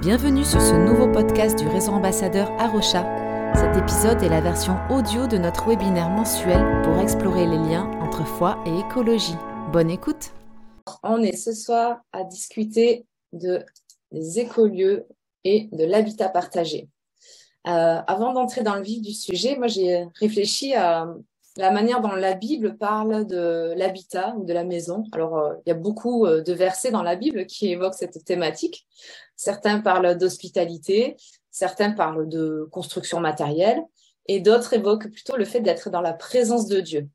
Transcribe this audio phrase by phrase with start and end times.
[0.00, 3.04] Bienvenue sur ce nouveau podcast du réseau ambassadeur Arocha.
[3.54, 8.26] Cet épisode est la version audio de notre webinaire mensuel pour explorer les liens entre
[8.26, 9.36] foi et écologie.
[9.70, 10.32] Bonne écoute.
[11.02, 13.64] On est ce soir à discuter de
[14.10, 15.06] des écolieux
[15.44, 16.88] et de l'habitat partagé.
[17.68, 21.06] Euh, avant d'entrer dans le vif du sujet, moi j'ai réfléchi à
[21.56, 25.04] la manière dont la Bible parle de l'habitat ou de la maison.
[25.12, 28.24] Alors, euh, il y a beaucoup euh, de versets dans la Bible qui évoquent cette
[28.24, 28.86] thématique.
[29.36, 31.16] Certains parlent d'hospitalité,
[31.50, 33.82] certains parlent de construction matérielle,
[34.26, 37.08] et d'autres évoquent plutôt le fait d'être dans la présence de Dieu.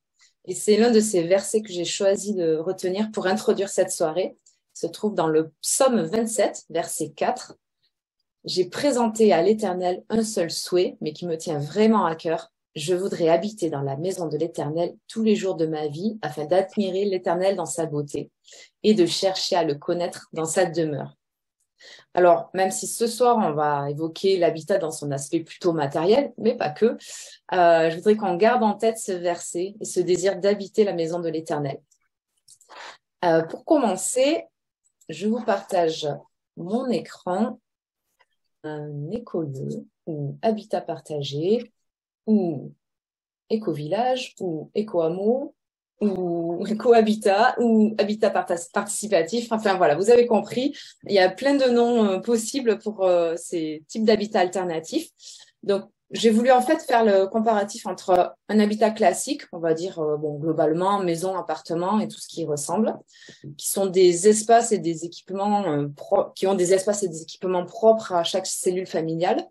[0.45, 4.35] Et c'est l'un de ces versets que j'ai choisi de retenir pour introduire cette soirée.
[4.75, 7.55] Il se trouve dans le psaume 27, verset 4.
[8.45, 12.93] J'ai présenté à l'Éternel un seul souhait, mais qui me tient vraiment à cœur, je
[12.93, 17.05] voudrais habiter dans la maison de l'Éternel tous les jours de ma vie afin d'admirer
[17.05, 18.29] l'Éternel dans sa beauté
[18.83, 21.17] et de chercher à le connaître dans sa demeure.
[22.13, 26.55] Alors, même si ce soir, on va évoquer l'habitat dans son aspect plutôt matériel, mais
[26.55, 26.97] pas que,
[27.53, 31.19] euh, je voudrais qu'on garde en tête ce verset et ce désir d'habiter la maison
[31.19, 31.79] de l'Éternel.
[33.25, 34.45] Euh, pour commencer,
[35.09, 36.07] je vous partage
[36.57, 37.59] mon écran,
[38.63, 41.71] un éco 2 ou habitat partagé
[42.27, 42.73] ou
[43.49, 45.55] éco-village, ou éco-hameau,
[46.01, 49.51] ou éco-habitat, ou habitat participatif.
[49.51, 53.35] Enfin voilà, vous avez compris, il y a plein de noms euh, possibles pour euh,
[53.37, 55.09] ces types d'habitats alternatifs.
[55.63, 59.99] Donc, j'ai voulu en fait faire le comparatif entre un habitat classique, on va dire
[59.99, 62.95] euh, bon globalement maison, appartement et tout ce qui ressemble,
[63.57, 65.65] qui sont des espaces et des équipements
[66.33, 69.45] qui ont des espaces et des équipements propres à chaque cellule familiale,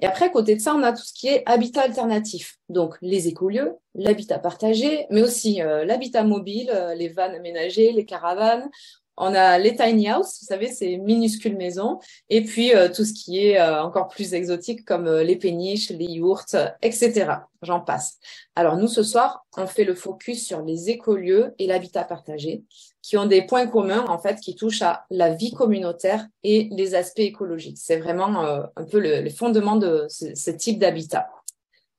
[0.00, 2.56] et après, à côté de ça, on a tout ce qui est habitat alternatif.
[2.68, 8.04] Donc, les écolieux, l'habitat partagé, mais aussi euh, l'habitat mobile, euh, les vannes aménagées, les
[8.04, 8.70] caravanes.
[9.18, 11.98] On a les tiny house, vous savez, ces minuscules maisons.
[12.30, 16.56] Et puis, euh, tout ce qui est encore plus exotique, comme les péniches, les yourtes,
[16.82, 17.32] etc.
[17.62, 18.18] J'en passe.
[18.54, 22.62] Alors, nous, ce soir, on fait le focus sur les écolieux et l'habitat partagé
[23.08, 26.94] qui ont des points communs en fait qui touchent à la vie communautaire et les
[26.94, 27.78] aspects écologiques.
[27.80, 31.26] C'est vraiment euh, un peu le, fondement de ce, type d'habitat.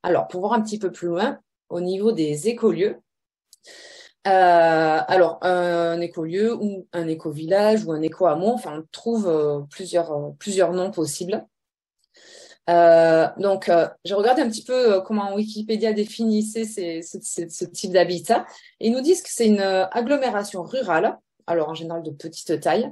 [0.04, 2.98] Alors pour voir un petit peu plus loin, au niveau des écolieux,
[4.28, 10.34] euh, alors un écolieu ou un éco-village ou un éco-hameau, enfin on trouve euh, plusieurs
[10.38, 11.46] plusieurs noms possibles.
[12.70, 18.46] Euh, donc, euh, j'ai regardé un petit peu euh, comment Wikipédia définissait ce, type d'habitat.
[18.80, 22.92] Ils nous disent que c'est une agglomération rurale, alors en général de petite taille,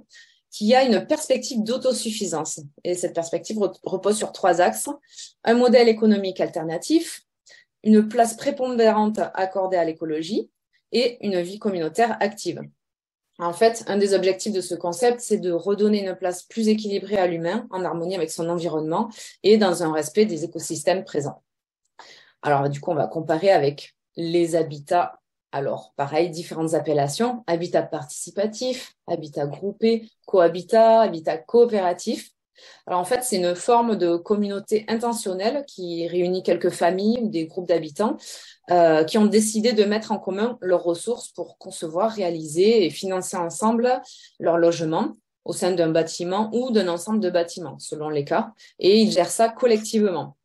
[0.49, 2.61] qui a une perspective d'autosuffisance.
[2.83, 4.89] Et cette perspective repose sur trois axes.
[5.43, 7.21] Un modèle économique alternatif,
[7.83, 10.49] une place prépondérante accordée à l'écologie
[11.21, 12.61] une vie communautaire active.
[13.39, 17.17] En fait, un des objectifs de ce concept, c'est de redonner une place plus équilibrée
[17.17, 19.09] à l'humain, en harmonie avec son environnement
[19.43, 21.43] et dans un respect des écosystèmes présents.
[22.41, 25.19] Alors, du coup, on va comparer avec les habitats.
[25.51, 32.31] Alors, pareil, différentes appellations, habitat participatif, habitat groupé, cohabitat, habitat coopératif.
[32.85, 37.45] Alors en fait, c'est une forme de communauté intentionnelle qui réunit quelques familles ou des
[37.45, 38.17] groupes d'habitants
[38.71, 43.37] euh, qui ont décidé de mettre en commun leurs ressources pour concevoir, réaliser et financer
[43.37, 44.01] ensemble
[44.39, 45.13] leur logement
[45.45, 49.29] au sein d'un bâtiment ou d'un ensemble de bâtiments, selon les cas, et ils gèrent
[49.29, 50.36] ça collectivement.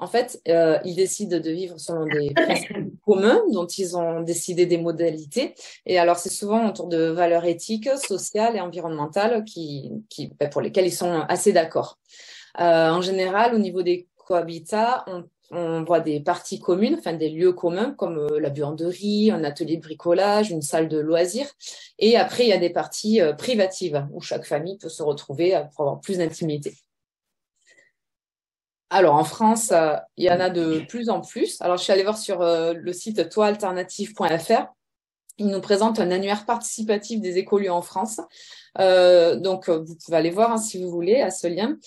[0.00, 4.64] En fait, euh, ils décident de vivre selon des principes communs dont ils ont décidé
[4.64, 5.54] des modalités.
[5.84, 10.62] Et alors, c'est souvent autour de valeurs éthiques, sociales et environnementales qui, qui, ben, pour
[10.62, 11.98] lesquelles ils sont assez d'accord.
[12.58, 17.28] Euh, en général, au niveau des cohabitats, on, on voit des parties communes, enfin des
[17.28, 21.50] lieux communs comme euh, la buanderie, un atelier de bricolage, une salle de loisirs.
[21.98, 25.84] Et après, il y a des parties privatives où chaque famille peut se retrouver pour
[25.84, 26.74] avoir plus d'intimité.
[28.92, 31.62] Alors en France, euh, il y en a de plus en plus.
[31.62, 34.66] Alors je suis allée voir sur euh, le site toialternative.fr.
[35.38, 38.20] Il nous présente un annuaire participatif des écolieux en France.
[38.78, 41.78] Euh, donc vous pouvez aller voir hein, si vous voulez à ce lien.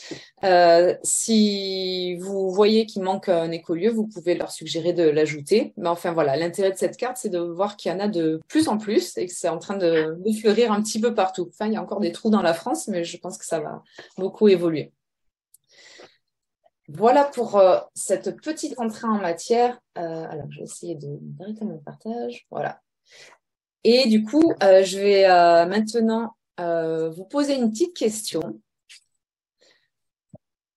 [1.04, 5.74] si vous voyez qu'il manque un écolieu, vous pouvez leur suggérer de l'ajouter.
[5.77, 8.39] Mais enfin voilà, l'intérêt de cette carte, c'est de voir qu'il y en a de
[8.48, 11.50] plus en plus et que c'est en train de, de fleurir un petit peu partout.
[11.54, 13.60] Enfin, il y a encore des trous dans la France, mais je pense que ça
[13.60, 13.83] va
[14.18, 14.94] beaucoup évoluer.
[16.89, 19.80] Voilà pour euh, cette petite entrée en matière.
[19.97, 22.45] Euh, alors, je vais essayer d'arrêter mon partage.
[22.51, 22.81] Voilà.
[23.83, 25.27] Et du coup, euh, je vais
[25.65, 28.62] maintenant vous poser une petite question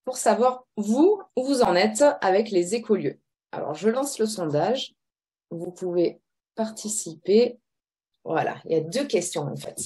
[0.04, 3.18] pour savoir, vous, où vous en êtes avec les écolieux.
[3.50, 4.94] Alors, je lance le sondage.
[5.50, 6.20] Vous pouvez
[6.54, 7.58] participer.
[8.24, 9.76] Voilà, il y a deux questions en fait.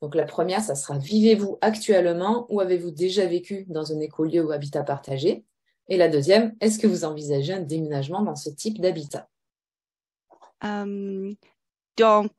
[0.00, 4.50] Donc la première, ça sera vivez-vous actuellement ou avez-vous déjà vécu dans un écolieu ou
[4.50, 5.44] habitat partagé?
[5.88, 9.28] Et la deuxième, est-ce que vous envisagez un déménagement dans ce type d'habitat?
[10.64, 11.34] Euh,
[11.96, 12.32] Donc,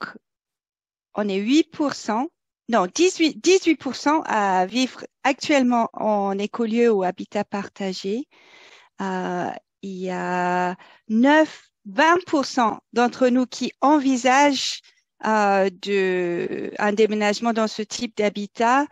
[1.16, 2.28] on est 8%,
[2.70, 3.80] non, 18%, 18
[4.26, 8.28] à vivre actuellement en écolieu ou habitat partagé.
[9.02, 9.50] Euh,
[9.82, 10.76] il y a
[11.10, 14.82] 9, 20% d'entre nous qui envisagent
[15.26, 18.86] euh, de, un déménagement dans ce type d'habitat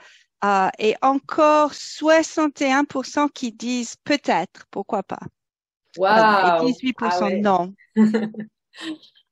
[0.45, 5.19] euh, et encore 61% qui disent peut-être, pourquoi pas.
[5.97, 6.67] Wow.
[6.67, 7.73] Et 18% ah non.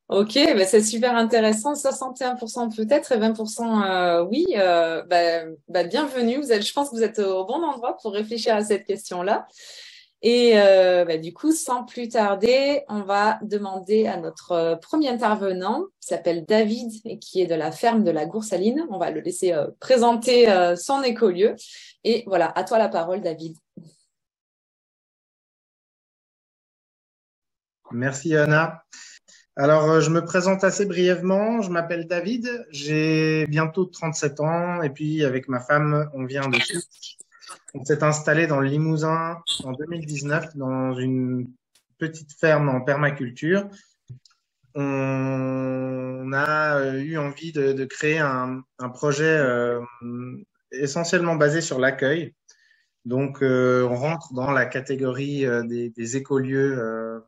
[0.10, 1.74] ok, ben c'est super intéressant.
[1.74, 4.46] 61% peut-être et 20% euh, oui.
[4.56, 6.38] Euh, ben, ben, bienvenue.
[6.38, 9.48] Vous êtes, je pense que vous êtes au bon endroit pour réfléchir à cette question-là.
[10.30, 15.08] Et euh, bah, du coup, sans plus tarder, on va demander à notre euh, premier
[15.08, 18.86] intervenant, qui s'appelle David et qui est de la ferme de la Goursaline.
[18.90, 21.56] On va le laisser euh, présenter son écolieu.
[22.04, 23.56] Et voilà, à toi la parole, David.
[27.92, 28.84] Merci Anna.
[29.56, 31.62] Alors, je me présente assez brièvement.
[31.62, 32.68] Je m'appelle David.
[32.70, 36.58] J'ai bientôt 37 ans et puis avec ma femme, on vient de
[37.74, 41.52] on s'est installé dans le Limousin en 2019 dans une
[41.98, 43.68] petite ferme en permaculture.
[44.76, 49.82] On a euh, eu envie de, créer un, projet euh,
[50.72, 52.36] essentiellement basé sur l'accueil.
[53.06, 57.24] Donc, euh, on rentre dans la catégorie des, écolieux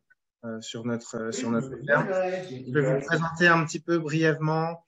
[0.62, 2.08] sur notre sur notre ferme.
[2.50, 4.86] Je vais vous présenter un petit peu brièvement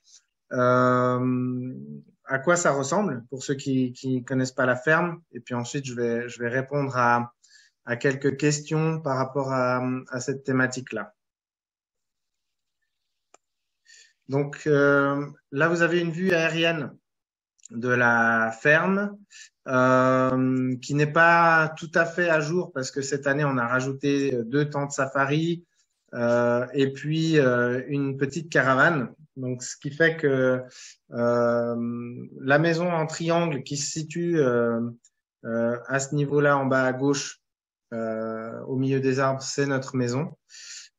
[2.31, 5.21] à quoi ça ressemble pour ceux qui ne connaissent pas la ferme.
[5.33, 7.33] Et puis ensuite, je vais, je vais répondre à,
[7.85, 11.13] à quelques questions par rapport à, à cette thématique-là.
[14.29, 16.95] Donc euh, là, vous avez une vue aérienne
[17.69, 19.17] de la ferme
[19.67, 23.67] euh, qui n'est pas tout à fait à jour parce que cette année, on a
[23.67, 25.65] rajouté deux tentes safari
[26.13, 30.61] euh, et puis euh, une petite caravane donc, ce qui fait que
[31.11, 34.81] euh, la maison en triangle qui se situe euh,
[35.45, 37.37] euh, à ce niveau-là, en bas à gauche,
[37.93, 40.31] au milieu des arbres, c'est notre maison.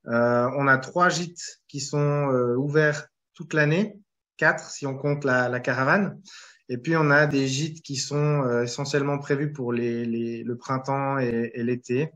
[0.04, 2.26] on a trois gîtes qui sont
[2.58, 3.96] ouverts toute l'année,
[4.36, 6.20] quatre si on compte la, la, caravane.
[6.68, 11.16] Et puis on a des gîtes qui sont essentiellement prévus pour les, les, le printemps
[11.16, 12.12] et l'été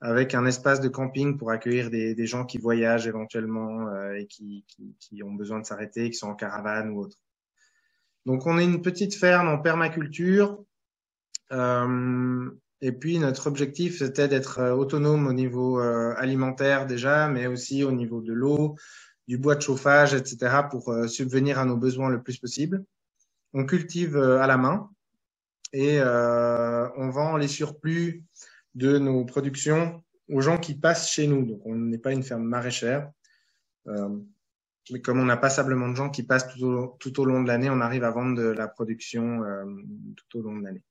[0.00, 4.64] avec un espace de camping pour accueillir des, gens qui voyagent éventuellement euh, et qui,
[4.68, 7.16] qui, qui, ont besoin de s'arrêter, qui sont en caravane ou autre.
[8.28, 10.62] Donc on est une petite ferme en permaculture.
[11.50, 12.50] Euh,
[12.82, 17.84] et puis notre objectif c'était d'être euh, autonome au niveau euh, alimentaire déjà, mais aussi
[17.84, 18.76] au niveau de l'eau,
[19.28, 20.60] du bois de chauffage, etc.
[20.70, 22.84] pour subvenir à nos besoins le plus possible.
[23.54, 24.90] On cultive à la main
[25.72, 28.24] et on vend les surplus
[28.74, 31.44] de nos productions aux gens qui passent chez nous.
[31.44, 33.10] Donc, on n'est pas une ferme maraîchère.
[33.86, 34.18] Euh,
[34.90, 37.48] mais comme on pas passablement de gens qui passent tout au, tout au long de
[37.48, 39.64] l'année, on arrive à vendre de la production euh,
[40.16, 40.82] tout au long de l'année.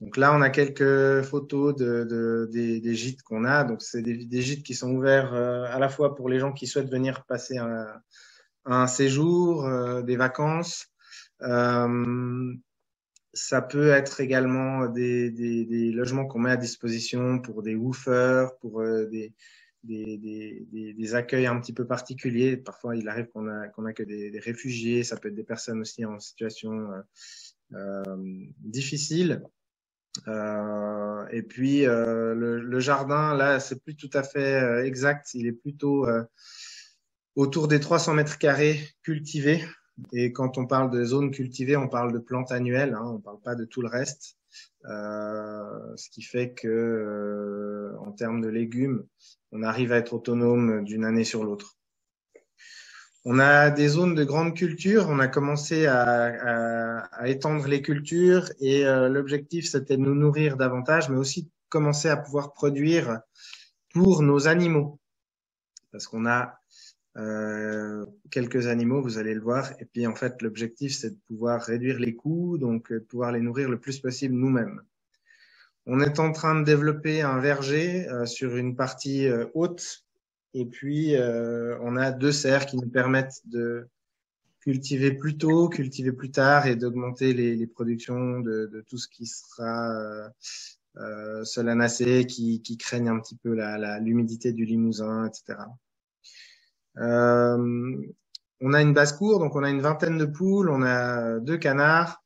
[0.00, 3.64] Donc là, on a quelques photos de, de des, des, gîtes qu'on a.
[3.64, 6.52] Donc, c'est des, des, gîtes qui sont ouverts euh, à la fois pour les gens
[6.52, 7.86] qui souhaitent venir passer un,
[8.66, 10.88] un séjour, euh, des vacances,
[11.42, 12.54] euh,
[13.36, 19.06] ça peut être également des, logements qu'on met à disposition pour des woofers, pour euh,
[19.84, 22.56] des, accueils un petit peu particuliers.
[22.56, 25.80] Parfois, il arrive qu'on a, qu'on a que des, réfugiés, ça peut être des personnes
[25.80, 27.02] aussi en situation euh,
[27.74, 28.16] euh
[28.60, 29.42] difficile.
[30.26, 35.34] Et puis, le, jardin, là, c'est plus tout à fait exact.
[35.34, 36.06] Il est plutôt
[37.34, 39.62] autour des 300 mètres carrés cultivés.
[40.12, 43.18] Et quand on parle de zones cultivées, on parle de plantes annuelles, hein, on ne
[43.18, 44.36] parle pas de tout le reste.
[44.86, 49.04] Euh, ce qui fait que, euh, en termes de légumes,
[49.52, 51.76] on arrive à être autonome d'une année sur l'autre.
[53.24, 55.06] On a des zones de grande culture.
[55.08, 60.14] On a commencé à, à, à étendre les cultures et euh, l'objectif c'était de nous
[60.14, 63.20] nourrir davantage, mais aussi de commencer à pouvoir produire
[63.92, 65.00] pour nos animaux,
[65.90, 66.60] parce qu'on a
[67.16, 69.72] euh, quelques animaux, vous allez le voir.
[69.80, 73.32] Et puis en fait, l'objectif, c'est de pouvoir réduire les coûts, donc euh, de pouvoir
[73.32, 74.80] les nourrir le plus possible nous-mêmes.
[75.86, 80.04] On est en train de développer un verger euh, sur une partie haute.
[80.54, 83.88] Et puis, on a deux serres qui nous permettent de
[84.60, 89.06] cultiver plus tôt, cultiver plus tard et d'augmenter les, les, productions de, de, tout ce
[89.06, 90.32] qui sera
[90.98, 93.54] euh, solanacé, qui, qui craignent un petit peu
[94.00, 95.58] l'humidité la, du limousin, etc.
[96.98, 97.96] Euh,
[98.60, 102.24] on a une basse-cour, donc on a une vingtaine de poules, on a deux canards,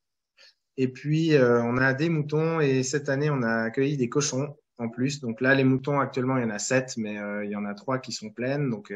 [0.76, 4.88] et puis on a des moutons, et cette année, on a accueilli des cochons en
[4.88, 5.20] plus.
[5.20, 7.74] Donc là, les moutons, actuellement, il y en a sept, mais il y en a
[7.74, 8.70] trois qui sont pleines.
[8.70, 8.94] Donc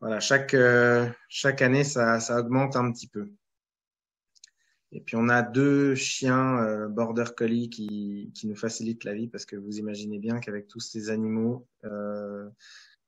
[0.00, 0.56] voilà, chaque,
[1.28, 3.28] chaque année, ça, ça augmente un petit peu.
[4.92, 9.28] Et puis on a deux chiens euh, border collie qui, qui nous facilitent la vie
[9.28, 12.48] parce que vous imaginez bien qu'avec tous ces animaux, euh,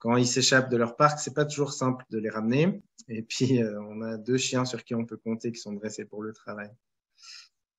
[0.02, 2.82] quand ils s'échappent de leur parc, c'est pas toujours simple de les ramener.
[3.08, 6.04] Et puis euh, on a deux chiens sur qui on peut compter qui sont dressés
[6.04, 6.70] pour le travail.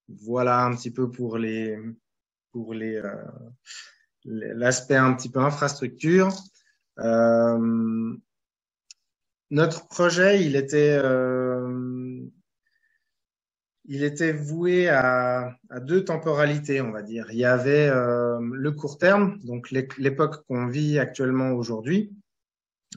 [0.08, 1.78] Voilà un petit peu pour les
[2.54, 3.26] pour les euh,
[4.24, 6.30] l'aspect un petit peu infrastructure.
[7.00, 8.16] Euh,
[9.50, 11.02] notre projet, il était
[13.86, 17.28] il était voué à, à, deux temporalités, on va dire.
[17.32, 22.12] Il y avait euh, le court terme, donc l'époque qu'on vit actuellement aujourd'hui,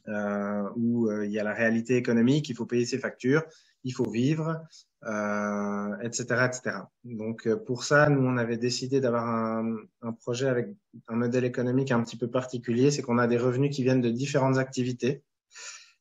[0.08, 3.42] euh, où euh, il y a la réalité économique, il faut payer ses factures,
[3.84, 4.62] il faut vivre,
[5.02, 6.76] etc., euh, etc.
[7.04, 10.68] Donc pour ça, nous, on avait décidé d'avoir un, un, projet avec
[11.08, 14.10] un modèle économique un petit peu particulier, c'est qu'on a des revenus qui viennent de
[14.10, 15.22] différentes activités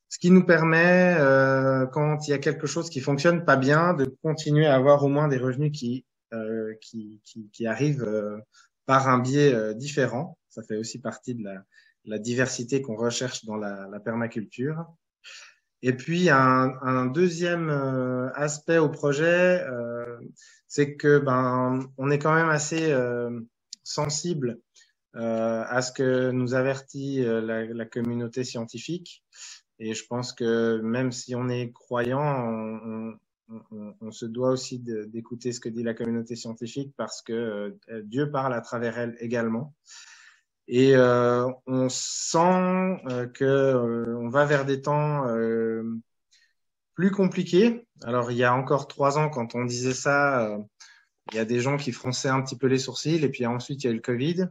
[0.08, 3.94] ce qui nous permet, euh, quand il y a quelque chose qui fonctionne pas bien,
[3.94, 8.38] de continuer à avoir au moins des revenus qui euh, qui, qui, qui, arrivent euh,
[8.86, 10.38] par un biais euh, différent.
[10.48, 11.62] Ça fait aussi partie de la,
[12.04, 14.86] la diversité qu'on recherche dans la, la, permaculture.
[15.82, 19.64] Et puis un, un deuxième euh, aspect au projet,
[20.66, 22.94] c'est que ben on est quand même assez
[23.84, 24.58] sensible
[25.14, 29.22] à ce que nous avertit la, la communauté scientifique.
[29.78, 33.18] Et je pense que même si on est croyant,
[34.00, 37.32] on, se doit aussi d'écouter ce que dit la communauté scientifique parce que
[37.90, 39.74] euh, Dieu parle à travers elle également.
[40.68, 45.26] Et euh, on sent euh, que euh, on va vers des temps
[46.94, 47.86] plus compliqués.
[48.02, 50.58] Alors il y a encore trois ans, quand on disait ça,
[51.32, 53.24] il y a des gens qui fronçaient un petit peu les sourcils.
[53.24, 54.48] Et puis ensuite il y a eu le Covid.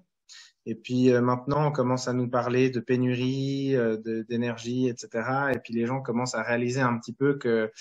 [0.65, 5.53] Et puis euh, maintenant, on commence à nous parler de pénurie, euh, d'énergie, etc.
[5.53, 7.72] Et puis les gens commencent à réaliser un petit peu que,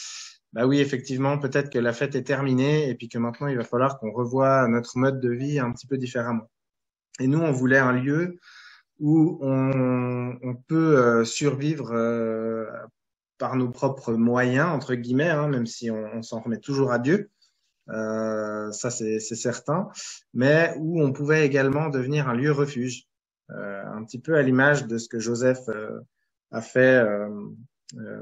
[0.52, 3.64] bah oui, effectivement, peut-être que la fête est terminée et puis que maintenant, il va
[3.64, 6.50] falloir qu'on revoie notre mode de vie un petit peu différemment.
[7.20, 8.38] Et nous, on voulait un lieu
[9.00, 11.92] où on, peut euh, survivre
[13.38, 17.30] par nos propres moyens, entre guillemets, hein, même si on s'en remet toujours à Dieu.
[17.90, 19.88] Euh, ça c'est certain,
[20.32, 23.06] mais où on pouvait également devenir un lieu refuge,
[23.50, 26.00] euh, un petit peu à l'image de ce que Joseph euh,
[26.50, 27.28] a fait euh,
[27.98, 28.20] euh,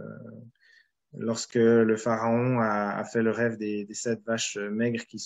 [1.17, 5.23] lorsque le pharaon a, a, fait le rêve des, des sept vaches maigres qui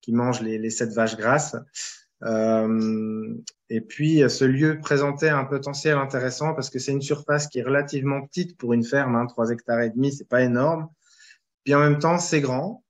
[0.00, 1.56] qui mangent les, les sept vaches grasses.
[2.22, 7.64] et puis ce lieu présentait un potentiel intéressant parce que c'est une surface qui est
[7.64, 10.88] relativement petite pour une ferme, hein, 3 hectares et demi, c'est pas énorme.
[11.64, 12.84] Puis en même temps, c'est grand.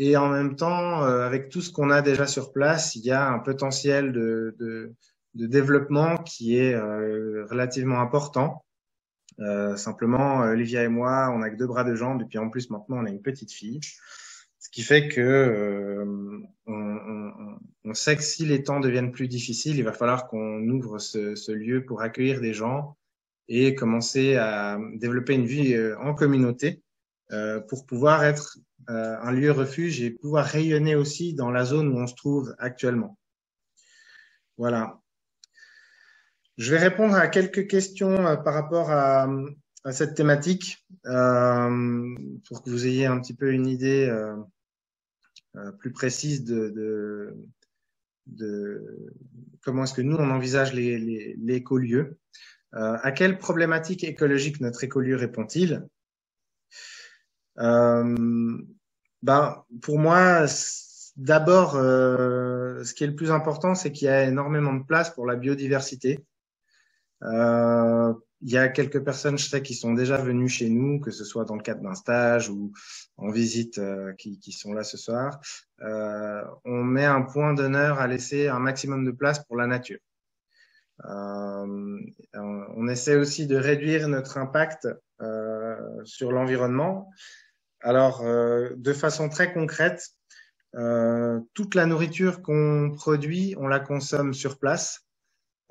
[0.00, 3.10] Et en même temps, euh, avec tout ce qu'on a déjà sur place, il y
[3.10, 4.94] a un potentiel de, de,
[5.34, 8.64] de développement qui est euh, relativement important.
[9.40, 12.48] Euh, simplement, Olivia et moi, on a que deux bras de jambes, et puis en
[12.48, 13.80] plus maintenant, on a une petite fille.
[14.60, 16.04] Ce qui fait que euh,
[16.66, 20.62] on, on, on, sait que si les temps deviennent plus difficiles, il va falloir qu'on
[20.68, 22.96] ouvre ce, ce, lieu pour accueillir des gens
[23.48, 26.82] et commencer à développer une vie en communauté
[27.30, 31.88] euh, pour pouvoir être euh, un lieu refuge et pouvoir rayonner aussi dans la zone
[31.88, 33.18] où on se trouve actuellement.
[34.56, 35.00] Voilà.
[36.58, 39.28] Je vais répondre à quelques questions euh, par rapport à,
[39.92, 42.14] cette thématique euh,
[42.46, 47.34] pour que vous ayez un petit peu une idée euh, plus précise de,
[49.62, 52.18] comment est-ce que nous on envisage les, écolieux.
[52.72, 55.88] à quelle problématique écologique notre écolieu répond-il?
[57.58, 58.58] Euh,
[59.22, 60.46] ben, pour moi,
[61.16, 65.10] d'abord, euh, ce qui est le plus important, c'est qu'il y a énormément de place
[65.10, 66.24] pour la biodiversité.
[67.22, 71.10] Euh, il y a quelques personnes, je sais, qui sont déjà venues chez nous, que
[71.10, 72.72] ce soit dans le cadre d'un stage ou
[73.16, 75.40] en visite, euh, qui, qui, sont là ce soir.
[75.82, 79.98] Euh, on met un point d'honneur à laisser un maximum de place pour la nature.
[81.04, 81.98] Euh,
[82.34, 84.88] on essaie aussi de réduire notre impact
[86.04, 87.10] sur l'environnement.
[87.80, 90.08] Alors, euh, de façon très concrète,
[90.74, 95.06] euh, toute la nourriture qu'on produit, on la consomme sur place.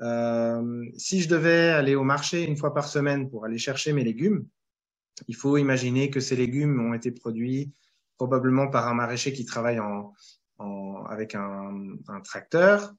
[0.02, 4.04] Euh, si je devais aller au marché une fois par semaine pour aller chercher mes
[4.04, 4.48] légumes,
[5.28, 7.74] il faut imaginer que ces légumes ont été produits
[8.18, 10.14] probablement par un maraîcher qui travaille en,
[10.58, 12.94] en avec un, un tracteur,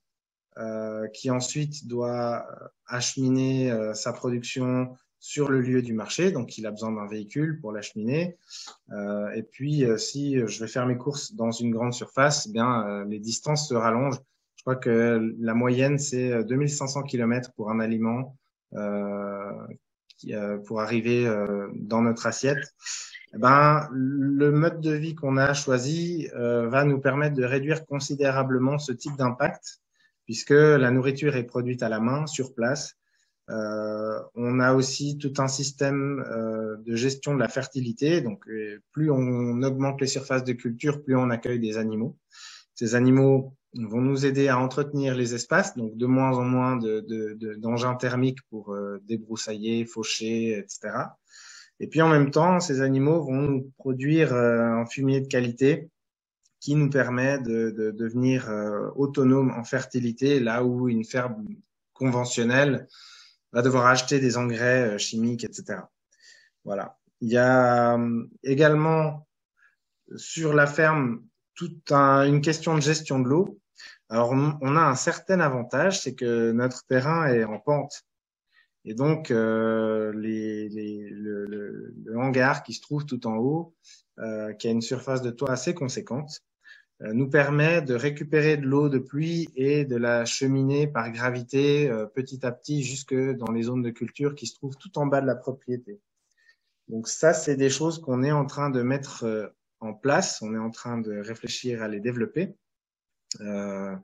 [0.59, 2.45] euh, qui ensuite doit
[2.87, 7.61] acheminer euh, sa production sur le lieu du marché, donc il a besoin d'un véhicule
[7.61, 8.37] pour l'acheminer.
[8.93, 12.53] Euh, et puis, euh, si je vais faire mes courses dans une grande surface, eh
[12.53, 14.21] bien euh, les distances se rallongent.
[14.57, 18.37] Je crois que la moyenne c'est 2500 km pour un aliment
[20.19, 20.35] qui,
[20.67, 21.33] pour arriver
[21.75, 22.75] dans notre assiette.
[23.35, 28.79] Eh ben, le mode de vie qu'on a choisi va nous permettre de réduire considérablement
[28.79, 29.81] ce type d'impact,
[30.25, 32.99] puisque la nourriture est produite à la main, sur place,
[33.51, 38.21] euh, on a aussi tout un système euh, de gestion de la fertilité.
[38.21, 42.17] Donc, euh, plus on augmente les surfaces de culture, plus on accueille des animaux.
[42.75, 47.93] Ces animaux vont nous aider à entretenir les espaces, donc de moins en moins d'engins
[47.95, 50.95] de, thermiques pour débroussailler, faucher, etc.
[51.81, 55.91] Et puis en même temps, ces animaux vont nous produire un fumier de qualité
[56.61, 58.49] qui nous permet de, de devenir
[58.97, 61.45] autonome en fertilité, là où une ferme
[61.93, 62.87] conventionnelle
[63.53, 65.81] va devoir acheter des engrais euh, chimiques, etc.
[66.65, 66.99] Voilà.
[67.21, 69.27] Il y a euh, également
[70.17, 71.25] sur la ferme
[71.55, 73.61] toute une question de gestion de l'eau.
[74.09, 78.05] Alors, on a un certain avantage, c'est que notre terrain est en pente.
[78.85, 83.75] Et donc, euh, les, les, le, le, hangar qui se trouve tout en haut,
[84.19, 86.41] euh, qui a une surface de toit assez conséquente,
[87.01, 92.07] nous permet de récupérer de l'eau de pluie et de la cheminer par gravité euh,
[92.07, 95.21] petit à petit jusque dans les zones de culture qui se trouvent tout en bas
[95.21, 96.01] de la propriété.
[96.89, 99.47] Donc ça, c'est des choses qu'on est en train de mettre euh,
[99.81, 102.57] en place, on est en train de réfléchir à les développer,
[103.41, 103.95] euh,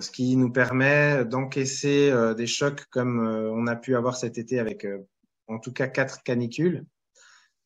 [0.00, 4.86] ce qui nous permet d'encaisser des chocs comme on a pu avoir cet été avec
[5.48, 6.84] en tout cas quatre canicules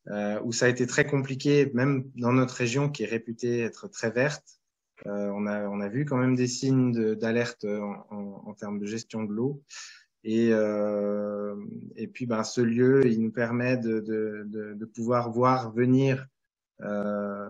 [0.08, 3.88] euh, où ça a été très compliqué, même dans notre région qui est réputée être
[3.88, 4.60] très verte.
[5.06, 8.78] Euh, on, a, on a vu quand même des signes d'alerte en, en, en, termes
[8.78, 9.62] de gestion de l'eau.
[10.22, 11.54] Et, euh,
[11.96, 16.26] et puis, ben, ce lieu, il nous permet de, de, de, de pouvoir voir venir
[16.80, 17.48] euh,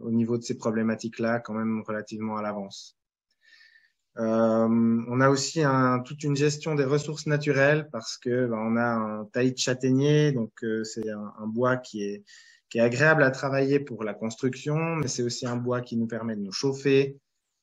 [0.00, 2.96] au niveau de ces problématiques-là quand même relativement à l'avance.
[4.18, 8.76] Euh, on a aussi un, toute une gestion des ressources naturelles parce que ben, on
[8.76, 12.24] a un taillis de châtaignier, donc euh, c'est un, un, bois qui est,
[12.68, 16.06] qui est agréable à travailler pour la construction, mais c'est aussi un bois qui nous
[16.06, 17.18] permet de nous chauffer.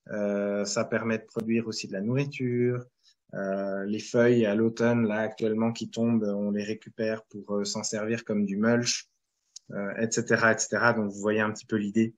[0.10, 2.86] Euh, ça permet de produire aussi de la nourriture.
[3.34, 7.84] Euh, les feuilles à l'automne, là actuellement qui tombent, on les récupère pour euh, s'en
[7.84, 9.08] servir comme du mulch,
[10.00, 10.68] etc., etc.
[10.98, 12.14] Donc vous voyez un petit peu l'idée.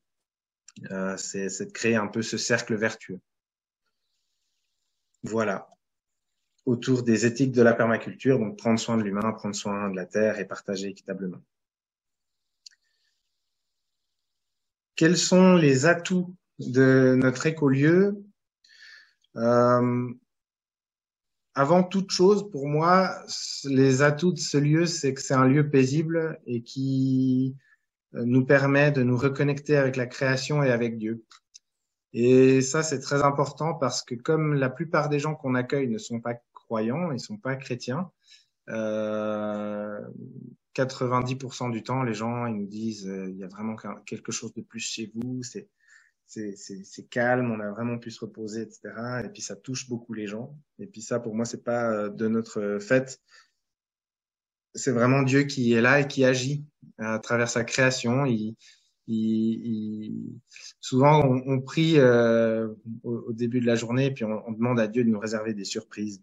[1.18, 3.20] c'est de créer un peu ce cercle vertueux.
[5.24, 5.70] Voilà.
[6.66, 10.06] Autour des éthiques de la permaculture, donc prendre soin de l'humain, prendre soin de la
[10.06, 11.42] terre et partager équitablement.
[14.96, 18.24] Quels sont les atouts de notre écolieu?
[19.36, 20.14] Euh,
[21.56, 23.16] Avant toute chose, pour moi,
[23.66, 27.56] les atouts de ce lieu, c'est que c'est un lieu paisible et qui
[28.16, 31.24] euh, nous permet de nous reconnecter avec la création et avec Dieu.
[32.14, 35.98] Et ça, c'est très important parce que comme la plupart des gens qu'on accueille ne
[35.98, 38.12] sont pas croyants, ils sont pas chrétiens,
[38.70, 40.00] euh,
[40.76, 44.54] 90% du temps, les gens ils nous disent euh, il y a vraiment quelque chose
[44.54, 45.70] de plus chez vous, c'est
[46.26, 49.22] c'est calme, on a vraiment pu se reposer, etc.
[49.24, 50.58] Et puis ça touche beaucoup les gens.
[50.80, 53.22] Et puis ça, pour moi, c'est pas euh, de notre fait.
[54.74, 56.66] C'est vraiment Dieu qui est là et qui agit
[56.98, 58.26] à travers sa création.
[60.80, 62.70] Souvent, on, on prie euh,
[63.04, 65.54] au, au, début de la journée, puis on, on, demande à Dieu de nous réserver
[65.54, 66.22] des surprises.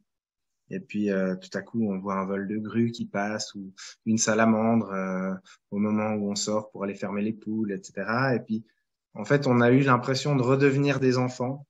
[0.71, 3.73] Et puis, euh, tout à coup, on voit un vol de grue qui passe ou
[4.07, 5.35] une salamandre euh,
[5.71, 8.35] au moment où on sort pour aller fermer les poules, etc.
[8.37, 8.65] Et puis,
[9.15, 11.67] en fait, on a eu l'impression de redevenir des enfants.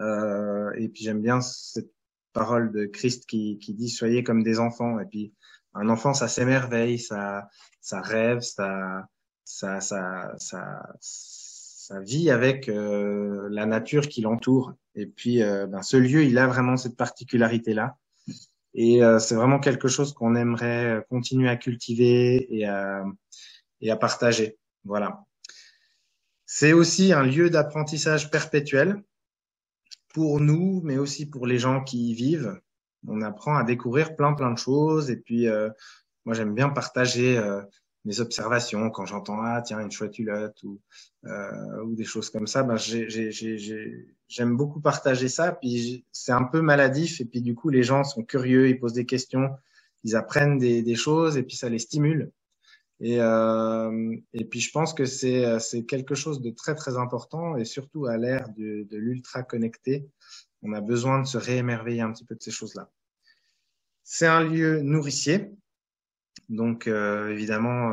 [0.00, 1.92] Euh, et puis, j'aime bien cette
[2.32, 4.98] parole de Christ qui, qui dit soyez comme des enfants.
[4.98, 5.32] Et puis,
[5.74, 7.48] un enfant, ça s'émerveille, ça,
[7.80, 9.06] ça rêve, ça,
[9.44, 14.74] ça, ça, ça, ça vit avec euh, la nature qui l'entoure.
[14.94, 17.96] Et puis, euh, ben, ce lieu, il a vraiment cette particularité-là.
[18.74, 23.04] Et euh, c'est vraiment quelque chose qu'on aimerait continuer à cultiver et à,
[23.80, 24.58] et à partager.
[24.84, 25.24] Voilà.
[26.46, 29.02] C'est aussi un lieu d'apprentissage perpétuel
[30.12, 32.60] pour nous, mais aussi pour les gens qui y vivent.
[33.06, 35.10] On apprend à découvrir plein plein de choses.
[35.10, 35.70] Et puis, euh,
[36.24, 37.62] moi, j'aime bien partager euh,
[38.04, 40.80] mes observations quand j'entends ah tiens une chouette hulotte ou
[41.26, 42.76] euh, ou des choses comme ça ben
[44.28, 45.52] j'aime beaucoup partager ça.
[45.52, 48.94] Puis c'est un peu maladif et puis du coup les gens sont curieux ils posent
[48.94, 49.50] des questions
[50.04, 52.32] ils apprennent des, des choses et puis ça les stimule.
[53.00, 57.56] Et euh, et puis je pense que c'est c'est quelque chose de très très important
[57.56, 60.08] et surtout à l'ère de, de l'ultra connecté
[60.62, 62.90] on a besoin de se réémerveiller un petit peu de ces choses là
[64.04, 65.50] c'est un lieu nourricier
[66.48, 67.92] Donc évidemment,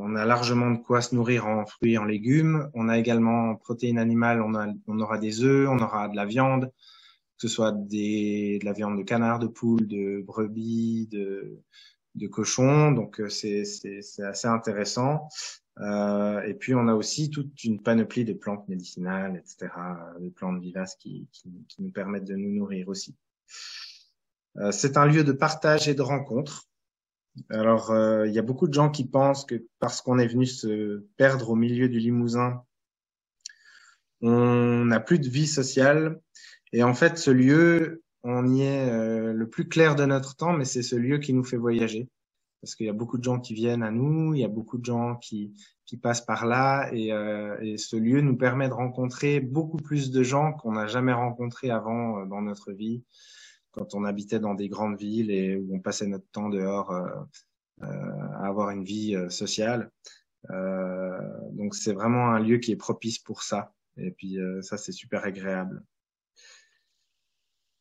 [0.00, 2.70] on a largement de quoi se nourrir en fruits, en légumes.
[2.74, 6.66] On a également en protéines animales, on, aura des œufs, on aura de la viande,
[6.66, 12.92] que ce soit des, de la viande de canard, de poule, de brebis, de, cochon.
[12.92, 13.64] Donc c'est
[14.22, 15.28] assez intéressant.
[15.78, 19.72] Euh, et puis on a aussi toute une panoplie de plantes médicinales, etc.,
[20.18, 21.28] de plantes vivaces qui,
[21.78, 23.16] nous permettent de nous nourrir aussi.
[24.56, 26.69] Euh, c'est un lieu de partage et de rencontre.
[27.48, 30.46] Alors, euh, il y a beaucoup de gens qui pensent que parce qu'on est venu
[30.46, 32.62] se perdre au milieu du Limousin,
[34.20, 36.20] on n'a plus de vie sociale.
[36.72, 40.52] Et en fait, ce lieu, on y est euh, le plus clair de notre temps,
[40.52, 42.08] mais c'est ce lieu qui nous fait voyager.
[42.60, 44.76] Parce qu'il y a beaucoup de gens qui viennent à nous, il y a beaucoup
[44.76, 45.54] de gens qui,
[45.86, 50.10] qui passent par là, et, euh, et, ce lieu nous permet de rencontrer beaucoup plus
[50.10, 53.02] de gens qu'on n'a jamais rencontrés avant dans notre vie,
[53.72, 57.08] quand on habitait dans des grandes villes et où on passait notre temps dehors euh,
[57.82, 57.86] euh
[58.40, 59.90] à avoir une vie euh, sociale.
[61.52, 65.24] donc c'est vraiment un lieu qui est propice pour ça, et puis ça c'est super
[65.24, 65.82] agréable.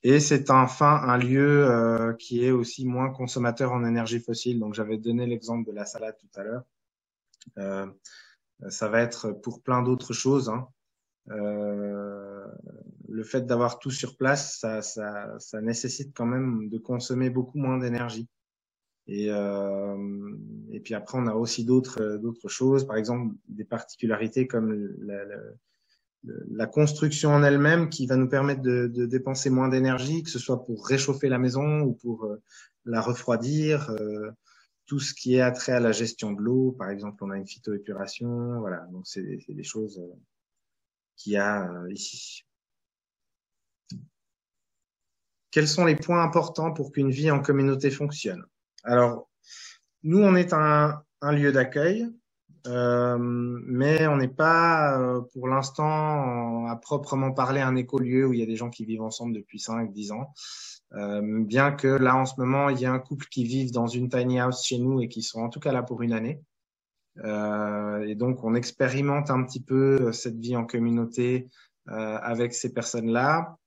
[0.03, 4.59] Et c'est enfin un lieu euh, qui est aussi moins consommateur en énergie fossile.
[4.59, 6.63] Donc j'avais donné l'exemple de la salade tout à l'heure.
[7.57, 7.87] Euh,
[8.69, 10.49] ça va être pour plein d'autres choses.
[10.49, 10.67] Hein.
[11.31, 12.45] Euh,
[13.07, 17.57] le fait d'avoir tout sur place, ça, ça, ça, nécessite quand même de consommer beaucoup
[17.57, 18.27] moins d'énergie.
[19.07, 19.97] Et, euh,
[20.71, 25.37] et puis après, on a aussi d'autres choses, par exemple des particularités comme la, la,
[26.51, 30.39] la construction en elle-même qui va nous permettre de, de dépenser moins d'énergie, que ce
[30.39, 32.41] soit pour réchauffer la maison ou pour euh,
[32.85, 33.89] la refroidir.
[33.91, 34.31] Euh,
[34.85, 37.47] tout ce qui est attrait à la gestion de l'eau, par exemple, on a une
[37.47, 38.87] phytoépuration, voilà.
[38.91, 40.15] Donc c'est des choses euh,
[41.19, 42.43] qu'il y a ici.
[45.51, 48.43] Quels sont les points importants pour qu'une vie en communauté fonctionne?
[48.83, 49.29] Alors,
[50.03, 52.07] nous, on est un, un lieu d'accueil,
[52.67, 58.39] euh, mais on n'est pas, euh, pour l'instant, à proprement parler un écolieu où il
[58.39, 60.33] y a des gens qui vivent ensemble depuis 5, 10 ans.
[60.93, 63.87] Euh, bien que là, en ce moment, il y a un couple qui vit dans
[63.87, 66.41] une tiny house chez nous et qui sont en tout cas là pour une année.
[67.23, 71.49] Euh, et donc, on expérimente un petit peu cette vie en communauté
[71.87, 73.57] avec ces personnes-là.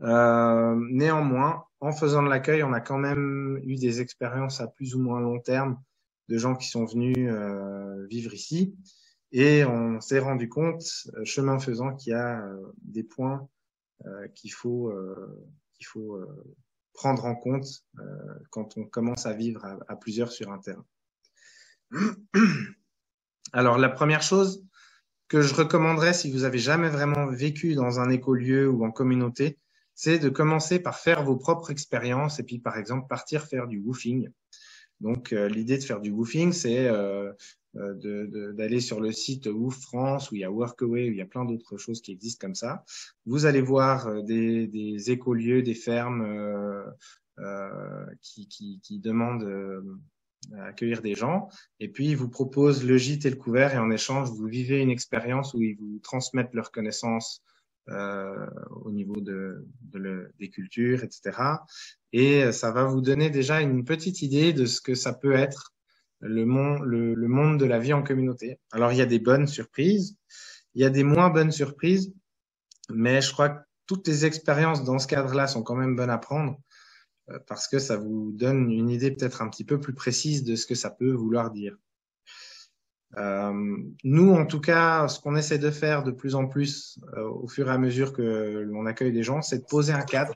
[0.00, 5.00] néanmoins, en faisant de l'accueil, on a quand même eu des expériences à plus ou
[5.00, 5.78] moins long terme
[6.28, 8.74] de gens qui sont venus euh, vivre ici.
[9.32, 13.48] Et on s'est rendu compte, euh, chemin faisant, qu'il y a euh, des points
[14.34, 14.92] qu'il faut,
[15.82, 16.20] faut
[16.92, 17.66] prendre en compte
[18.50, 20.84] quand on commence à vivre à plusieurs sur un terrain.
[23.52, 24.64] Alors, la première chose
[25.28, 29.58] que je recommanderais si vous avez jamais vraiment vécu dans un écolieu ou en communauté,
[29.94, 33.80] c'est de commencer par faire vos propres expériences et puis, par exemple, partir faire du
[33.80, 34.28] woofing.
[35.00, 37.32] Donc, euh, l'idée de faire du woofing, c'est euh,
[37.76, 41.22] euh d'aller sur le site Woof France, où il y a Workaway, où il y
[41.22, 42.84] a plein d'autres choses qui existent comme ça.
[43.26, 46.26] Vous allez voir des, écolieux, des fermes
[48.22, 50.00] qui, demandent
[50.60, 51.48] accueillir des gens,
[51.80, 54.80] et puis ils vous proposent le gîte et le couvert, et en échange, vous vivez
[54.80, 57.42] une expérience où ils vous transmettent leurs connaissances
[57.88, 58.46] euh,
[58.84, 61.38] au niveau de, de des cultures, etc.
[62.12, 65.72] Et ça va vous donner déjà une petite idée de ce que ça peut être
[66.20, 68.58] le monde, le, le monde de la vie en communauté.
[68.72, 70.16] Alors il y a des bonnes surprises,
[70.74, 72.12] il y a des moins bonnes surprises,
[72.90, 76.18] mais je crois que toutes les expériences dans ce cadre-là sont quand même bonnes à
[76.18, 76.56] prendre euh,
[77.46, 80.66] parce que ça vous donne une idée peut-être un petit peu plus précise de ce
[80.66, 81.76] que ça peut vouloir dire.
[83.16, 87.28] Euh, nous, en tout cas, ce qu'on essaie de faire de plus en plus euh,
[87.28, 90.34] au fur et à mesure que l'on accueille des gens, c'est de poser un cadre.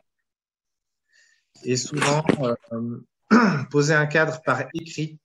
[1.65, 2.25] Et souvent,
[2.73, 3.01] euh,
[3.71, 5.19] poser un cadre par écrit,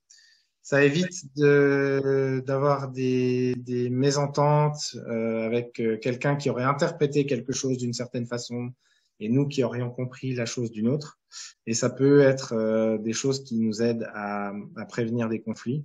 [0.66, 3.56] ça évite d'avoir des,
[3.92, 8.72] mésententes euh, avec euh, quelqu'un qui aurait interprété quelque chose d'une certaine façon
[9.20, 11.20] et nous qui aurions compris la chose d'une autre.
[11.66, 15.84] Et ça peut être des choses qui nous aident à, à prévenir des conflits.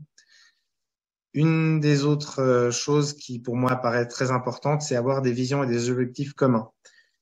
[1.33, 5.63] Une des autres euh, choses qui, pour moi, paraît très importante, c'est avoir des visions
[5.63, 6.71] et des objectifs communs.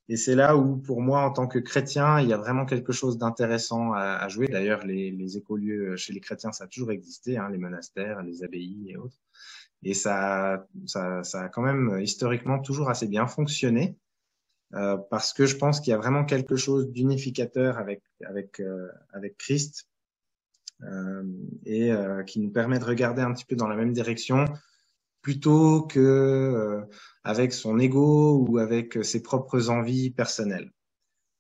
[0.09, 2.92] Et c'est là où, pour moi, en tant que chrétien, il y a vraiment quelque
[2.92, 4.49] chose d'intéressant à, à, jouer.
[4.49, 8.42] D'ailleurs, les, les écolieux chez les chrétiens, ça a toujours existé, hein, les monastères, les
[8.42, 9.18] abbayes et autres.
[9.83, 13.99] Et ça, ça, ça a quand même historiquement toujours assez bien fonctionné.
[14.74, 18.88] Euh, parce que je pense qu'il y a vraiment quelque chose d'unificateur avec avec euh,
[19.14, 19.88] avec Christ
[20.85, 21.24] euh,
[21.66, 24.44] et euh, qui nous permet de regarder un petit peu dans la même direction
[25.22, 26.83] plutôt que euh,
[27.24, 30.72] avec son ego ou avec ses propres envies personnelles.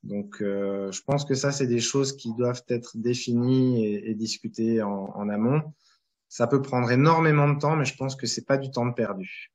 [0.04, 4.80] Donc, je pense que ça, c'est des choses qui doivent être définies et, et discutées
[4.80, 5.74] en, en, amont.
[6.28, 8.94] Ça peut prendre énormément de temps, mais je pense que c'est pas du temps de
[8.94, 9.52] perdu.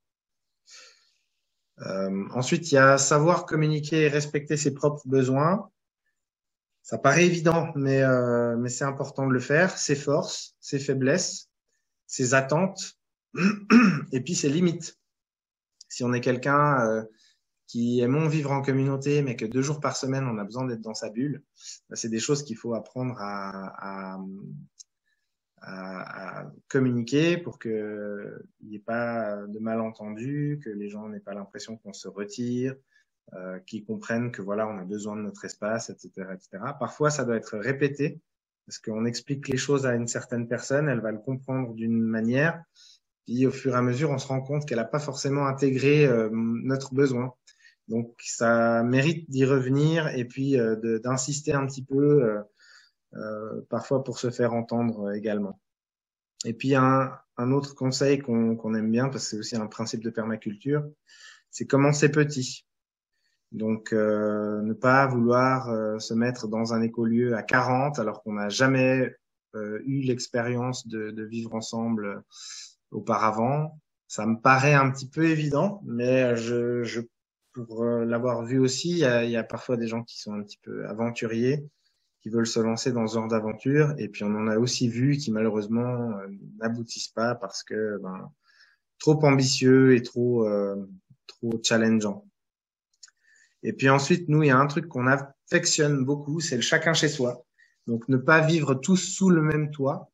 [1.81, 5.69] Euh, ensuite, il y a savoir communiquer et respecter ses propres besoins.
[6.81, 9.77] Ça paraît évident, mais, euh, mais c'est important de le faire.
[9.77, 11.49] Ses forces, ses faiblesses,
[12.07, 12.97] ses attentes,
[14.11, 14.97] et puis ses limites.
[15.87, 17.03] Si on est quelqu'un euh,
[17.67, 20.81] qui aimons vivre en communauté, mais que deux jours par semaine, on a besoin d'être
[20.81, 21.43] dans sa bulle,
[21.89, 24.19] bah, c'est des choses qu'il faut apprendre à, à,
[25.63, 31.33] à, à, communiquer pour qu'il n'y ait pas de malentendus, que les gens n'aient pas
[31.33, 32.75] l'impression qu'on se retire,
[33.33, 36.63] euh, qu'ils comprennent que voilà, on a besoin de notre espace, etc., etc.
[36.79, 38.19] Parfois, ça doit être répété
[38.65, 42.63] parce qu'on explique les choses à une certaine personne, elle va le comprendre d'une manière,
[43.25, 46.05] puis au fur et à mesure, on se rend compte qu'elle n'a pas forcément intégré
[46.05, 47.33] euh, notre besoin.
[47.87, 52.41] Donc ça mérite d'y revenir et puis euh, d'insister un petit peu, euh,
[53.69, 55.59] parfois pour se faire entendre également.
[56.45, 59.67] Et puis un, un autre conseil qu'on qu aime bien, parce que c'est aussi un
[59.67, 60.83] principe de permaculture,
[61.51, 62.65] c'est commencer petit.
[63.51, 68.33] Donc euh, ne pas vouloir euh, se mettre dans un écolieu à 40 alors qu'on
[68.33, 69.15] n'a jamais
[69.85, 72.23] eu l'expérience de, de, vivre ensemble
[72.89, 73.79] auparavant.
[74.07, 77.01] Ça me paraît un petit peu évident, mais je, je
[77.53, 80.19] pour euh, l'avoir vu aussi, il y, a, il y, a, parfois des gens qui
[80.19, 81.63] sont un petit peu aventuriers,
[82.23, 85.17] qui veulent se lancer dans ce genre d'aventure, et puis on en a aussi vu
[85.17, 88.31] qui malheureusement euh, n'aboutissent pas parce que ben,
[88.97, 90.89] trop ambitieux et trop euh,
[91.27, 92.25] trop challengeant.
[93.61, 96.93] Et puis ensuite, nous, il y a un truc qu'on affectionne beaucoup, c'est le chacun
[96.93, 97.45] chez soi.
[97.87, 100.09] Donc ne pas vivre tous sous le même toit,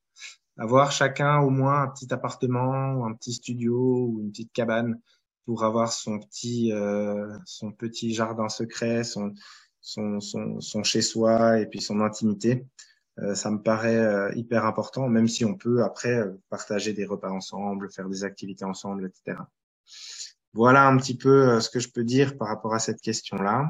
[0.57, 4.99] avoir chacun au moins un petit appartement, un petit studio ou une petite cabane
[5.45, 9.33] pour avoir son petit euh, son petit jardin secret, son
[9.81, 12.65] son, son, son chez soi et puis son intimité.
[13.19, 17.05] Euh, ça me paraît euh, hyper important, même si on peut après euh, partager des
[17.05, 19.39] repas ensemble, faire des activités ensemble, etc.
[20.53, 23.69] Voilà un petit peu ce que je peux dire par rapport à cette question-là.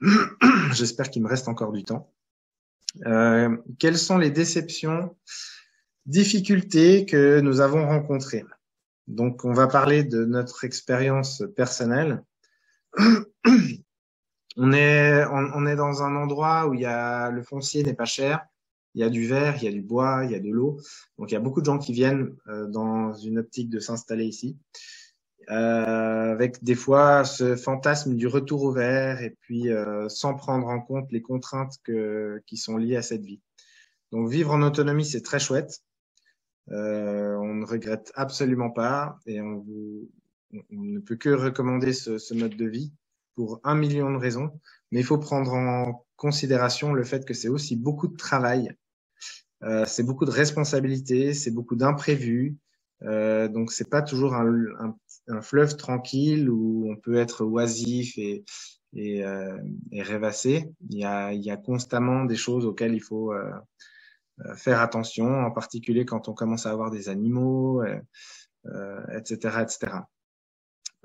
[0.72, 2.12] J'espère qu'il me reste encore du temps.
[3.04, 5.16] Euh, quelles sont les déceptions,
[6.06, 8.44] difficultés que nous avons rencontrées?
[9.06, 12.24] Donc, on va parler de notre expérience personnelle.
[14.56, 18.06] on est, on, est dans un endroit où il y a le foncier n'est pas
[18.06, 18.46] cher,
[18.94, 20.80] il y a du verre, il y a du bois, il y a de l'eau.
[21.18, 24.24] Donc, il y a beaucoup de gens qui viennent euh, dans une optique de s'installer
[24.24, 24.56] ici
[25.50, 30.66] euh, avec des fois ce fantasme du retour au vert et puis euh, sans prendre
[30.66, 31.76] en compte les contraintes
[32.46, 33.40] qui sont liées à cette vie.
[34.12, 35.82] Donc vivre en autonomie, c'est très chouette.
[36.68, 40.10] On ne regrette absolument pas et on, vous,
[40.70, 42.92] ne peut que recommander ce, mode de vie
[43.36, 44.50] pour un million de raisons.
[44.90, 48.74] Mais il faut prendre en considération le fait que c'est aussi beaucoup de travail,
[49.62, 52.56] euh, c'est beaucoup de responsabilités, c'est beaucoup d'imprévus.
[53.02, 54.96] Euh, donc c'est pas toujours un,
[55.42, 58.44] fleuve tranquille où on peut être oisif et,
[58.96, 59.58] euh,
[59.92, 60.70] rêvasser.
[60.88, 63.50] Il y, a, constamment des choses auxquelles il faut euh,
[64.54, 67.82] faire attention, en particulier quand on commence à avoir des animaux,
[69.12, 69.92] etc., etc.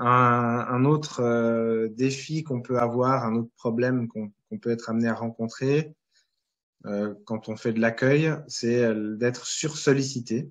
[0.04, 5.08] Un, autre euh, défi qu'on peut avoir, un autre problème qu'on qu peut être amené
[5.08, 5.94] à rencontrer
[7.26, 10.50] quand on fait de l'accueil, c'est d'être sursollicité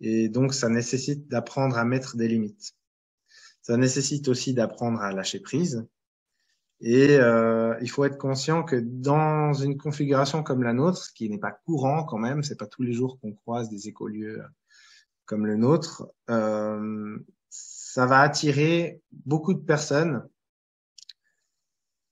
[0.00, 2.74] et donc, ça nécessite d'apprendre à mettre des limites.
[3.62, 5.86] Ça nécessite aussi d'apprendre à lâcher prise.
[6.80, 11.38] Et euh, il faut être conscient que dans une configuration comme la nôtre, qui n'est
[11.38, 14.42] pas courant quand même, c'est pas tous les jours qu'on croise des écolieux
[15.24, 17.18] comme le nôtre, euh,
[17.98, 20.22] ça va attirer beaucoup de personnes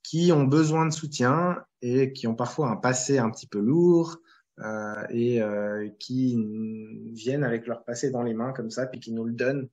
[0.02, 4.16] qui ont besoin de soutien et qui ont parfois un passé un petit peu lourd,
[4.58, 6.44] euh, et euh, qui
[7.12, 9.68] viennent avec leur passé dans les mains comme ça, puis qui nous le donnent.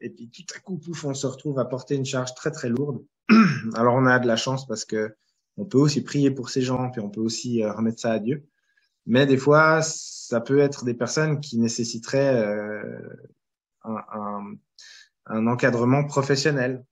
[0.00, 2.70] Et puis tout à coup, pouf, on se retrouve à porter une charge très très
[2.70, 3.04] lourde.
[3.74, 5.14] Alors on a de la chance parce que
[5.58, 8.18] on peut aussi prier pour ces gens, puis on peut aussi euh, remettre ça à
[8.20, 8.48] Dieu.
[9.04, 12.42] Mais des fois, ça peut être des personnes qui nécessiteraient
[13.84, 14.54] un,
[15.28, 16.84] un, encadrement professionnel.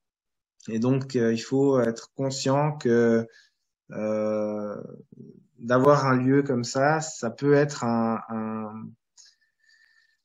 [0.69, 3.27] Et donc, euh, il faut être conscient que
[3.93, 4.77] euh,
[5.59, 8.73] d'avoir un lieu comme ça, ça peut être un, un,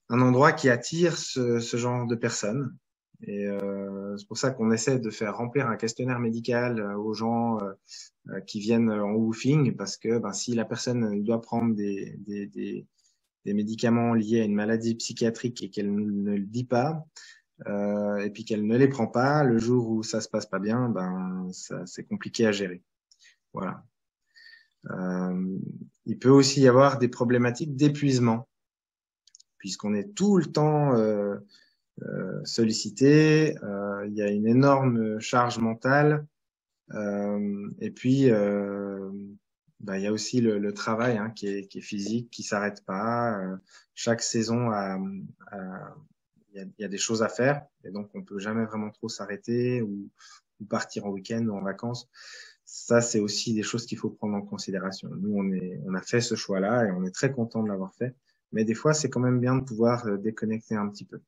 [0.10, 2.78] un endroit qui attire ce, ce, genre de personnes.
[3.24, 7.14] Et euh, c'est pour ça qu'on essaie de faire remplir un questionnaire médical euh, aux
[7.14, 7.74] gens euh,
[8.30, 12.48] euh, qui viennent en woofing, parce que ben, si la personne doit prendre des, des,
[12.48, 12.88] des,
[13.46, 17.06] des, médicaments liés à une maladie psychiatrique et qu'elle ne le dit pas,
[17.68, 20.60] euh, et puis qu'elle ne les prend pas, le jour où ça se passe pas
[20.60, 21.50] bien, ben
[21.86, 22.84] c'est compliqué à gérer.
[23.54, 23.84] Voilà.
[24.90, 25.60] Euh,
[26.06, 28.48] il peut aussi y avoir des problématiques d'épuisement,
[29.58, 31.38] puisqu'on est tout le temps euh,
[32.04, 36.26] euh sollicité, euh, il y a une énorme charge mentale,
[37.80, 41.82] et puis ben, il y a aussi le, le travail hein, qui, est, qui, est,
[41.82, 43.40] physique, qui s'arrête pas.
[43.96, 45.00] chaque saison a,
[45.52, 45.96] a
[46.54, 49.10] y, a, y, a, des choses à faire et donc on peut jamais vraiment trop
[49.10, 50.10] s'arrêter ou,
[50.70, 52.10] partir en week-end ou en vacances.
[52.66, 55.10] Ça, c'est aussi des choses qu'il faut prendre en considération.
[55.10, 55.36] Nous,
[55.86, 58.16] on, a fait ce choix-là et on est très content de l'avoir fait.
[58.52, 61.22] Mais des fois, c'est quand même bien de pouvoir euh, déconnecter un petit peu.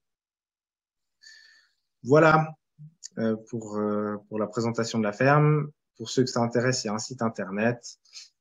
[2.04, 2.56] Voilà
[3.18, 5.70] euh, pour, euh, pour la présentation de la ferme.
[5.98, 7.98] Pour ceux que ça intéresse, il y a un site internet.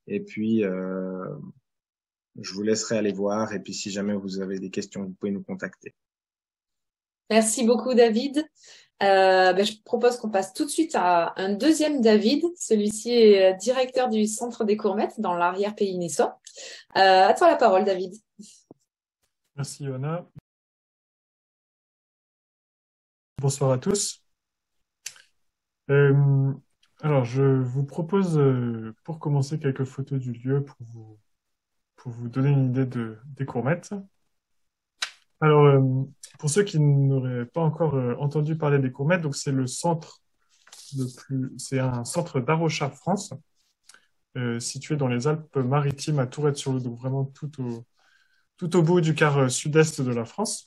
[0.07, 3.53] Et puis, je vous laisserai aller voir.
[3.53, 5.95] Et puis, si jamais vous avez des questions, vous pouvez nous contacter.
[7.33, 8.47] Merci beaucoup, David.
[9.03, 12.45] Euh, ben, je propose qu'on passe tout de suite à un deuxième David.
[12.59, 16.39] Celui-ci est directeur du Centre des Courmettes dans l'arrière-pays niçois.
[16.99, 18.13] Euh, à toi la parole, David.
[19.57, 20.27] Merci, Johanna.
[23.39, 24.23] Bonsoir à tous.
[25.89, 26.53] Euh,
[27.01, 31.19] alors, je vous propose, euh, pour commencer, quelques photos du lieu pour vous,
[31.97, 33.95] pour vous donner une idée de, des courmettes.
[35.43, 35.81] Alors, euh,
[36.39, 40.23] pour ceux qui n'auraient pas encore euh, entendu parler des courmettes, donc c'est le centre
[40.97, 43.35] le plus, c'est un centre d'Arocha France,
[44.37, 47.85] euh, situé dans les Alpes-Maritimes à Tourette-sur-Loup, donc vraiment tout au,
[48.57, 50.67] tout au bout du quart sud-est de la France.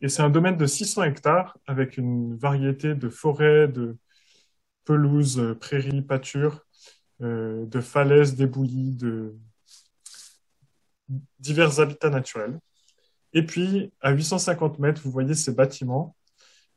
[0.00, 3.96] Et c'est un domaine de 600 hectares avec une variété de forêts, de
[4.84, 6.64] pelouses, prairies, pâtures,
[7.20, 9.36] de falaises débouillies, de
[11.38, 12.58] divers habitats naturels.
[13.34, 16.16] Et puis, à 850 mètres, vous voyez ces bâtiments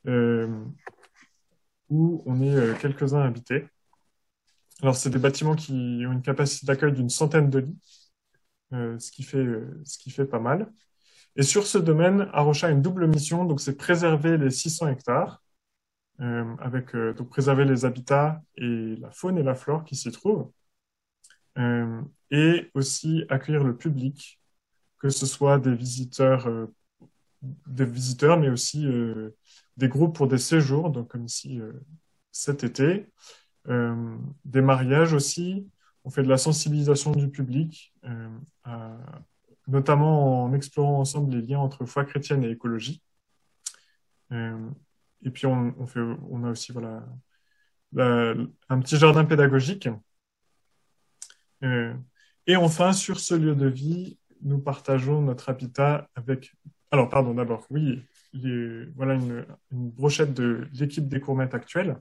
[0.07, 0.63] euh,
[1.89, 3.67] où on est euh, quelques-uns habités.
[4.81, 7.79] Alors, c'est des bâtiments qui ont une capacité d'accueil d'une centaine de lits,
[8.73, 9.45] euh, ce, qui fait,
[9.83, 10.71] ce qui fait pas mal.
[11.35, 15.43] Et sur ce domaine, Arocha a une double mission, donc c'est préserver les 600 hectares,
[16.17, 20.49] avec donc préserver les habitats et la faune et la flore qui s'y trouvent,
[22.31, 24.39] et aussi accueillir le public
[24.99, 26.67] que ce soit des visiteurs, euh,
[27.67, 29.35] des visiteurs, mais aussi euh,
[29.77, 31.73] des groupes pour des séjours, donc comme ici euh,
[32.31, 33.07] cet été,
[34.45, 35.67] des mariages aussi.
[36.03, 37.95] On fait de la sensibilisation du public,
[39.67, 43.01] notamment en explorant ensemble les liens entre foi chrétienne et écologie.
[44.31, 47.07] et puis on, fait, on a aussi voilà
[47.97, 49.89] un petit jardin pédagogique.
[51.63, 56.55] et enfin, sur ce lieu de vie, nous partageons notre habitat avec.
[56.91, 58.03] Alors, pardon, d'abord, oui,
[58.95, 61.97] voilà une, brochette de l'équipe des courmettes actuelle.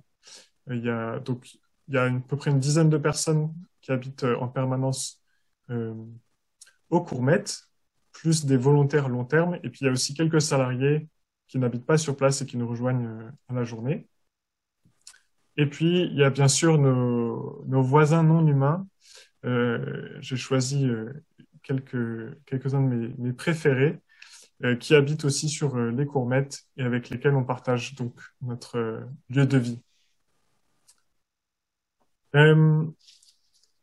[0.71, 3.53] Il y a donc il y a à peu près une dizaine de personnes
[3.83, 5.23] qui habitent euh, en permanence
[5.71, 5.95] euh,
[6.89, 7.69] aux courmettes,
[8.13, 11.09] plus des volontaires long terme, et puis il y a aussi quelques salariés
[11.47, 14.09] qui n'habitent pas sur place et qui nous rejoignent euh, à la journée.
[15.57, 18.87] Et puis il y a bien sûr nos, nos voisins non humains.
[19.45, 21.13] Euh, J'ai choisi euh,
[21.65, 23.99] quelques, quelques-uns de mes, mes préférés,
[24.63, 28.79] euh, qui habitent aussi sur euh, les Courmettes et avec lesquels on partage donc notre
[28.79, 29.83] euh, lieu de vie.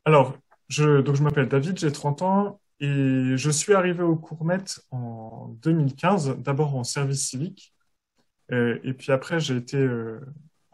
[0.05, 0.37] Alors,
[0.69, 5.49] je, donc je m'appelle David, j'ai 30 ans et je suis arrivé aux Courmettes en
[5.61, 7.73] 2015, d'abord en service civique,
[8.49, 9.87] et puis après j'ai été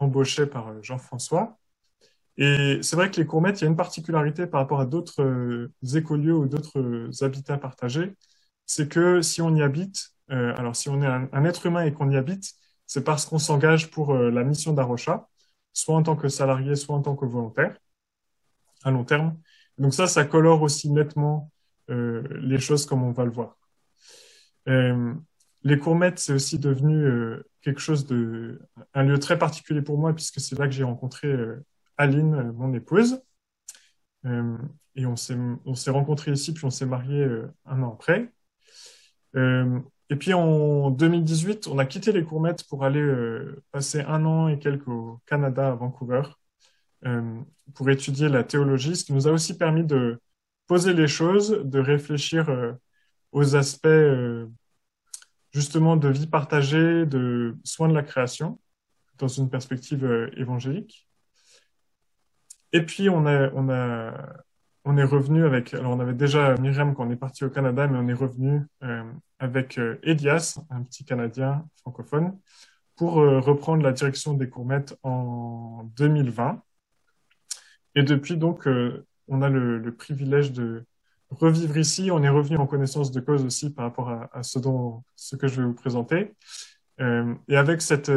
[0.00, 1.56] embauché par Jean-François
[2.38, 5.22] et c'est vrai que les courmettes, il y a une particularité par rapport à d'autres
[5.22, 8.14] euh, écolieux ou d'autres euh, habitats partagés,
[8.64, 11.84] c'est que si on y habite, euh, alors si on est un, un être humain
[11.84, 12.52] et qu'on y habite,
[12.86, 15.28] c'est parce qu'on s'engage pour la mission d'Arocha,
[15.74, 17.76] soit en tant que salarié, soit en tant que volontaire,
[18.84, 19.36] à long terme.
[19.76, 21.50] Donc ça, ça colore aussi nettement
[21.88, 23.58] les choses comme on va le voir.
[24.66, 28.58] les courmettes, c'est aussi devenu quelque chose de,
[28.94, 31.28] un lieu très particulier pour moi puisque c'est là que j'ai rencontré
[31.98, 33.20] Aline, euh, mon épouse.
[34.24, 34.56] Euh,
[34.94, 38.32] et on s'est, on s'est rencontrés ici, puis on s'est mariés euh, un an après.
[40.10, 43.04] et puis en 2018, on a quitté les Courmettes pour aller
[43.72, 46.22] passer un an et quelques au Canada, à Vancouver,
[47.74, 50.20] pour étudier la théologie, ce qui nous a aussi permis de
[50.66, 52.48] poser les choses, de réfléchir
[53.32, 53.88] aux aspects
[55.52, 58.58] justement de vie partagée, de soins de la création,
[59.18, 61.07] dans une perspective évangélique.
[62.72, 64.12] Et puis, on a, on a
[64.88, 67.86] on est revenu avec, alors on avait déjà Myriam quand on est parti au Canada,
[67.86, 69.04] mais on est revenu euh,
[69.38, 72.38] avec euh, Elias, un petit Canadien francophone,
[72.96, 76.62] pour euh, reprendre la direction des courmettes en 2020.
[77.96, 78.66] Et depuis donc,
[79.26, 80.84] on a le, privilège de
[81.28, 82.10] revivre ici.
[82.10, 85.48] On est revenu en connaissance de cause aussi par rapport à, ce dont, ce que
[85.48, 86.32] je vais vous présenter.
[87.00, 88.12] et avec cette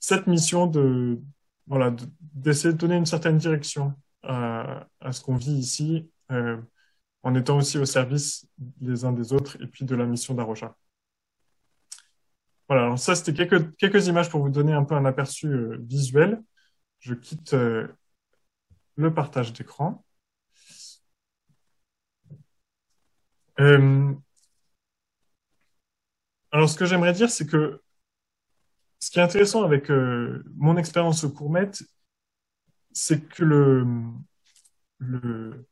[0.00, 1.20] cette mission de
[1.70, 3.94] voilà d'essayer de donner une certaine direction
[4.24, 6.60] à, ce qu'on vit ici, euh,
[7.22, 8.46] en étant aussi au service
[8.80, 10.76] les uns des autres et puis de la mission d'Arocha.
[12.68, 15.78] Voilà, alors ça c'était quelques, quelques images pour vous donner un peu un aperçu euh,
[15.82, 16.42] visuel.
[16.98, 17.86] Je quitte euh,
[18.96, 20.04] le partage d'écran.
[26.50, 27.82] alors ce que j'aimerais dire, c'est que
[29.00, 29.90] ce qui est intéressant avec
[30.56, 31.70] mon expérience au Courmet,
[32.92, 33.86] c'est que le,
[34.98, 35.66] le...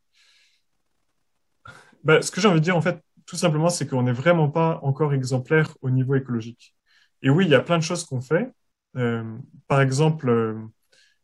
[2.04, 4.48] Bah, ce que j'ai envie de dire, en fait, tout simplement, c'est qu'on n'est vraiment
[4.48, 6.74] pas encore exemplaire au niveau écologique.
[7.22, 8.52] Et oui, il y a plein de choses qu'on fait.
[8.96, 10.58] Euh, par exemple, euh,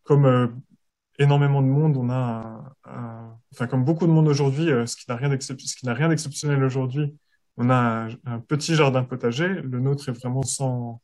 [0.03, 0.49] comme euh,
[1.19, 2.75] énormément de monde, on a,
[3.53, 5.15] enfin comme beaucoup de monde aujourd'hui, ce qui n'a
[5.95, 7.17] rien d'exceptionnel aujourd'hui,
[7.57, 9.49] on a un, petit jardin potager.
[9.49, 11.01] Le nôtre est vraiment sans,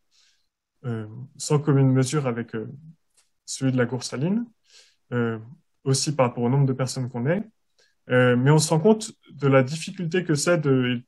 [1.37, 2.53] sans commune mesure avec
[3.45, 4.47] celui de la Goursaline.
[5.13, 5.39] Euh,
[5.83, 7.43] aussi par rapport au nombre de personnes qu'on est.
[8.11, 10.61] Euh, mais on se rend compte de la difficulté que c'est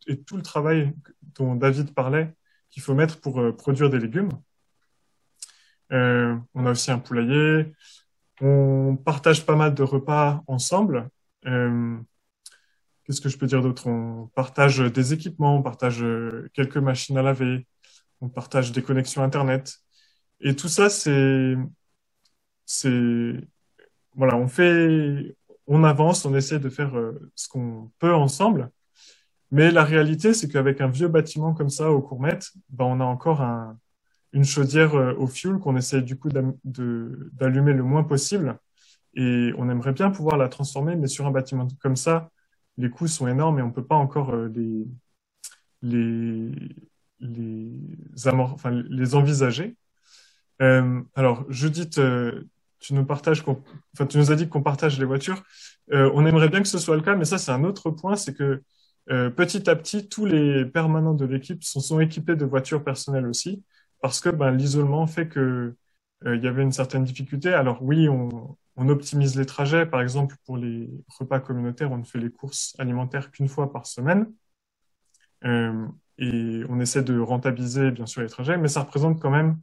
[0.08, 0.94] et, tout le travail
[1.34, 2.34] dont David parlait
[2.70, 4.30] qu'il faut mettre pour euh, produire des légumes.
[5.90, 7.74] on a aussi un poulailler.
[8.40, 11.10] On partage pas mal de repas ensemble.
[11.44, 13.86] Qu'est-ce que je peux dire d'autre?
[13.88, 16.04] On partage des équipements, on partage
[16.54, 17.66] quelques machines à laver,
[18.22, 19.76] on partage des connexions Internet.
[20.40, 21.56] Et tout ça, c'est
[24.14, 28.70] voilà, on fait, on avance, on essaie de faire euh, ce qu'on peut ensemble.
[29.50, 32.38] Mais la réalité, c'est qu'avec un vieux bâtiment comme ça au Courmet,
[32.70, 33.78] ben, on a encore un,
[34.32, 36.28] une chaudière euh, au fioul qu'on essaie du coup
[36.64, 38.58] d'allumer le moins possible.
[39.14, 42.30] Et on aimerait bien pouvoir la transformer, mais sur un bâtiment comme ça,
[42.78, 44.50] les coûts sont énormes et on peut pas encore euh,
[45.82, 46.52] les,
[47.22, 47.72] les,
[48.26, 49.76] enfin, les envisager.
[50.60, 51.98] Euh, alors, Judith
[52.82, 53.42] tu nous partages,
[53.94, 55.42] enfin, tu nous as dit qu'on partage les voitures.
[55.92, 58.16] Euh, on aimerait bien que ce soit le cas, mais ça, c'est un autre point,
[58.16, 58.62] c'est que
[59.10, 63.26] euh, petit à petit, tous les permanents de l'équipe sont, sont, équipés de voitures personnelles
[63.26, 63.62] aussi,
[64.00, 65.74] parce que ben, l'isolement fait que
[66.26, 67.52] euh, il y avait une certaine difficulté.
[67.52, 69.86] Alors oui, on, on, optimise les trajets.
[69.86, 73.86] Par exemple, pour les repas communautaires, on ne fait les courses alimentaires qu'une fois par
[73.86, 74.26] semaine.
[75.44, 75.86] Euh,
[76.18, 79.60] et on essaie de rentabiliser, bien sûr, les trajets, mais ça représente quand même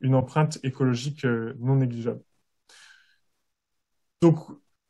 [0.00, 2.22] une empreinte écologique euh, non négligeable.
[4.20, 4.38] Donc,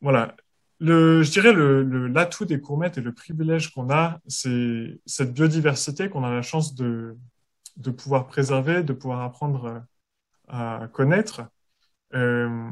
[0.01, 0.35] voilà.
[0.79, 6.23] Je dirais le, l'atout des courmettes et le privilège qu'on a, c'est cette biodiversité qu'on
[6.23, 7.17] a la chance de,
[7.97, 9.83] pouvoir préserver, de pouvoir apprendre
[10.49, 11.43] à connaître,
[12.13, 12.69] euh,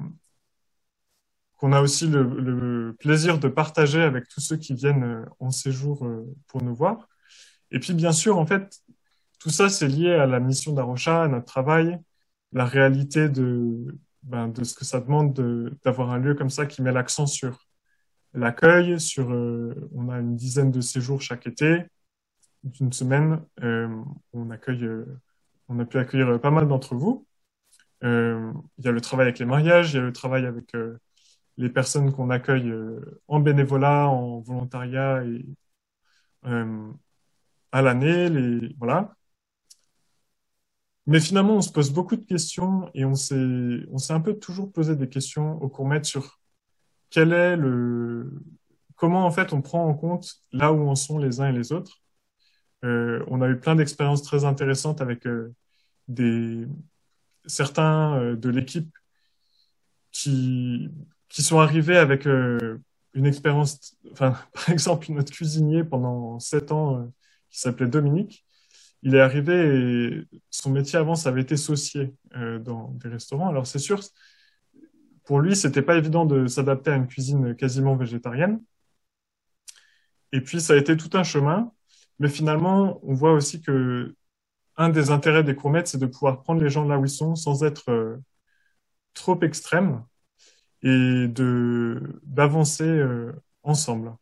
[1.62, 6.26] qu'on a aussi le, plaisir de partager avec tous ceux qui viennent en séjour euh,
[6.48, 7.08] pour nous voir.
[7.72, 8.82] Et puis, bien sûr, en fait,
[9.40, 12.00] tout ça, c'est lié à la mission d'Arocha, à notre travail,
[12.54, 15.34] la réalité de, ben, ce que ça demande
[15.84, 17.66] d'avoir un lieu comme ça qui met l'accent sur
[18.34, 21.86] l'accueil, sur euh, on a une dizaine de séjours chaque été
[22.64, 23.90] d'une semaine, euh,
[24.34, 25.06] on accueille, euh,
[25.68, 27.26] on a pu accueillir pas mal d'entre vous.
[28.04, 30.76] il y a le travail avec les mariages, il y a le travail avec
[31.58, 32.74] les personnes qu'on accueille
[33.28, 35.46] en bénévolat, en volontariat et
[37.72, 39.16] à l'année, les voilà.
[41.08, 44.36] Mais finalement, on se pose beaucoup de questions et on s'est, on s'est un peu
[44.36, 46.40] toujours posé des questions au court sur
[47.10, 48.32] quel est le,
[48.96, 51.72] comment en fait on prend en compte là où en sont les uns et les
[51.72, 52.02] autres.
[52.86, 55.54] Euh, on a eu plein d'expériences très intéressantes avec euh,
[56.08, 56.68] des
[57.46, 58.96] certains euh, de l'équipe
[60.12, 60.90] qui
[61.30, 67.12] qui sont arrivés avec une expérience, enfin par exemple notre cuisinier pendant sept ans
[67.52, 68.46] qui s'appelait Dominique
[69.04, 73.50] il est arrivé et son métier avant, ça avait été saucier euh, dans des restaurants.
[73.50, 74.00] Alors c'est sûr,
[75.26, 78.62] pour lui, c'était pas évident de s'adapter à une cuisine quasiment végétarienne.
[80.32, 81.72] Et puis ça a été tout un chemin,
[82.20, 84.16] mais finalement, on voit aussi que
[84.78, 87.36] un des intérêts des courmettes, c'est de pouvoir prendre les gens là où ils sont
[87.36, 88.18] sans être euh,
[89.14, 90.04] trop extrême
[90.84, 91.28] et
[92.24, 93.34] d'avancer euh,
[93.64, 94.14] ensemble.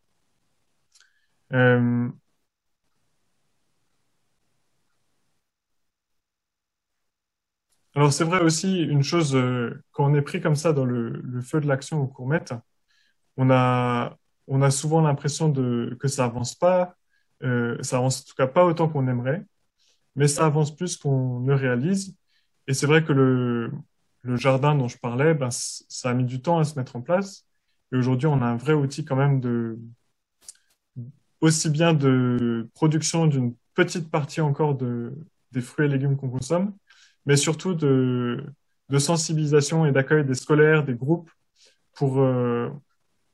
[7.94, 11.22] Alors c'est vrai aussi une chose, euh, quand on est pris comme ça dans le,
[11.42, 12.54] feu de l'action au courmette,
[13.36, 14.16] on a,
[14.46, 16.96] on a souvent l'impression de que ça avance pas,
[17.42, 19.44] euh, ça avance en tout cas pas autant qu'on aimerait,
[20.16, 22.16] mais ça avance plus qu'on ne réalise.
[22.68, 23.72] Et c'est vrai que le,
[24.22, 27.02] le jardin dont je parlais, ben, ça a mis du temps à se mettre en
[27.02, 27.46] place.
[27.92, 29.78] Et aujourd'hui, on a un vrai outil quand même de
[31.40, 35.14] aussi bien de production d'une petite partie encore de,
[35.52, 36.74] des fruits et légumes qu'on consomme,
[37.26, 38.44] mais surtout de,
[38.88, 41.30] de sensibilisation et d'accueil des scolaires, des groupes,
[41.94, 42.70] pour euh,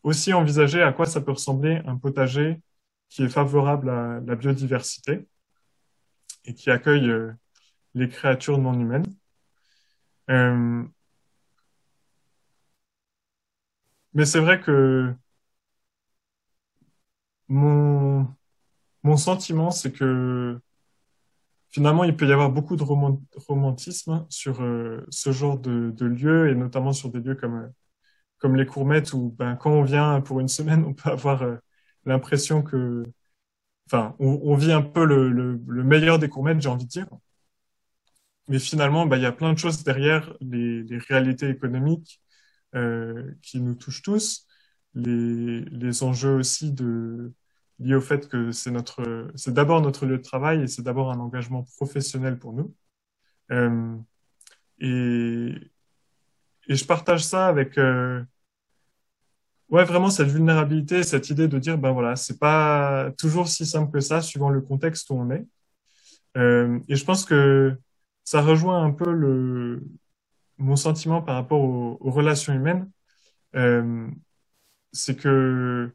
[0.02, 2.60] aussi envisager à quoi ça peut ressembler un potager
[3.08, 5.28] qui est favorable à la biodiversité
[6.44, 7.32] et qui accueille euh,
[7.94, 9.06] les créatures non humaines.
[10.30, 10.82] Euh,
[14.14, 15.14] mais c'est vrai que
[17.48, 18.26] mon,
[19.02, 20.60] mon sentiment, c'est que
[21.76, 26.48] finalement, il peut y avoir beaucoup de romantisme sur euh, ce genre de, de lieux,
[26.48, 27.70] et notamment sur des lieux comme,
[28.38, 31.56] comme les Courmettes, où ben, quand on vient pour une semaine, on peut avoir euh,
[32.06, 33.04] l'impression que...
[33.86, 37.08] Enfin, on, vit un peu le, le, le meilleur des Courmettes, j'ai envie de dire.
[38.48, 42.22] Mais finalement, ben, il y a plein de choses derrière les, réalités économiques
[42.74, 44.46] euh, qui nous touchent tous,
[44.94, 47.32] les enjeux aussi de
[47.78, 51.10] lié au fait que c'est notre, c'est d'abord notre lieu de travail et c'est d'abord
[51.10, 52.74] un engagement professionnel pour nous.
[53.52, 53.96] Euh,
[54.78, 55.54] et,
[56.68, 58.22] et je partage ça avec, euh,
[59.68, 63.92] ouais, vraiment cette vulnérabilité, cette idée de dire, ben voilà, c'est pas toujours si simple
[63.92, 65.46] que ça, suivant le contexte où on est.
[66.36, 67.76] Euh, et je pense que
[68.24, 69.82] ça rejoint un peu le,
[70.58, 72.90] mon sentiment par rapport aux, relations humaines.
[74.92, 75.92] C'est que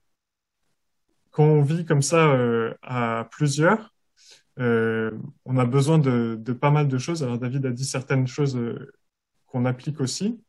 [1.32, 3.94] quand on vit comme ça euh, à plusieurs,
[4.60, 5.12] euh,
[5.46, 7.24] on a besoin de, de, pas mal de choses.
[7.24, 8.92] Alors David a dit certaines choses euh,
[9.48, 10.42] qu'on applique aussi.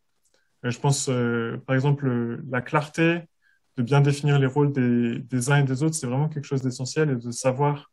[0.64, 3.22] Euh, je pense, euh, par exemple, la clarté,
[3.76, 6.62] de bien définir les rôles des, des uns et des autres, c'est vraiment quelque chose
[6.62, 7.90] d'essentiel et de savoir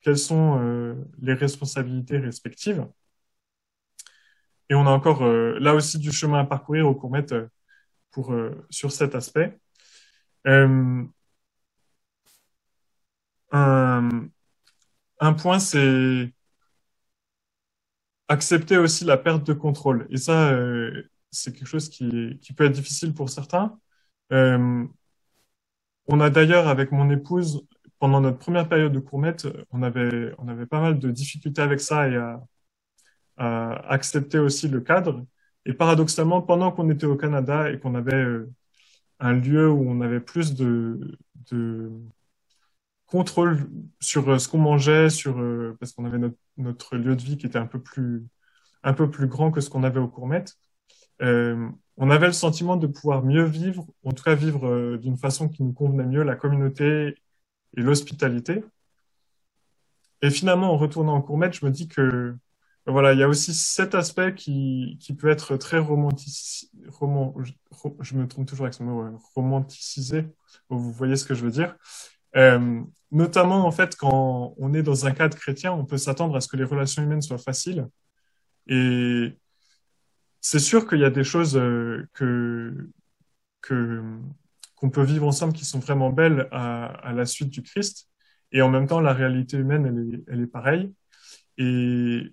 [0.00, 2.84] quelles sont les responsabilités respectives.
[4.68, 7.24] Et on a encore là aussi du chemin à parcourir au Courmet
[8.10, 8.34] pour
[8.68, 9.56] sur cet aspect.
[13.52, 14.28] Un,
[15.20, 16.32] un point, c'est
[18.28, 20.06] accepter aussi la perte de contrôle.
[20.10, 23.78] Et ça, euh, c'est quelque chose qui, peut être difficile pour certains.
[24.32, 24.84] Euh,
[26.06, 27.66] on a d'ailleurs, avec mon épouse,
[27.98, 30.34] pendant notre première période de courmette, on avait,
[30.66, 32.40] pas mal de difficultés avec ça et à,
[33.36, 35.26] accepter aussi le cadre.
[35.66, 38.50] Et paradoxalement, pendant qu'on était au Canada et qu'on avait euh,
[39.20, 41.16] un lieu où on avait plus de
[43.12, 43.68] contrôle
[44.00, 46.18] sur euh, ce qu'on mangeait, sur euh, parce qu'on avait
[46.56, 48.26] notre, lieu de vie qui était un peu plus
[48.82, 50.44] un peu plus grand que ce qu'on avait au Courmet.
[51.20, 55.48] Euh, on avait le sentiment de pouvoir mieux vivre, en tout cas vivre d'une façon
[55.48, 57.14] qui nous convenait mieux, la communauté
[57.76, 58.64] et l'hospitalité.
[60.22, 62.34] Et finalement, en retournant en Courmet, je me dis que
[62.86, 67.52] voilà, il y a aussi cet aspect qui, qui peut être très romantisé, roman, je,
[68.00, 69.04] je, me trompe toujours avec ce mot,
[69.34, 70.26] romanticisé.
[70.70, 71.76] Vous voyez ce que je veux dire.
[72.36, 76.40] Euh, notamment, en fait, quand on est dans un cadre chrétien, on peut s'attendre à
[76.40, 77.86] ce que les relations humaines soient faciles.
[78.68, 79.38] Et
[80.40, 82.88] c'est sûr qu'il y a des choses euh, que
[83.62, 88.08] qu'on peut vivre ensemble qui sont vraiment belles à, à, la suite du Christ.
[88.50, 90.92] Et en même temps, la réalité humaine, elle est, elle est pareille.
[91.58, 92.32] Et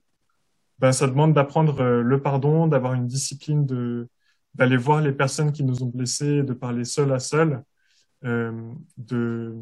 [0.79, 4.09] ben, ça demande d'apprendre euh, le pardon, d'avoir une discipline de
[4.55, 7.63] d'aller voir les personnes qui nous ont blessés, de parler seul à seul,
[8.25, 8.51] euh,
[8.97, 9.55] de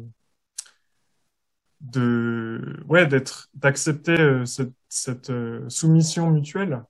[1.80, 4.44] de ouais d'être d'accepter euh,
[4.88, 6.82] cette, euh, soumission mutuelle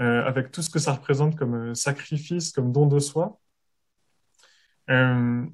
[0.00, 3.38] euh, avec tout ce que ça représente comme sacrifice, comme don de soi.
[4.88, 5.48] Mais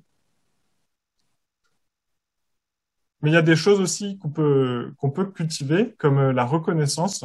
[3.30, 7.24] il y a des choses aussi qu'on peut qu'on peut cultiver, comme la reconnaissance,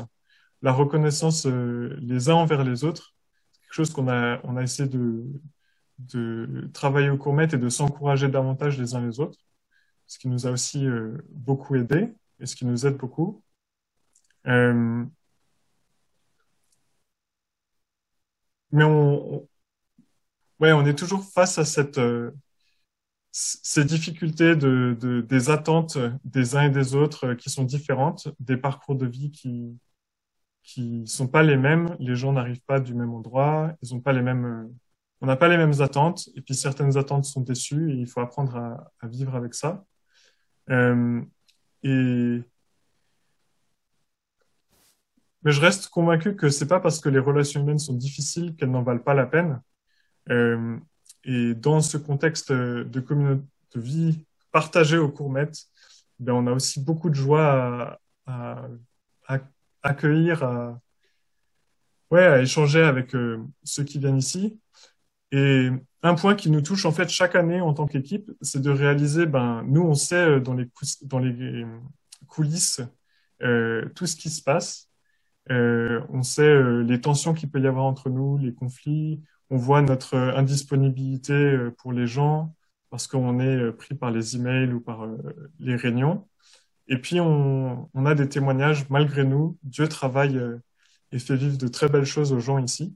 [0.61, 3.13] la reconnaissance les uns envers les autres.
[3.61, 9.05] Quelque chose qu'on a essayé de travailler au courmet et de s'encourager davantage les uns
[9.05, 9.39] les autres
[10.09, 13.43] ce qui nous a aussi euh, beaucoup aidé et ce qui nous aide beaucoup.
[14.47, 15.05] Euh,
[18.71, 19.47] mais on,
[20.59, 22.31] ouais, on est toujours face à cette, euh,
[23.31, 28.57] ces difficultés de, de, des attentes des uns et des autres qui sont différentes, des
[28.57, 29.77] parcours de vie qui
[30.63, 31.95] qui sont pas les mêmes.
[31.99, 34.71] Les gens n'arrivent pas du même endroit, ils ont pas les mêmes,
[35.21, 38.21] on n'a pas les mêmes attentes, et puis certaines attentes sont déçues et il faut
[38.21, 38.55] apprendre
[38.99, 39.85] à vivre avec ça.
[40.71, 41.21] Euh,
[45.43, 48.71] mais je reste convaincu que c'est pas parce que les relations humaines sont difficiles qu'elles
[48.71, 49.61] n'en valent pas la peine.
[50.29, 50.77] Euh,
[51.23, 53.05] et dans ce contexte de,
[53.75, 55.49] vie partagée au Courmet,
[56.19, 58.67] ben, on a aussi beaucoup de joie à,
[59.27, 59.39] à,
[59.81, 60.79] accueillir, à,
[62.11, 64.59] ouais, à échanger avec euh, ceux qui viennent ici.
[65.31, 65.69] Et
[66.01, 69.25] un point qui nous touche en fait chaque année en tant qu'équipe, c'est de réaliser,
[69.25, 70.67] ben, nous on sait euh, dans les,
[71.03, 71.65] dans les
[72.27, 72.81] coulisses
[73.43, 74.89] euh, tout ce qui se passe.
[75.51, 79.23] Euh, on sait euh, les tensions qu'il peut y avoir entre nous, les conflits.
[79.49, 82.55] On voit notre indisponibilité pour les gens
[82.89, 85.07] parce qu'on est pris par les emails ou par
[85.59, 86.27] les réunions.
[86.87, 89.57] Et puis on, on, a des témoignages malgré nous.
[89.63, 90.39] Dieu travaille
[91.11, 92.95] et fait vivre de très belles choses aux gens ici.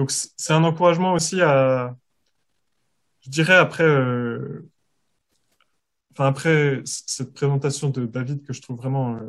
[0.00, 1.94] Donc c'est un encouragement aussi à,
[3.20, 4.66] je dirais après, euh,
[6.12, 9.28] enfin après cette présentation de David que je trouve vraiment euh,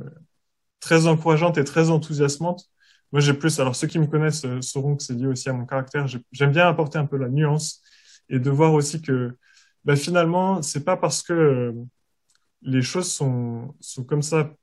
[0.80, 2.70] très encourageante et très enthousiasmante.
[3.12, 5.54] Moi j'ai plus, alors ceux qui me connaissent euh, sauront que c'est lié aussi à
[5.54, 6.08] mon caractère.
[6.32, 7.84] J'aime bien apporter un peu la nuance
[8.30, 9.36] et de voir aussi que
[9.84, 11.76] ben, finalement c'est pas parce que
[12.62, 14.56] les choses sont, sont comme ça,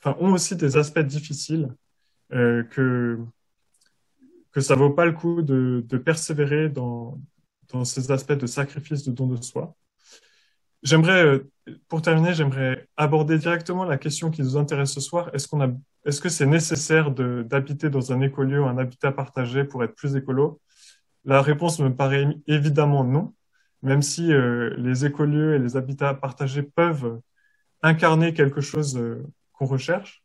[0.00, 1.74] enfin ont aussi des aspects difficiles
[2.28, 3.18] que
[4.56, 7.20] que ça vaut pas le coup de, persévérer dans,
[7.84, 9.76] ces aspects de sacrifice, de don de soi.
[10.82, 11.50] J'aimerais, euh,
[11.88, 15.28] pour terminer, j'aimerais aborder directement la question qui nous intéresse ce soir.
[15.34, 15.68] Est-ce qu'on a,
[16.06, 20.58] est-ce que c'est nécessaire d'habiter dans un écolieu un habitat partagé pour être plus écolo?
[21.26, 23.34] La réponse me paraît évidemment non,
[23.82, 27.20] même si euh, les écolieux et les habitats partagés peuvent
[27.82, 30.24] incarner quelque chose euh, qu'on recherche.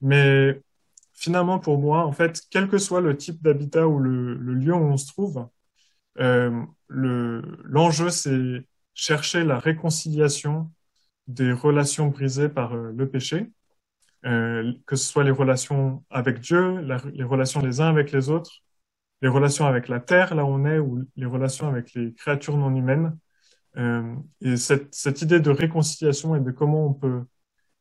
[0.00, 0.60] Mais
[1.22, 4.78] finalement, pour moi, en fait, quel que soit le type d'habitat ou le, lieu où
[4.78, 5.48] on se trouve,
[6.18, 10.70] euh, l'enjeu, c'est chercher la réconciliation
[11.28, 13.52] des relations brisées par euh, le péché,
[14.26, 16.80] euh, que ce soit les relations avec Dieu,
[17.14, 18.50] les relations les uns avec les autres,
[19.22, 22.56] les relations avec la terre, là où on est, ou les relations avec les créatures
[22.56, 23.16] non humaines.
[24.42, 27.22] Et cette, idée de réconciliation et de comment on peut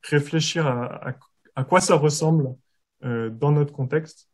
[0.03, 2.55] réfléchir à quoi ça ressemble
[3.03, 4.29] euh, dans notre contexte,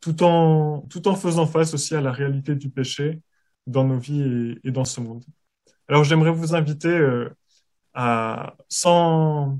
[0.00, 3.20] tout en, tout en faisant face aussi à la réalité du péché
[3.66, 5.24] dans nos vies et, dans ce monde.
[5.88, 7.28] Alors j'aimerais vous inviter euh,
[7.94, 9.58] à, sans...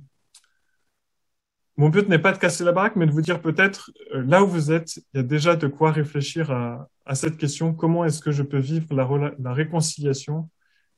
[1.77, 4.43] Mon but n'est pas de casser la baraque, mais de vous dire peut-être, euh, là
[4.43, 8.05] où vous êtes, il y a déjà de quoi réfléchir à, à cette question, comment
[8.05, 10.49] est-ce que je peux vivre la, la réconciliation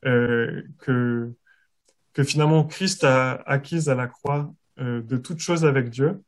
[0.02, 1.34] que,
[2.12, 6.22] que finalement Christ a acquise à la croix de toute chose avec Dieu?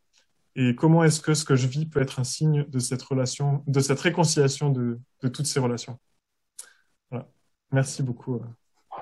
[0.57, 3.63] Et comment est-ce que ce que je vis peut être un signe de cette relation,
[3.67, 5.99] de cette réconciliation de, toutes ces relations?
[7.11, 7.29] Voilà.
[7.71, 8.45] Merci beaucoup euh,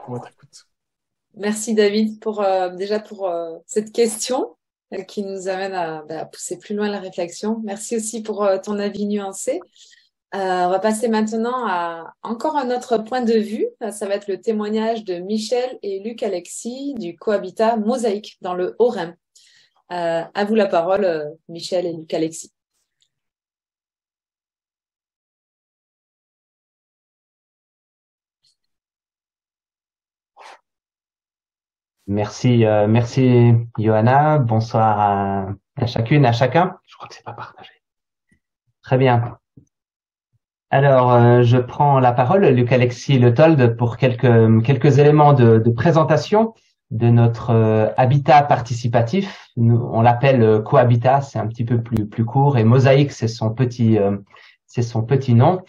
[0.04, 0.66] pour votre écoute.
[1.34, 4.56] Merci David pour euh, déjà pour euh, cette question
[5.06, 7.60] qui nous amène à, bah, à, pousser plus loin la réflexion.
[7.62, 9.60] Merci aussi pour ton avis nuancé.
[10.32, 13.66] on va passer maintenant à encore un autre point de vue.
[13.90, 18.76] Ça va être le témoignage de Michel et Luc Alexis du cohabitat Mosaïque dans le
[18.78, 19.14] Haut-Rhin.
[19.90, 22.52] Euh, à vous la parole, euh, Michel et Luc Alexis.
[32.06, 34.38] Merci, euh, merci Johanna.
[34.38, 36.78] Bonsoir à, à, chacune, à chacun.
[36.86, 37.70] Je crois que c'est pas partagé.
[38.82, 39.38] Très bien.
[40.70, 45.58] Alors, euh, je prends la parole, Luc Alexis Le Told, pour quelques quelques éléments de,
[45.58, 46.54] de présentation
[46.90, 49.48] de notre euh, habitat participatif.
[49.56, 53.50] On l'appelle euh, cohabitat, c'est un petit peu plus plus court, et mosaïque, c'est son
[53.50, 54.16] petit euh,
[54.66, 55.60] c'est son petit nom.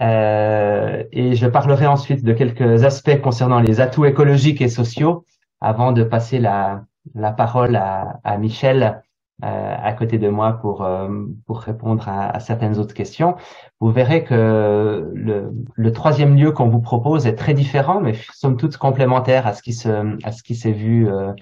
[0.00, 5.24] et je parlerai ensuite de quelques aspects concernant les atouts écologiques et sociaux
[5.60, 6.84] avant de passer la
[7.14, 9.02] la parole à, Michel
[9.42, 11.08] à côté de moi pour euh,
[11.46, 13.36] pour répondre à, à, certaines autres questions.
[13.80, 18.56] Vous verrez que le, le troisième lieu qu'on vous propose est très différent, mais somme
[18.56, 21.32] toute complémentaire à ce qui se à ce qui s'est vu euh,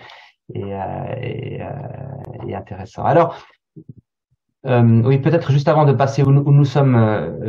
[0.54, 0.72] et,
[1.22, 1.60] et,
[2.46, 3.04] et, intéressant.
[3.04, 3.36] Alors
[4.64, 6.96] oui, peut-être juste avant de passer où nous, où nous sommes,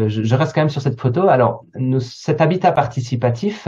[0.08, 1.28] je, je, reste quand même sur cette photo.
[1.28, 3.68] Alors, nous, cet habitat participatif,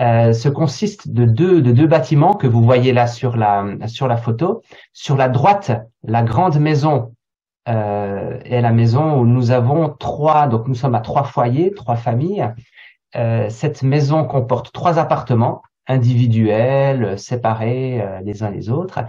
[0.00, 4.08] euh, se consiste de deux, de deux bâtiments que vous voyez là sur la, sur
[4.08, 4.62] la photo.
[4.92, 5.70] Sur la droite,
[6.02, 7.14] la grande maison
[7.68, 11.96] euh, est la maison où nous avons trois, donc nous sommes à trois foyers, trois
[11.96, 12.52] familles.
[13.16, 19.00] Euh, cette maison comporte trois appartements individuels, séparés euh, les uns les autres.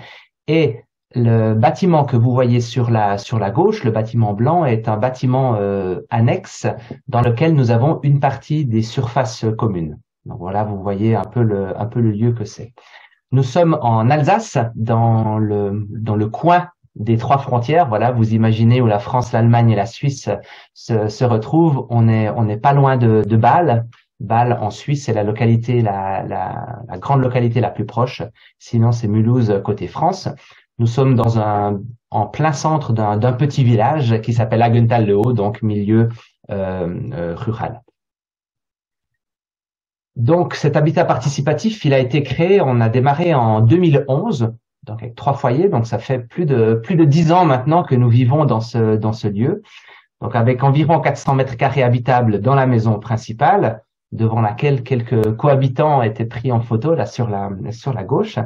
[0.47, 0.83] Et
[1.15, 4.97] le bâtiment que vous voyez sur la, sur la gauche, le bâtiment blanc, est un
[4.97, 6.67] bâtiment euh, annexe
[7.07, 9.97] dans lequel nous avons une partie des surfaces communes.
[10.25, 12.73] Voilà, vous voyez un peu le, lieu que c'est.
[13.31, 17.87] Nous sommes en Alsace, dans le, coin des trois frontières.
[17.87, 20.29] Voilà, vous imaginez où la France, l'Allemagne et la Suisse
[20.73, 21.85] se, retrouvent.
[21.89, 23.87] On est, on n'est pas loin de, Bâle.
[24.19, 26.25] Bâle en Suisse, c'est la localité, la,
[26.99, 28.23] grande localité la plus proche.
[28.59, 30.29] Sinon, c'est Mulhouse côté France.
[30.79, 36.09] Nous sommes dans un, en plein centre d'un petit village qui s'appelle Agenthal-le-Haut, donc milieu
[36.49, 37.81] euh, euh, rural.
[40.15, 44.53] Donc, cet habitat participatif, il a été créé, on a démarré en 2011,
[44.83, 47.95] donc avec trois foyers, donc ça fait plus de plus de dix ans maintenant que
[47.95, 49.61] nous vivons dans ce dans ce lieu.
[50.21, 56.01] Donc, avec environ 400 mètres carrés habitables dans la maison principale, devant laquelle quelques cohabitants
[56.01, 58.39] étaient pris en photo là sur la sur la gauche.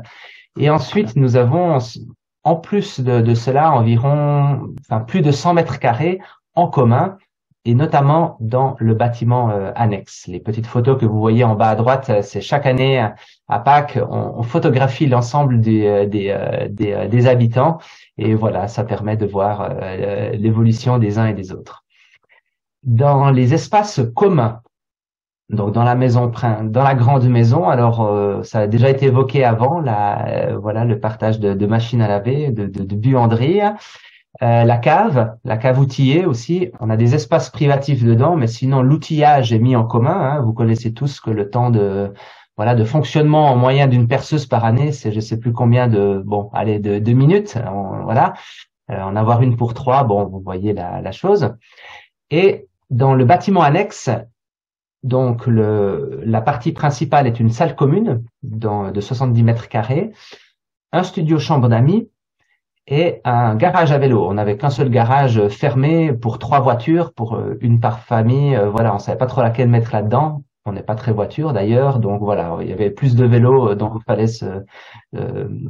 [0.57, 1.77] Et ensuite, nous avons
[2.43, 6.19] en plus de, de cela environ, enfin plus de 100 mètres carrés
[6.55, 7.17] en commun
[7.69, 10.25] et notamment dans le bâtiment euh, annexe.
[10.25, 12.97] Les petites photos que vous voyez en bas à droite, euh, c'est chaque année
[13.47, 16.35] à Pâques, on, photographie l'ensemble des, euh, des,
[16.71, 17.77] des, des, habitants
[18.17, 19.69] et voilà, ça permet de voir
[20.33, 21.85] l'évolution des uns et des autres.
[22.81, 24.61] Dans les espaces communs,
[25.49, 26.31] donc dans la maison,
[26.63, 27.97] dans la grande maison, alors
[28.43, 32.49] ça a déjà été évoqué avant, la, voilà le partage de, de machines à laver,
[32.49, 33.61] de, de, de buanderie.
[34.41, 38.81] Euh, la cave, la cave outillée aussi, on a des espaces privatifs dedans, mais sinon
[38.81, 40.11] l'outillage est mis en commun.
[40.11, 40.41] Hein.
[40.41, 42.13] Vous connaissez tous que le temps de
[42.55, 46.21] voilà de fonctionnement en moyen d'une perceuse par année, c'est je sais plus combien de
[46.25, 47.57] bon, allez de deux minutes,
[48.03, 48.33] voilà.
[48.91, 51.55] Euh, en avoir une pour trois, bon, vous voyez la, chose.
[52.31, 54.09] Et dans le bâtiment annexe,
[55.03, 60.11] donc la partie principale est une salle commune dans, de 70 mètres carrés,
[60.91, 62.09] un studio chambre d'amis
[62.89, 64.27] et un garage à vélo.
[64.27, 68.55] On n'avait qu'un seul garage fermé pour trois voitures, pour euh, une par famille.
[68.55, 70.43] Euh, voilà, on savait pas trop laquelle mettre là-dedans.
[70.65, 73.75] On n'est pas très voiture d'ailleurs, donc voilà, il y avait plus de vélos euh,
[73.75, 74.63] dont il fallait se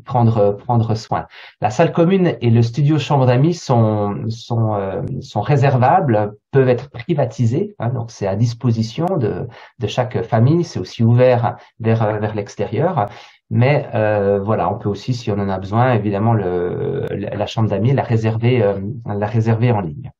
[0.03, 1.27] prendre prendre soin.
[1.61, 4.77] La salle commune et le studio chambre d'amis sont sont
[5.21, 9.47] sont réservables, peuvent être privatisés, hein, donc c'est à disposition de
[9.77, 10.63] de chaque famille.
[10.65, 13.07] C'est aussi ouvert vers vers l'extérieur.
[13.49, 17.69] Mais euh, voilà, on peut aussi, si on en a besoin, évidemment, le, la chambre
[17.69, 20.11] d'amis, la réserver, euh, la réserver en ligne.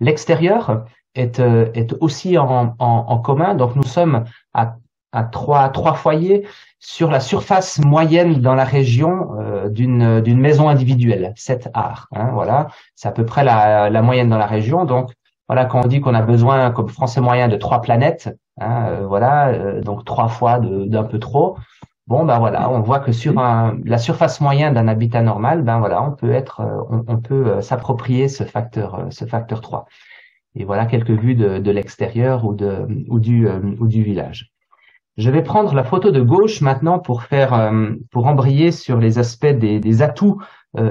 [0.00, 3.54] L'extérieur est, euh, est aussi en, en, commun.
[3.54, 4.76] Donc, nous sommes à,
[5.12, 6.46] à trois, trois foyers
[6.78, 9.28] sur la surface moyenne dans la région
[9.70, 12.08] d'une d'une maison individuelle, 7 arts.
[12.12, 14.84] Hein, voilà, c'est à peu près la, la moyenne dans la région.
[14.84, 15.12] Donc,
[15.46, 19.80] voilà, quand on dit qu'on a besoin, comme français moyen, de trois planètes, hein, voilà,
[19.82, 21.56] donc trois fois d'un peu trop.
[22.06, 25.78] Bon, ben voilà, on voit que sur un, la surface moyenne d'un habitat normal, ben
[25.78, 29.86] voilà, on peut être, euh, on, peut euh, s'approprier ce facteur, euh, ce facteur 3.
[30.54, 34.52] Et voilà quelques vues de, de l'extérieur ou, de, ou, du, ou du village.
[35.16, 37.72] Je vais prendre la photo de gauche maintenant pour faire,
[38.12, 40.40] pour embrayer sur les aspects des, des atouts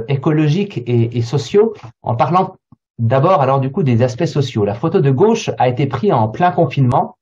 [0.09, 2.55] écologiques et, et, sociaux, en parlant
[2.99, 4.65] d'abord alors du coup des aspects sociaux.
[4.65, 7.17] La photo de gauche a été prise en plein confinement.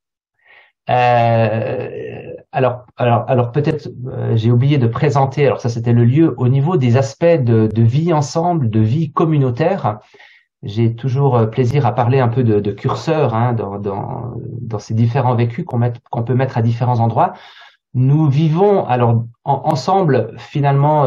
[0.90, 5.46] Euh, alors, alors, alors peut-être euh, j'ai oublié de présenter.
[5.46, 10.00] Alors ça, c'était le lieu au niveau des aspects de, vie ensemble, de vie communautaire.
[10.62, 14.94] J'ai toujours euh, plaisir à parler un peu de, de curseur hein, dans, dans, ces
[14.94, 17.34] différents vécus qu'on peut mettre à différents endroits.
[17.94, 21.04] Nous vivons alors ensemble finalement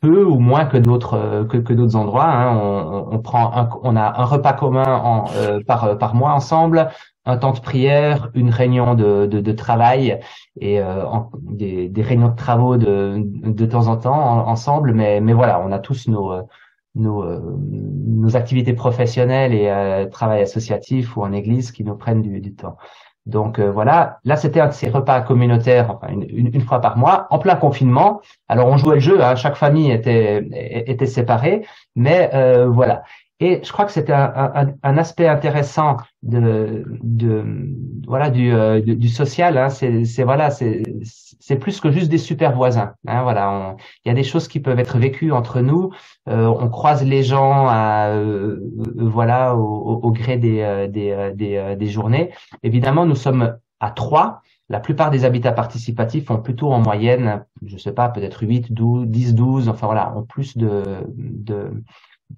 [0.00, 2.26] peu ou moins que d'autres d'autres endroits.
[2.26, 2.56] Hein.
[3.12, 5.24] On, prend on a un repas commun
[5.68, 6.90] par par mois ensemble
[7.26, 10.20] un temps de prière, une réunion de, de, de travail
[10.60, 11.04] et euh,
[11.42, 14.94] des, des, réunions de travaux de, de temps en temps ensemble.
[14.94, 16.42] Mais, mais voilà, on a tous nos, euh,
[16.94, 22.40] nos, euh, nos activités professionnelles et travail associatif ou en église qui nous prennent du,
[22.40, 22.76] du temps.
[23.26, 26.22] Donc voilà, là c'était un de ces repas communautaires, enfin une,
[26.54, 28.20] une, fois par mois, en plein confinement.
[28.46, 30.46] Alors on jouait le jeu, hein, chaque famille était
[30.86, 31.66] était séparée,
[31.96, 32.30] mais
[32.68, 33.02] voilà.
[33.38, 36.84] Et je crois que c'était un, aspect intéressant de,
[38.06, 39.58] voilà du, euh, social.
[39.58, 39.68] Hein.
[39.68, 42.94] C'est voilà, c'est plus que juste des super voisins.
[43.06, 43.22] Hein.
[43.24, 45.90] Voilà, il y a des choses qui peuvent être vécues entre nous.
[46.28, 48.56] Euh, on croise les gens euh,
[48.96, 52.30] voilà au, gré des, des, journées.
[52.62, 54.40] Évidemment, nous sommes à trois.
[54.68, 59.06] La plupart des habitats participatifs ont plutôt en moyenne, je sais pas, peut-être 8, 12,
[59.06, 61.04] 10, 12, enfin voilà, ont plus de,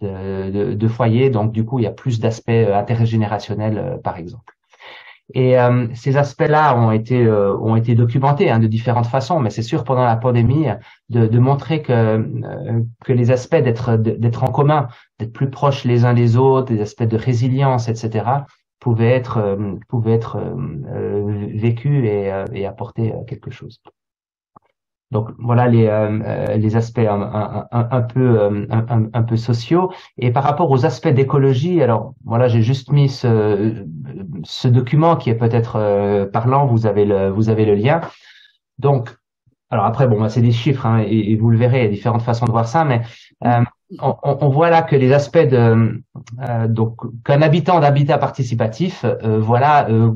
[0.01, 1.31] de, de, foyers.
[1.31, 4.55] Donc, du coup, il y a plus d'aspects euh, intergénérationnels, euh, par exemple.
[5.35, 9.61] Et euh, ces aspects-là ont été ont été documentés hein, de différentes façons, mais c'est
[9.61, 10.69] sûr pendant la pandémie
[11.11, 12.25] de, de montrer que
[13.05, 16.81] que les aspects d'être d'être en commun, d'être plus proches les uns des autres, des
[16.81, 18.25] aspects de résilience, etc.,
[18.81, 19.59] pouvaient être
[19.91, 20.39] pouvaient être
[21.53, 23.83] vécus et, et apporter quelque chose.
[25.11, 25.89] Donc voilà les,
[26.57, 29.91] les aspects un, peu un, peu sociaux.
[30.19, 33.87] Et par rapport aux aspects d'écologie, alors voilà, j'ai juste mis ce,
[34.45, 36.67] ce document qui est peut-être parlant.
[36.67, 38.03] Vous avez le vous avez le lien.
[38.79, 39.17] Donc
[39.71, 41.91] alors après bon, bah, c'est des chiffres hein, et, vous le verrez, il y a
[41.91, 43.01] différentes façons de voir ça, mais
[44.01, 46.03] on, on, voit là que les aspects de
[46.41, 50.13] euh, donc qu'un habitant d'habitat participatif, euh, voilà, euh,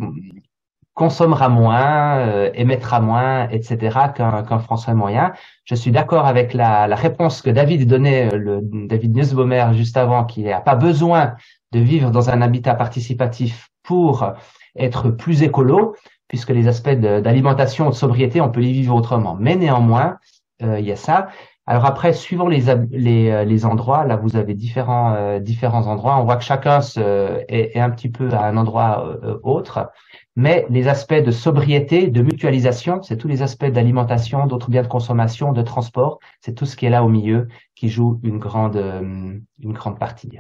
[0.95, 4.13] consommera moins, émettra moins, etc.
[4.15, 5.33] qu'un Français moyen.
[5.65, 10.43] Je suis d'accord avec la, réponse que David donnait, le David Nussbaumer juste avant, qui
[10.43, 11.35] n'a pas besoin
[11.73, 14.33] de vivre dans un habitat participatif pour
[14.77, 15.97] être plus écolo,
[16.29, 19.37] puisque les aspects d'alimentation, de, sobriété, on peut les vivre autrement.
[19.39, 20.19] Mais néanmoins,
[20.61, 21.29] il y a ça.
[21.67, 26.17] Alors après, suivant les, les, euh, les endroits, là vous avez différents, euh, différents endroits.
[26.19, 29.91] On voit que chacun se, est, un petit peu à un endroit euh, autre.
[30.35, 34.89] Mais les aspects de sobriété, de mutualisation, c'est tous les aspects d'alimentation, d'autres biens de
[34.89, 37.47] consommation, de transport, c'est tout ce qui est là au milieu
[37.77, 40.39] qui joue une grande, une grande partie.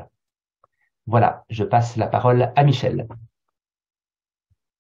[1.06, 3.06] Voilà, je passe la parole à Michel.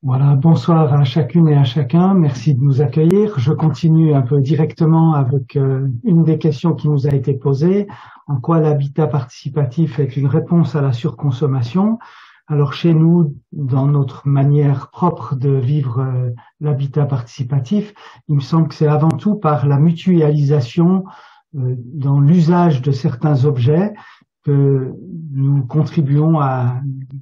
[0.04, 2.14] Voilà, bonsoir à chacune et à chacun.
[2.14, 3.38] Merci de nous accueillir.
[3.38, 7.86] Je continue un peu directement avec euh, une des questions qui nous a été posée.
[8.26, 12.00] En quoi l'habitat participatif est une réponse à la surconsommation?
[12.48, 16.30] Alors chez nous, dans notre manière propre de vivre euh,
[16.60, 17.94] l'habitat participatif,
[18.26, 21.04] il me semble que c'est avant tout par la mutualisation
[21.54, 23.92] euh, dans l'usage de certains objets
[24.42, 24.92] que
[25.32, 26.80] nous contribuons à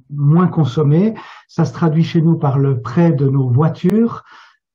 [0.09, 1.13] moins consommer.
[1.47, 4.23] Ça se traduit chez nous par le prêt de nos voitures.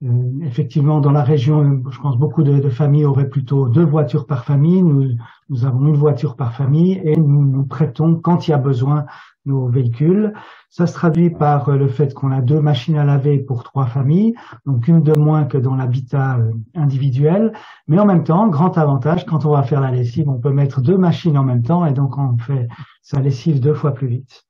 [0.05, 0.09] Euh,
[0.43, 4.83] effectivement, dans la région, je pense beaucoup de, familles auraient plutôt deux voitures par famille.
[4.83, 5.17] Nous,
[5.49, 9.07] nous avons une voiture par famille et nous nous prêtons quand il y a besoin
[9.47, 10.33] nos véhicules.
[10.69, 13.87] Ça se traduit par euh, le fait qu'on a deux machines à laver pour trois
[13.87, 14.35] familles,
[14.67, 17.53] donc une de moins que dans l'habitat euh, individuel.
[17.89, 20.81] Mais en même temps, grand avantage, quand on va faire la lessive, on peut mettre
[20.81, 22.69] deux machines en même temps et donc on fait
[23.03, 24.45] sa lessive deux fois plus vite.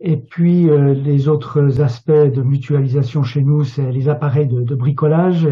[0.00, 5.46] Et puis euh, les autres aspects de mutualisation chez nous, c'est les appareils de, bricolage,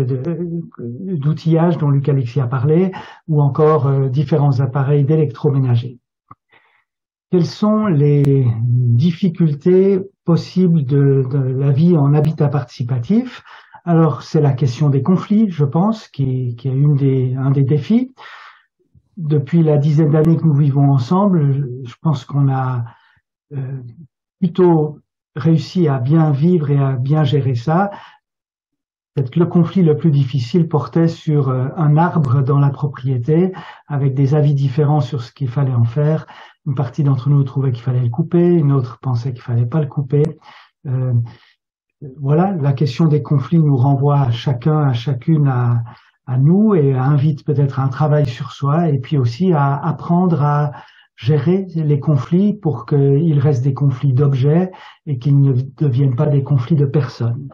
[0.78, 2.92] d'outillage dont Luc Alexis a parlé,
[3.28, 5.98] ou encore différents appareils d'électroménager
[7.36, 11.22] quelles sont les difficultés possibles de,
[11.58, 13.44] la vie en habitat participatif?
[13.84, 18.14] Alors, c'est la question des conflits, je pense, qui, est une des, un des défis.
[19.18, 22.86] Depuis la dizaine d'années que nous vivons ensemble, je pense qu'on a
[23.52, 23.82] euh,
[24.40, 25.00] plutôt
[25.34, 27.90] réussi à bien vivre et à bien gérer ça.
[29.14, 33.52] Peut-être le conflit le plus difficile portait sur euh, un arbre dans la propriété,
[33.88, 36.26] avec des avis différents sur ce qu'il fallait en faire,
[36.66, 39.80] une partie d'entre nous trouvait qu'il fallait le couper, une autre pensait qu'il fallait pas
[39.80, 40.22] le couper.
[40.86, 41.12] Euh,
[42.20, 45.82] voilà, la question des conflits nous renvoie à chacun, à chacune, à,
[46.26, 50.42] à nous et invite peut-être à un travail sur soi et puis aussi à apprendre
[50.42, 50.72] à
[51.16, 54.70] gérer les conflits pour qu'ils restent des conflits d'objets
[55.06, 57.48] et qu'ils ne deviennent pas des conflits de personnes.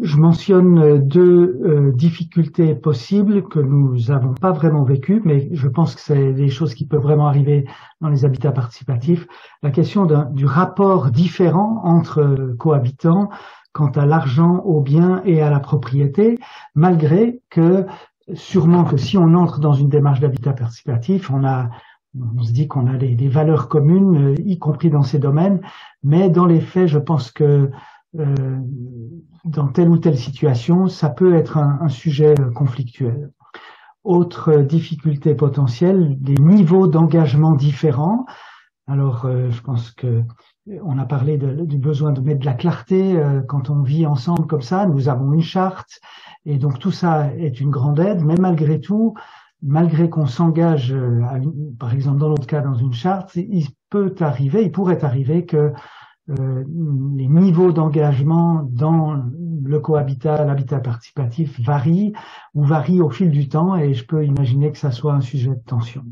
[0.00, 5.66] Je mentionne euh, deux euh, difficultés possibles que nous n'avons pas vraiment vécues, mais je
[5.66, 7.66] pense que c'est des choses qui peuvent vraiment arriver
[8.00, 9.26] dans les habitats participatifs.
[9.60, 13.28] La question du rapport différent entre euh, cohabitants
[13.72, 16.38] quant à l'argent, aux biens et à la propriété,
[16.76, 17.84] malgré que
[18.34, 21.70] sûrement que si on entre dans une démarche d'habitat participatif, on a
[22.36, 25.60] on se dit qu'on a des, valeurs communes, y compris dans ces domaines,
[26.02, 27.70] mais dans les faits, je pense que
[28.18, 28.56] euh,
[29.44, 33.30] dans telle ou telle situation, ça peut être un, sujet conflictuel.
[34.04, 38.24] Autre difficulté potentielle, des niveaux d'engagement différents.
[38.86, 40.22] Alors, euh, je pense que
[40.82, 44.46] on a parlé du besoin de mettre de la clarté euh, quand on vit ensemble
[44.46, 44.86] comme ça.
[44.86, 46.00] Nous avons une charte
[46.44, 48.22] et donc tout ça est une grande aide.
[48.22, 49.14] Mais malgré tout,
[49.62, 50.94] malgré qu'on s'engage,
[51.78, 55.56] par exemple dans notre cas dans une charte, il peut arriver, il pourrait arriver que
[55.56, 55.72] euh,
[56.28, 59.22] les niveaux d'engagement dans
[59.64, 62.12] le cohabitat, l'habitat participatif varient
[62.54, 65.50] ou varient au fil du temps et je peux imaginer que ça soit un sujet
[65.50, 66.04] de tension.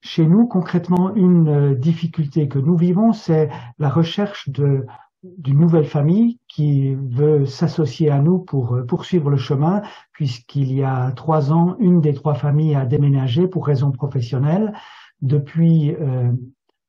[0.00, 4.86] Chez nous, concrètement, une euh, difficulté que nous vivons, c'est la recherche de
[5.24, 9.82] d'une nouvelle famille qui veut s'associer à nous pour euh, poursuivre le chemin,
[10.12, 14.72] puisqu'il y a trois ans, une des trois familles a déménagé pour raisons professionnelles.
[15.20, 15.96] Depuis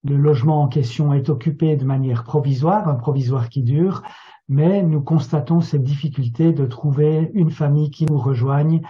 [0.03, 4.03] le logement en question est occupé de manière provisoire, un provisoire qui dure,
[4.47, 8.81] mais nous constatons cette difficulté de trouver une famille qui nous rejoigne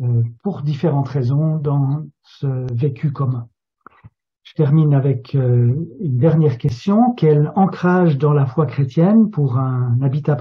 [0.00, 3.48] euh, pour différentes raisons dans ce vécu commun.
[4.42, 7.12] Je termine avec euh, une dernière question.
[7.14, 10.36] Quel ancrage dans la foi chrétienne pour un habitat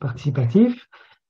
[0.00, 0.88] participatif?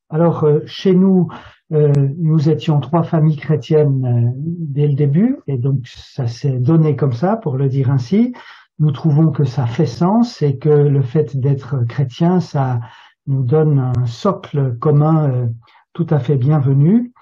[0.09, 1.29] Alors, euh, chez nous,
[1.71, 7.13] nous étions trois familles chrétiennes euh, dès le début, et donc ça s'est donné comme
[7.13, 8.35] ça, pour le dire ainsi.
[8.79, 12.81] Nous trouvons que ça fait sens et que le fait d'être chrétien, ça
[13.27, 15.49] nous donne un socle commun
[15.95, 17.13] tout à fait bienvenu.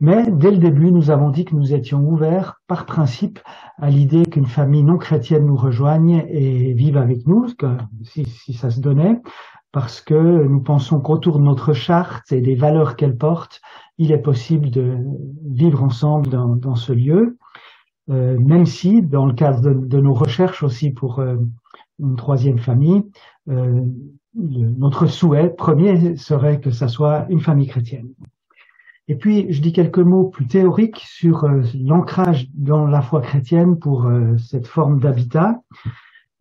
[0.00, 3.38] Mais dès le début, nous avons dit que nous étions ouverts par principe
[3.78, 7.68] à l'idée qu'une famille non chrétienne nous rejoigne et vive avec nous, que
[8.02, 9.22] si, si ça se donnait,
[9.72, 13.60] parce que nous pensons qu'autour de notre charte et des valeurs qu'elle porte,
[13.98, 14.96] il est possible de
[15.44, 17.38] vivre ensemble dans, dans ce lieu,
[18.10, 21.36] euh, même si, dans le cadre de, nos recherches aussi pour euh,
[21.98, 23.02] une troisième famille,
[23.48, 23.84] euh,
[24.34, 28.08] notre souhait premier serait que ça soit une famille chrétienne.
[29.08, 33.78] Et puis, je dis quelques mots plus théoriques sur euh, l'ancrage dans la foi chrétienne
[33.78, 35.60] pour euh, cette forme d'habitat.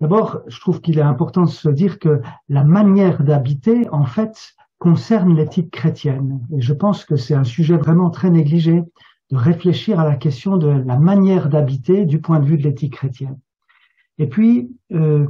[0.02, 4.56] D'abord, je trouve qu'il est important de se dire que la manière d'habiter, en fait,
[4.80, 6.46] concerne l'éthique chrétienne.
[6.56, 8.84] Et je pense que c'est un sujet vraiment très négligé
[9.32, 12.94] de réfléchir à la question de la manière d'habiter du point de vue de l'éthique
[12.94, 13.40] chrétienne.
[14.18, 15.28] Et puis, euh,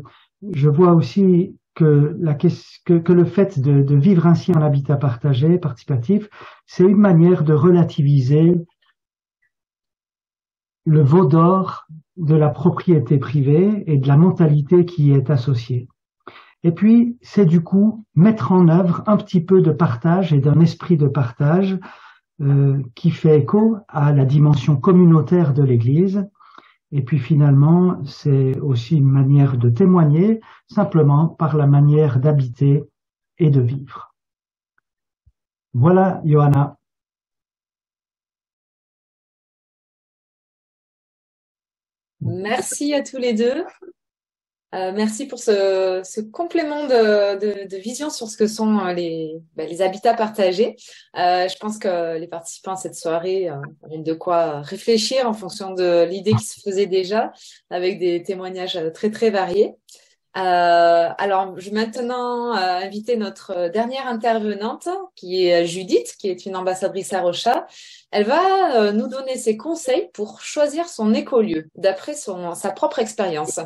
[0.53, 5.57] je vois aussi que, la, que, le fait de, de, vivre ainsi en habitat partagé,
[5.57, 6.29] participatif,
[6.65, 8.53] c'est une manière de relativiser
[10.85, 11.87] le veau d'or
[12.17, 15.87] de la propriété privée et de la mentalité qui y est associée.
[16.66, 20.59] Et puis, c'est du coup mettre en œuvre un petit peu de partage et d'un
[20.59, 21.78] esprit de partage
[22.41, 26.28] euh, qui fait écho à la dimension communautaire de l'Église
[26.91, 32.84] et puis finalement, c'est aussi une manière de témoigner simplement par la manière d'habiter
[33.38, 34.16] et de vivre.
[35.74, 36.78] Voilà, Johanna.
[42.22, 43.66] Merci à tous les deux.
[44.76, 48.93] Euh, merci pour ce, ce complément de, de, de, vision sur ce que sont euh,
[48.93, 50.76] les, ben, les habitats partagés.
[51.17, 55.34] Euh, je pense que les participants à cette soirée euh, ont de quoi réfléchir en
[55.34, 57.32] fonction de l'idée qui se faisait déjà,
[57.69, 59.76] avec des témoignages très très variés.
[60.38, 67.13] Alors, je vais maintenant inviter notre dernière intervenante, qui est Judith, qui est une ambassadrice
[67.13, 67.65] à Rocha.
[68.11, 73.61] Elle va nous donner ses conseils pour choisir son écolieu, d'après sa propre expérience.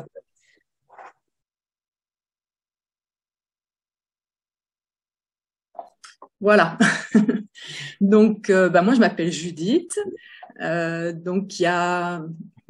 [6.40, 6.78] Voilà.
[8.00, 9.98] donc, euh, bah, moi, je m'appelle Judith.
[10.60, 12.22] Euh, donc, il y a,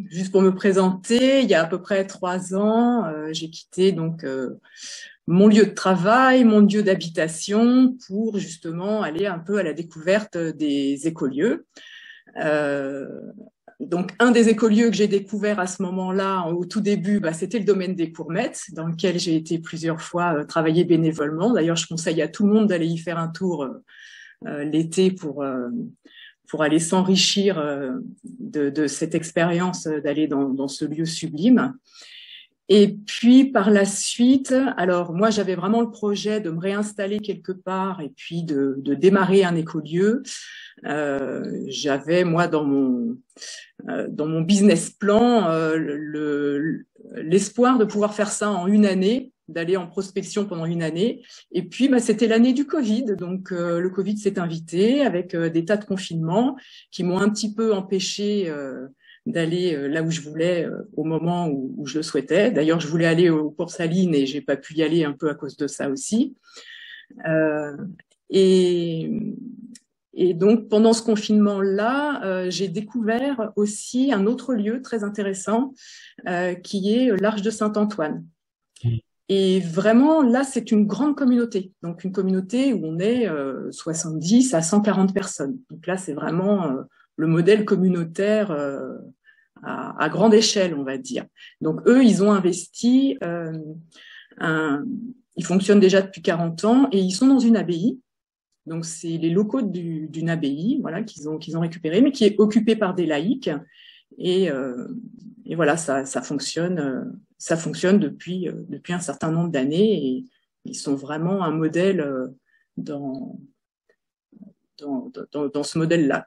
[0.09, 3.93] juste pour me présenter, il y a à peu près trois ans, euh, j'ai quitté
[3.93, 4.25] donc
[5.27, 10.37] mon lieu de travail, mon lieu d'habitation, pour justement aller un peu à la découverte
[10.37, 11.67] des écolieux.
[13.81, 17.59] Donc, un des écolieux que j'ai découvert à ce moment-là, au tout début, bah, c'était
[17.59, 21.53] le domaine des courmettes, dans lequel j'ai été plusieurs fois euh, travailler bénévolement.
[21.53, 23.83] D'ailleurs, je conseille à tout le monde d'aller y faire un tour euh,
[24.47, 25.45] euh l'été pour
[26.49, 27.63] pour aller s'enrichir
[28.25, 31.75] de, cette expérience d'aller dans, ce lieu sublime.
[32.73, 37.51] Et puis par la suite, alors moi j'avais vraiment le projet de me réinstaller quelque
[37.51, 40.23] part et puis de, de démarrer un écolieu.
[40.87, 43.19] Euh, j'avais moi dans mon
[43.89, 46.79] euh, dans mon business plan euh,
[47.17, 51.23] l'espoir de pouvoir faire ça en une année, d'aller en prospection pendant une année.
[51.53, 53.05] Et puis, bah, c'était l'année du Covid.
[53.19, 56.57] Donc, euh, le Covid s'est invité avec euh, des tas de confinements
[56.91, 58.53] qui m'ont un petit peu empêché
[59.27, 60.67] d'aller là où je voulais
[60.97, 62.51] au moment où, où je le souhaitais.
[62.51, 65.29] D'ailleurs, je voulais aller au cours Saline et j'ai pas pu y aller un peu
[65.29, 66.37] à cause de ça aussi.
[68.31, 69.11] et
[70.13, 75.73] et donc, pendant ce confinement-là, euh, j'ai découvert aussi un autre lieu très intéressant
[76.29, 78.27] euh, qui est l'Arche de Saint-Antoine.
[78.85, 78.97] Mmh.
[79.29, 81.73] Et vraiment, là, c'est une grande communauté.
[81.83, 85.57] Donc, une communauté où on est euh, 70 à 140 personnes.
[85.71, 86.83] Donc là, c'est vraiment euh,
[87.21, 88.97] le modèle communautaire euh,
[89.63, 91.27] à, grande échelle, on va dire.
[91.61, 93.19] Donc, eux, ils ont investi,
[94.41, 94.85] un,
[95.37, 97.99] ils fonctionnent déjà depuis 40 ans et ils sont dans une abbaye
[98.67, 102.39] donc, c'est les locaux d'une abbaye, voilà, qu'ils ont, qu'ils ont récupéré, mais qui est
[102.39, 103.51] occupé par des laïcs.
[104.19, 104.87] Et, euh,
[105.57, 107.05] voilà, ça, fonctionne, euh,
[107.39, 110.25] ça fonctionne depuis, euh, un certain nombre d'années et
[110.65, 112.29] ils sont vraiment un modèle euh,
[112.77, 113.39] dans
[114.79, 116.27] ce modèle-là,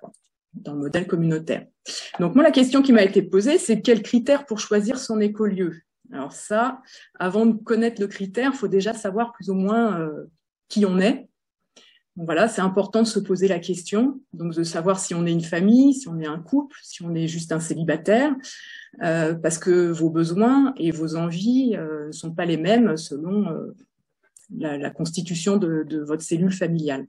[0.54, 1.66] dans le modèle communautaire.
[2.20, 5.82] Donc, moi, la question qui m'a été posée, c'est quels critères pour choisir son écolieu?
[6.12, 6.82] Alors ça,
[7.20, 10.26] avant de connaître le critère, il faut déjà savoir plus ou moins euh,
[10.68, 11.28] qui on est
[12.16, 15.42] voilà, c'est important de se poser la question, donc de savoir si on est une
[15.42, 18.36] famille, si on est un couple, si on est juste un célibataire,
[19.02, 23.48] euh, parce que vos besoins et vos envies ne euh, sont pas les mêmes selon
[24.56, 27.08] la, constitution de, votre cellule familiale.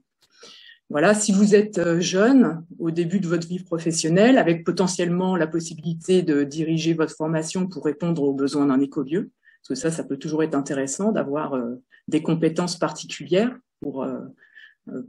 [0.89, 6.21] Voilà, si vous êtes jeune au début de votre vie professionnelle, avec potentiellement la possibilité
[6.21, 9.31] de diriger votre formation pour répondre aux besoins d'un écolieu,
[9.61, 11.59] parce que ça, ça peut toujours être intéressant d'avoir
[12.07, 14.05] des compétences particulières pour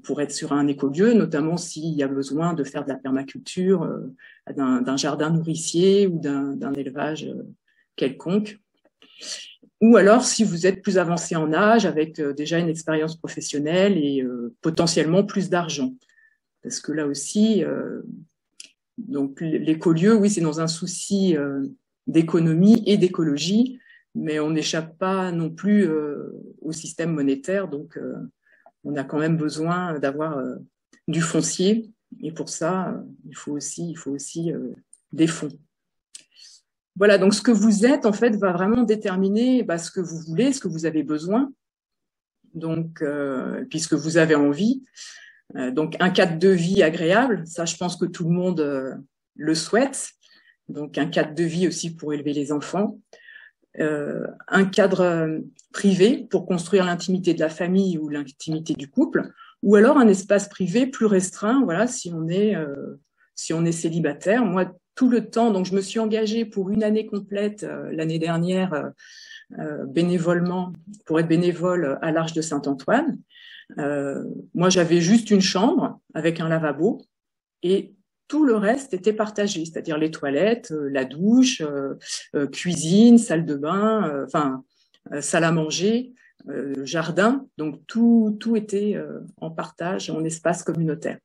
[0.02, 3.86] pour être sur un écolieu, notamment s'il y a besoin de faire de la permaculture,
[4.56, 7.28] d'un jardin nourricier ou d'un élevage
[7.94, 8.58] quelconque
[9.80, 13.98] ou alors si vous êtes plus avancé en âge avec euh, déjà une expérience professionnelle
[13.98, 15.94] et euh, potentiellement plus d'argent.
[16.62, 18.02] Parce que là aussi, euh,
[18.98, 21.36] donc l'écolieu, oui, c'est dans un souci
[22.06, 23.78] d'économie et d'écologie,
[24.14, 25.86] mais on n'échappe pas non plus
[26.62, 28.00] au système monétaire, donc
[28.84, 30.42] on a quand même besoin d'avoir
[31.06, 34.50] du foncier, et pour ça, il faut aussi, il faut aussi
[35.12, 35.50] des fonds.
[36.96, 40.18] Voilà, donc ce que vous êtes, en fait, va vraiment déterminer bah, ce que vous
[40.18, 41.52] voulez, ce que vous avez besoin,
[42.54, 44.82] donc, euh, puisque vous avez envie.
[45.56, 48.94] Euh, donc, un cadre de vie agréable, ça, je pense que tout le monde euh,
[49.34, 50.08] le souhaite.
[50.68, 52.98] Donc, un cadre de vie aussi pour élever les enfants.
[53.78, 55.38] un cadre
[55.70, 59.30] privé pour construire l'intimité de la famille ou l'intimité du couple,
[59.62, 62.56] ou alors un espace privé plus restreint, voilà, si on est,
[63.34, 64.46] si on est célibataire.
[64.46, 65.52] Moi, tout le temps.
[65.52, 68.88] Donc, je me suis engagée pour une année complète euh, l'année dernière euh,
[69.60, 70.72] euh, bénévolement
[71.04, 73.18] pour être bénévole à l'Arche de Saint-Antoine.
[74.54, 77.02] moi, j'avais juste une chambre avec un lavabo
[77.62, 77.94] et
[78.28, 81.62] tout le reste était partagé, c'est-à-dire les toilettes, la douche,
[82.50, 84.64] cuisine, salle de bain, enfin
[85.20, 86.12] salle à manger,
[86.82, 87.46] jardin.
[87.56, 88.96] Donc tout tout était
[89.40, 91.18] en partage, en espace communautaire.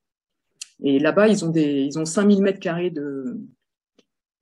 [0.84, 3.36] Et là-bas, ils ont des ils ont 5000 mètres carrés de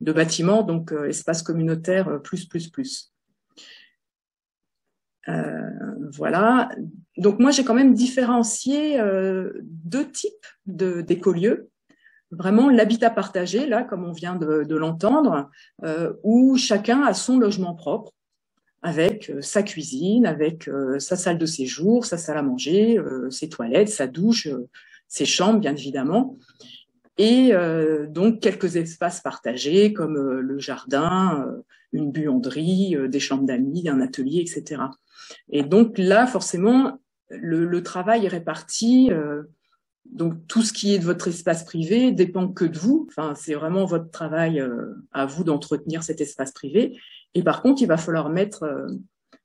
[0.01, 3.13] de bâtiments, donc euh, espace communautaire euh, plus, plus, plus.
[5.29, 5.71] Euh,
[6.13, 6.71] voilà.
[7.19, 8.99] Donc moi, j'ai quand même différencié
[9.63, 11.69] deux types d'écolieux.
[12.31, 15.51] Vraiment l'habitat partagé, là, comme on vient de, l'entendre,
[16.25, 18.13] où chacun a son logement propre,
[18.83, 22.99] avec sa cuisine, avec sa salle de séjour, sa salle à manger,
[23.29, 24.49] ses toilettes, sa douche,
[25.07, 26.39] ses chambres, bien évidemment
[27.21, 31.61] et euh, donc quelques espaces partagés comme euh, le jardin, euh,
[31.93, 34.85] une buanderie, des chambres d'amis, un atelier, etc.
[35.51, 36.99] Et donc là, forcément,
[37.29, 39.11] le, travail est réparti.
[40.07, 43.07] donc tout ce qui est de votre espace privé dépend que de vous.
[43.11, 44.65] Enfin, c'est vraiment votre travail
[45.11, 46.97] à vous d'entretenir cet espace privé.
[47.35, 48.87] Et par contre, il va falloir mettre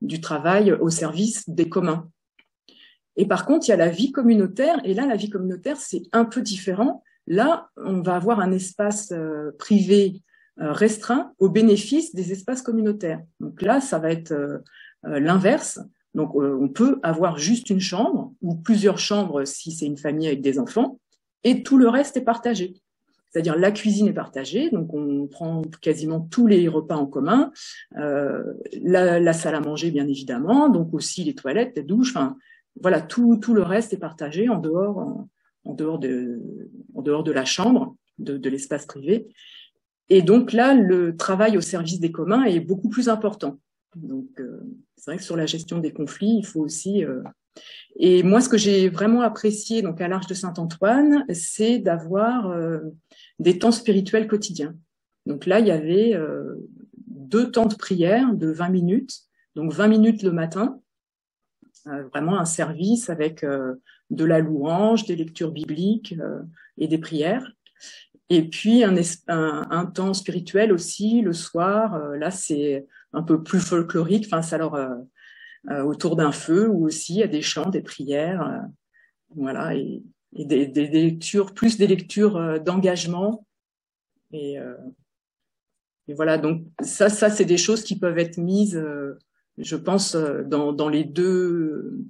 [0.02, 2.08] du travail au service des communs.
[3.16, 4.80] Et par contre, il y a la vie communautaire.
[4.84, 9.12] Et là, la vie communautaire, c'est un peu différent Là, on va avoir un espace
[9.12, 10.22] euh, privé
[10.62, 13.22] euh, restreint au bénéfice des espaces communautaires.
[13.40, 14.60] Donc là, ça va être euh,
[15.04, 15.80] l'inverse.
[16.14, 20.40] Donc on peut avoir juste une chambre ou plusieurs chambres si c'est une famille avec
[20.40, 20.98] des enfants,
[21.44, 22.76] et tout le reste est partagé.
[23.30, 27.52] C'est-à-dire la cuisine est partagée, donc on prend quasiment tous les repas en commun,
[27.92, 32.38] la, salle à manger bien évidemment, donc aussi les toilettes, les douches, enfin
[32.82, 35.26] voilà, tout, tout le reste est partagé en dehors,
[35.74, 36.42] dehors de,
[36.94, 39.28] en dehors de la chambre, de, de l'espace privé.
[40.10, 43.60] Et donc là, le travail au service des communs est beaucoup plus important.
[43.96, 44.60] Donc, euh,
[44.98, 47.04] c'est vrai que sur la gestion des conflits, il faut aussi.
[47.04, 47.24] Euh...
[47.96, 52.80] Et moi, ce que j'ai vraiment apprécié donc à l'Arche de Saint-Antoine, c'est d'avoir euh,
[53.40, 54.76] des temps spirituels quotidiens.
[55.26, 56.56] Donc là, il y avait euh,
[57.08, 59.22] deux temps de prière de 20 minutes,
[59.56, 60.82] donc 20 minutes le matin,
[61.86, 63.46] vraiment un service avec
[64.10, 66.42] de la louange, des lectures bibliques euh,
[66.78, 67.52] et des prières.
[68.30, 68.96] Et puis un,
[69.28, 71.96] un, temps spirituel aussi le soir.
[71.96, 74.26] Euh, là, c'est un peu plus folklorique.
[74.26, 77.82] Enfin, ça alors euh, autour d'un feu ou aussi il y a des chants, des
[77.82, 78.64] prières,
[79.36, 80.04] voilà, et,
[80.34, 83.48] des, lectures, plus des lectures d'engagement.
[84.32, 84.58] Et,
[86.08, 88.80] et, voilà, donc ça, ça c'est des choses qui peuvent être mises,
[89.58, 92.06] je pense, dans, dans les deux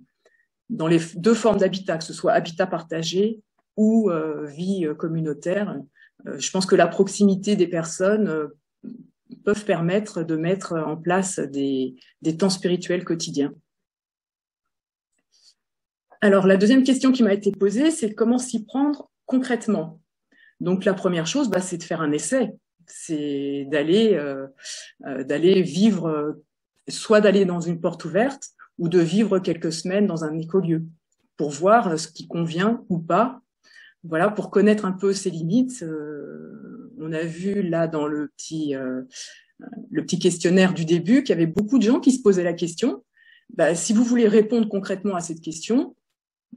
[0.70, 3.40] dans les deux formes d'habitat, que ce soit habitat partagé
[3.78, 5.78] ou euh, vie euh, communautaire.
[6.28, 8.50] Euh, je pense que la proximité des personnes
[9.44, 13.54] peuvent permettre de mettre en place des, des temps spirituels quotidiens.
[16.22, 20.02] Alors, la deuxième question qui m'a été posée, c'est comment s'y prendre concrètement?
[20.60, 22.56] Donc, la première chose, bah, c'est de faire un essai,
[22.88, 24.20] c'est d'aller
[25.02, 26.38] d'aller vivre,
[26.88, 30.86] soit d'aller dans une porte ouverte, ou de vivre quelques semaines dans un écolieu
[31.38, 33.42] pour voir euh, ce qui convient ou pas.
[34.04, 35.82] Voilà, pour connaître un peu ses limites.
[35.82, 39.02] Euh, on a vu là dans le petit, euh,
[39.90, 42.54] le petit questionnaire du début qu'il y avait beaucoup de gens qui se posaient la
[42.54, 43.04] question.
[43.56, 45.96] Bah, si vous voulez répondre concrètement à cette question,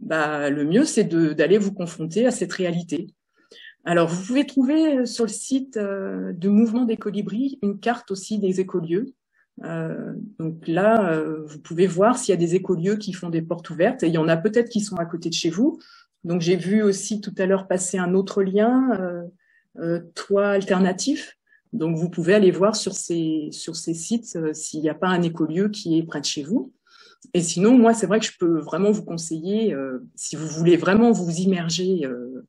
[0.00, 3.08] bah, le mieux, c'est d'aller vous confronter à cette réalité.
[3.84, 8.60] Alors, vous pouvez trouver sur le site de Mouvement des Colibris une carte aussi des
[8.60, 9.14] écolieux.
[9.60, 14.02] Donc là, vous pouvez voir s'il y a des écolieux qui font des portes ouvertes.
[14.02, 15.80] Et il y en a peut-être qui sont à côté de chez vous.
[16.24, 19.24] Donc, j'ai vu aussi tout à l'heure passer un autre lien,
[20.14, 21.38] toit alternatif.
[21.72, 25.08] Donc, vous pouvez aller voir sur ces, sur ces sites euh, s'il n'y a pas
[25.08, 26.72] un écolieu qui est près de chez vous.
[27.34, 30.76] Et sinon, moi, c'est vrai que je peux vraiment vous conseiller, euh, si vous voulez
[30.76, 32.46] vraiment vous immerger euh,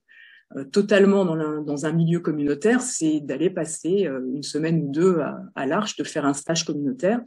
[0.72, 5.20] totalement dans, un milieu communautaire, c'est d'aller passer une semaine ou deux
[5.56, 7.22] à, l'Arche, de faire un stage communautaire.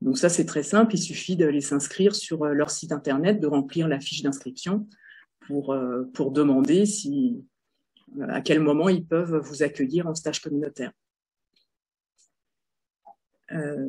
[0.00, 0.94] Donc ça, c'est très simple.
[0.94, 4.88] Il suffit d'aller s'inscrire sur leur site internet, de remplir la fiche d'inscription
[5.46, 5.74] pour,
[6.32, 7.44] demander si,
[8.28, 10.92] à quel moment ils peuvent vous accueillir en stage communautaire.
[13.52, 13.86] Euh,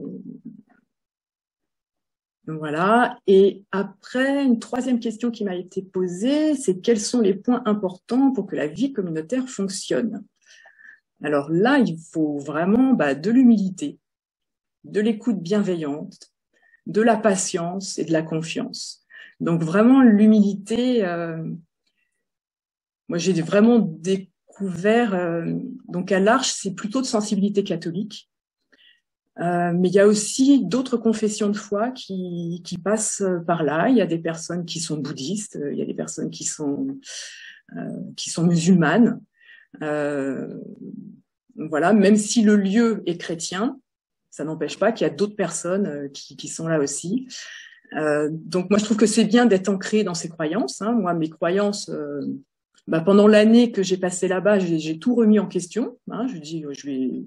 [2.47, 3.19] voilà.
[3.27, 8.31] Et après, une troisième question qui m'a été posée, c'est quels sont les points importants
[8.31, 10.23] pour que la vie communautaire fonctionne?
[11.23, 13.99] Alors là, il faut vraiment bah, de l'humilité,
[14.85, 16.31] de l'écoute bienveillante,
[16.85, 19.05] de la patience et de la confiance.
[19.41, 21.05] Donc vraiment l'humilité.
[21.05, 21.43] Euh,
[23.09, 25.13] moi, j'ai vraiment découvert.
[25.13, 25.53] Euh,
[25.87, 28.29] donc à l'Arche, c'est plutôt de sensibilité catholique.
[29.39, 33.89] Euh, mais il y a aussi d'autres confessions de foi qui, passent par là.
[33.89, 36.87] Il y a des personnes qui sont bouddhistes, il y a des personnes qui sont,
[37.75, 39.19] euh, musulmanes.
[39.81, 40.47] Euh,
[41.55, 43.79] voilà, même si le lieu est chrétien,
[44.29, 47.27] ça n'empêche pas qu'il y a d'autres personnes euh, qui, sont là aussi.
[47.95, 50.81] Euh, donc moi, je trouve que c'est bien d'être ancré dans ses croyances.
[50.81, 50.91] Hein.
[50.93, 51.91] Moi, mes croyances,
[52.87, 55.97] bah, pendant l'année que j'ai passé là-bas, j'ai tout remis en question.
[56.11, 56.27] Hein.
[56.27, 57.25] Je dis, je vais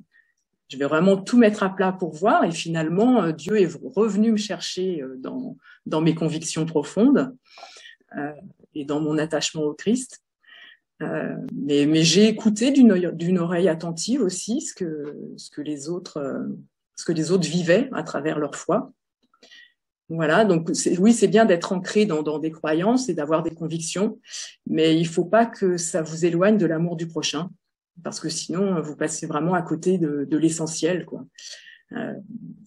[0.70, 2.44] je vais vraiment tout mettre à plat pour voir.
[2.44, 7.34] Et finalement, euh, Dieu est revenu me chercher euh, dans, mes convictions profondes
[8.16, 8.32] euh,
[8.74, 10.22] et dans mon attachement au Christ.
[11.54, 16.46] Mais, j'ai écouté d'une oreille attentive aussi ce que, les autres,
[16.94, 18.92] ce que les autres vivaient à travers leur foi.
[20.10, 24.20] Voilà, donc oui, c'est bien d'être ancré dans, dans, des croyances et d'avoir des convictions,
[24.66, 27.48] mais il faut pas que ça vous éloigne de l'amour du prochain
[28.02, 31.04] parce que sinon vous passez vraiment à côté de, de l'essentiel.
[31.04, 31.24] Quoi.
[31.92, 32.14] Euh,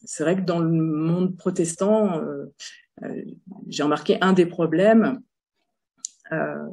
[0.03, 2.45] c'est vrai que dans le monde protestant, euh,
[3.03, 3.23] euh,
[3.68, 5.22] j'ai remarqué un des problèmes,
[6.31, 6.68] euh,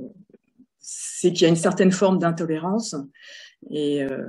[0.79, 2.97] c'est qu'il y a une certaine forme d'intolérance
[3.71, 4.27] et euh,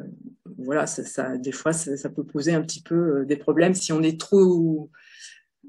[0.57, 3.93] voilà, ça, ça, des fois ça, ça, peut poser un petit peu des problèmes si
[3.93, 4.89] on est trop,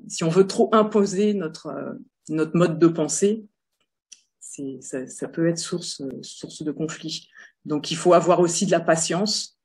[0.09, 1.97] si on veut trop imposer notre
[2.29, 3.45] notre mode de pensée.
[4.81, 7.29] Ça, peut être source de conflit.
[7.65, 9.59] Donc il faut avoir aussi de la patience,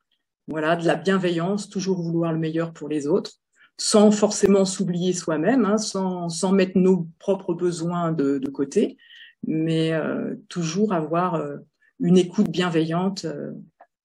[0.47, 3.31] voilà, de la bienveillance, toujours vouloir le meilleur pour les autres,
[3.77, 8.97] sans forcément s'oublier soi-même, hein, sans, mettre nos propres besoins de, côté,
[9.45, 11.57] mais euh, toujours avoir euh,
[11.99, 13.51] une écoute bienveillante euh,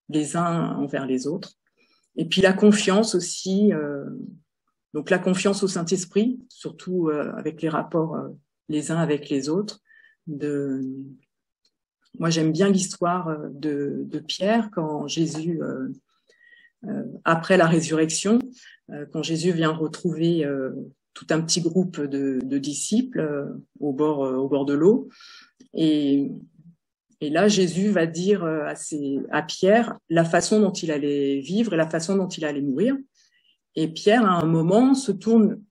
[0.08, 1.52] les uns envers les autres.
[2.16, 3.72] Et puis la confiance aussi,
[4.92, 8.18] donc la confiance au Saint-Esprit, surtout avec les rapports
[8.68, 9.80] les uns avec les autres,
[12.18, 15.88] moi, j'aime bien l'histoire euh, de, Pierre quand Jésus, euh,
[16.84, 18.38] euh, après la résurrection,
[19.12, 20.46] quand Jésus vient retrouver
[21.14, 25.08] tout un petit groupe de, disciples au bord, de l'eau,
[25.72, 26.30] et,
[27.22, 32.16] là, Jésus va dire à Pierre la façon dont il allait vivre et la façon
[32.16, 32.96] dont il allait mourir.
[33.76, 35.62] Et Pierre, à un moment, se tourne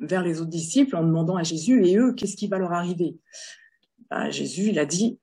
[0.00, 3.18] vers les autres disciples en demandant à Jésus, et eux, qu'est-ce qui va leur arriver?
[4.10, 5.18] Bah, Jésus, il a dit,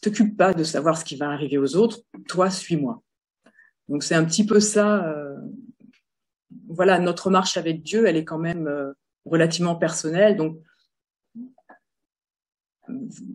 [0.00, 3.02] t'occupe pas de savoir ce qui va arriver aux autres, toi, suis-moi.
[3.88, 5.06] Donc c'est un petit peu ça.
[5.06, 5.36] Euh,
[6.68, 8.92] voilà, notre marche avec Dieu, elle est quand même euh,
[9.24, 10.36] relativement personnelle.
[10.36, 10.58] Donc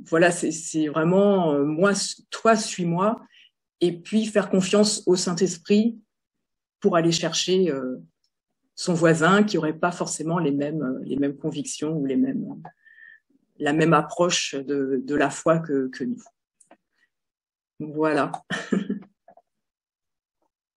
[0.05, 1.93] voilà, c'est vraiment euh, moi,
[2.29, 3.19] toi, suis-moi,
[3.81, 5.97] et puis faire confiance au Saint-Esprit
[6.79, 7.73] pour aller chercher
[8.75, 12.61] son voisin qui aurait pas forcément les mêmes les mêmes convictions ou les mêmes
[13.59, 16.23] la même approche de, de la foi que, que nous.
[17.79, 18.31] Voilà.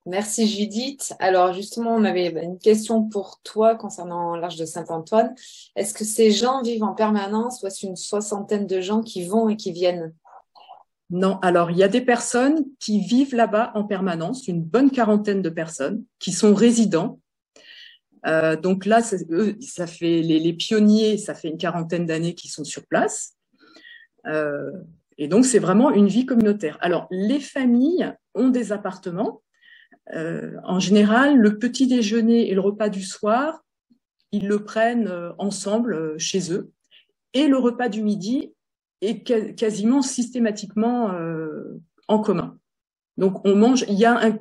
[0.04, 1.14] Merci Judith.
[1.20, 5.32] Alors justement, on avait une question pour toi concernant l'Arche de Saint-Antoine.
[5.76, 9.48] Est-ce que ces gens vivent en permanence ou est-ce une soixantaine de gens qui vont
[9.48, 10.12] et qui viennent?
[11.10, 15.42] Non, alors il y a des personnes qui vivent là-bas en permanence, une bonne quarantaine
[15.42, 17.20] de personnes qui sont résidents.
[18.26, 22.86] Euh, donc là, ça, fait les, pionniers, ça fait une quarantaine d'années qu'ils sont sur
[22.86, 23.36] place.
[24.26, 24.70] Euh,
[25.18, 26.78] et donc, c'est vraiment une vie communautaire.
[26.80, 29.42] Alors, les familles ont des appartements.
[30.14, 33.64] Euh, en général, le petit déjeuner et le repas du soir,
[34.30, 36.70] ils le prennent ensemble chez eux.
[37.34, 38.54] Et le repas du midi,
[39.02, 39.24] est
[39.56, 41.12] quasiment systématiquement
[42.06, 42.56] en commun.
[43.18, 44.32] Donc on mange, il y a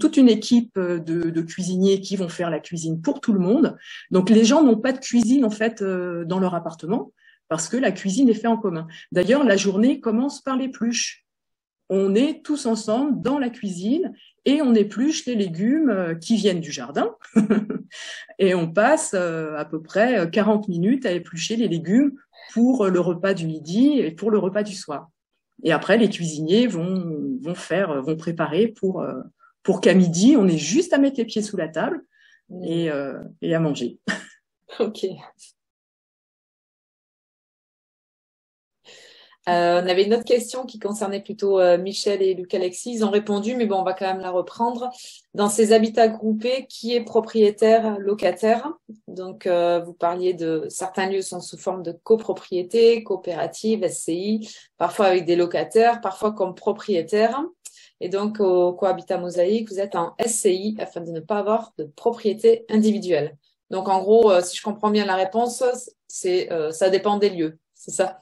[0.00, 3.76] toute une équipe de, de, cuisiniers qui vont faire la cuisine pour tout le monde.
[4.10, 7.12] Donc les gens n'ont pas de cuisine en fait dans leur appartement
[7.48, 8.86] parce que la cuisine est faite en commun.
[9.12, 11.24] D'ailleurs, la journée commence par l'épluche.
[11.90, 14.14] On est tous ensemble dans la cuisine
[14.46, 17.14] et on épluche les légumes euh, qui viennent du jardin.
[18.38, 22.12] et on passe euh, à peu près 40 minutes à éplucher les légumes
[22.52, 25.10] pour le repas du midi et pour le repas du soir.
[25.62, 29.22] Et après, les cuisiniers vont, vont faire, vont préparer pour, euh,
[29.62, 32.02] pour qu'à midi, on ait juste à mettre les pieds sous la table
[32.62, 32.90] et,
[33.40, 33.98] et à manger.
[34.78, 35.06] Ok.
[39.46, 42.92] Euh, on avait une autre question qui concernait plutôt euh, Michel et Luc Alexis.
[42.92, 44.90] Ils ont répondu, mais bon, on va quand même la reprendre.
[45.34, 48.72] Dans ces habitats groupés, qui est propriétaire, locataire?
[49.06, 54.48] Donc, euh, vous parliez de certains lieux sont sous forme de copropriété, coopérative, SCI,
[54.78, 57.42] parfois avec des locataires, parfois comme propriétaires.
[58.00, 61.84] Et donc, au Cohabitat Mosaïque, vous êtes en SCI afin de ne pas avoir de
[61.84, 63.36] propriété individuelle.
[63.70, 65.62] Donc, en gros, si je comprends bien la réponse,
[66.08, 68.20] c'est ça dépend des lieux, c'est ça?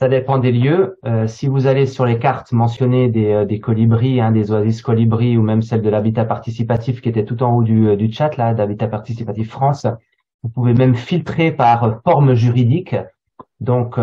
[0.00, 0.98] Ça dépend des lieux.
[1.06, 4.80] Euh, si vous allez sur les cartes mentionnées des, euh, des colibris, hein, des oasis
[4.80, 8.12] colibris ou même celle de l'habitat participatif qui était tout en haut du, euh, du
[8.12, 9.86] chat là, d'habitat participatif France,
[10.44, 12.94] vous pouvez même filtrer par forme juridique.
[13.60, 13.98] Donc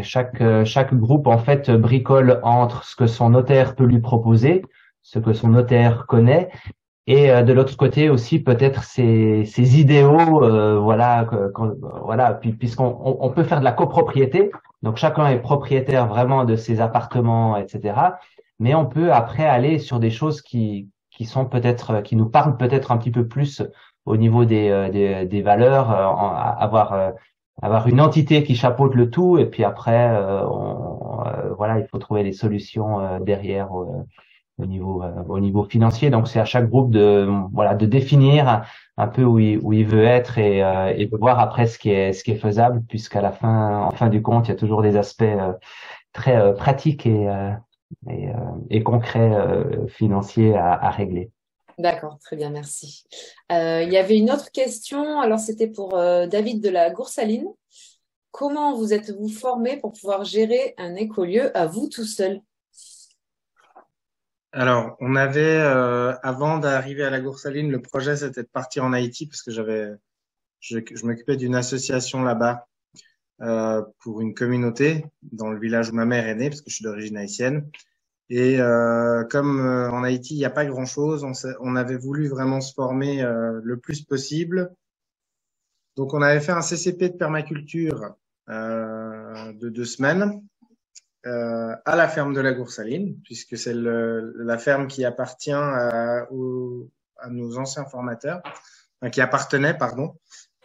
[0.00, 4.62] chaque chaque groupe en fait bricole entre ce que son notaire peut lui proposer,
[5.02, 6.48] ce que son notaire connaît,
[7.06, 11.26] et de l'autre côté aussi peut-être ses idéaux, voilà,
[12.04, 14.52] voilà, puisqu'on on peut faire de la copropriété,
[14.82, 17.94] donc chacun est propriétaire vraiment de ses appartements, etc.
[18.60, 22.56] Mais on peut après aller sur des choses qui qui sont peut-être qui nous parlent
[22.56, 23.62] peut-être un petit peu plus
[24.06, 26.06] au niveau des euh, des, des, valeurs, euh,
[26.58, 27.10] avoir euh,
[27.60, 30.10] avoir une entité qui chapeaute le tout et puis après
[30.50, 31.22] on,
[31.56, 33.68] voilà il faut trouver des solutions derrière
[34.62, 38.64] au niveau au niveau financier donc c'est à chaque groupe de voilà de définir
[38.96, 41.78] un peu où il, où il veut être et, euh, et de voir après ce
[41.78, 44.54] qui est ce qui est faisable puisqu'à la fin en fin du compte il y
[44.54, 45.52] a toujours des aspects euh,
[46.12, 47.28] très euh, pratiques et
[48.08, 48.28] et,
[48.70, 49.32] et, concrets
[49.88, 51.30] financiers à, à régler.
[51.76, 53.04] D'accord, très bien, merci.
[53.50, 57.48] il y avait une autre question, alors c'était pour David de la Goursaline.
[58.30, 62.40] Comment vous êtes-vous formé pour pouvoir gérer un écolieu à vous tout seul?
[64.52, 68.92] Alors, on avait, euh, avant d'arriver à la Goursaline, le projet c'était de partir en
[68.92, 69.92] Haïti parce que j'avais,
[70.60, 72.68] je, m'occupais d'une association là-bas
[73.40, 76.74] euh, pour une communauté dans le village où ma mère est née parce que je
[76.76, 77.66] suis d'origine haïtienne.
[78.28, 82.60] Et euh, comme en Haïti il n'y a pas grand-chose, on, on, avait voulu vraiment
[82.60, 84.70] se former le plus possible.
[85.96, 88.14] Donc, on avait fait un CCP de permaculture
[88.48, 90.42] de deux semaines
[91.26, 97.30] euh, à la ferme de la Goursaline, puisque c'est la ferme qui appartient à, à
[97.30, 98.42] nos anciens formateurs,
[99.10, 100.16] qui appartenait, pardon.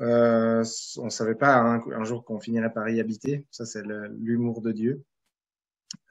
[0.02, 0.64] Euh,
[0.98, 3.46] on ne savait pas un, jour qu'on finirait par y habiter.
[3.52, 3.84] Ça, c'est
[4.20, 5.04] l'humour de Dieu.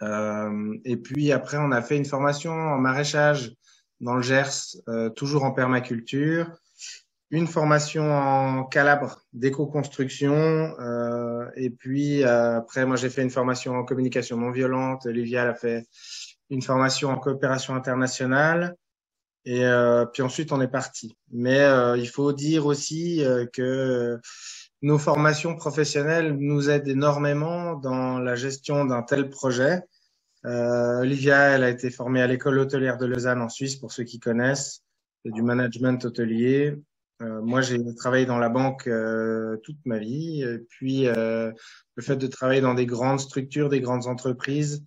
[0.02, 3.55] Euh, et puis après, on a fait une formation en maraîchage
[4.01, 6.51] dans le Gers, euh, toujours en permaculture
[7.30, 10.34] une formation en Calabre d'éco-construction.
[10.78, 15.06] Euh, et puis euh, après, moi, j'ai fait une formation en communication non violente.
[15.06, 15.86] Olivia a fait
[16.50, 18.76] une formation en coopération internationale.
[19.46, 21.16] Et euh, puis ensuite, on est parti.
[21.32, 24.20] Mais euh, il faut dire aussi euh, que
[24.82, 29.80] nos formations professionnelles nous aident énormément dans la gestion d'un tel projet.
[30.44, 34.20] Olivia, elle a été formée à l'école hôtelière de Lausanne en Suisse, pour ceux qui
[34.20, 34.84] connaissent,
[35.24, 36.76] du management hôtelier.
[37.22, 40.43] Euh, moi, j'ai travaillé dans la banque euh, toute ma vie.
[40.43, 41.51] Et puis, euh,
[41.94, 44.84] le fait de travailler dans des grandes structures, des grandes entreprises,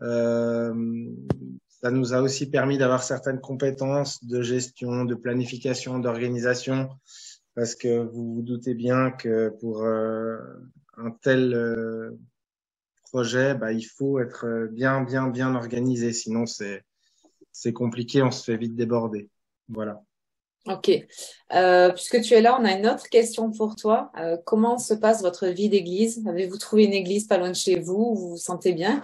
[0.00, 6.90] ça nous a aussi permis d'avoir certaines compétences de gestion, de planification, d'organisation,
[7.54, 12.12] parce que vous vous doutez bien que pour un tel
[13.04, 16.12] projet, bah, il faut être bien, bien, bien organisé.
[16.12, 19.30] Sinon, c'est compliqué, on se fait vite déborder.
[19.68, 20.02] Voilà.
[20.66, 20.90] Ok.
[21.54, 24.10] Euh, puisque tu es là, on a une autre question pour toi.
[24.18, 26.26] Euh, comment se passe votre vie d'église?
[26.26, 28.14] Avez-vous trouvé une église pas loin de chez vous?
[28.14, 29.00] Vous vous sentez bien?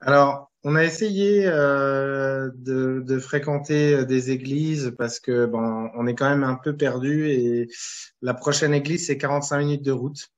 [0.00, 6.14] Alors, on a essayé euh, de, de, fréquenter des églises parce que bon, on est
[6.14, 7.68] quand même un peu perdu et
[8.20, 10.28] la prochaine église c'est 45 minutes de route.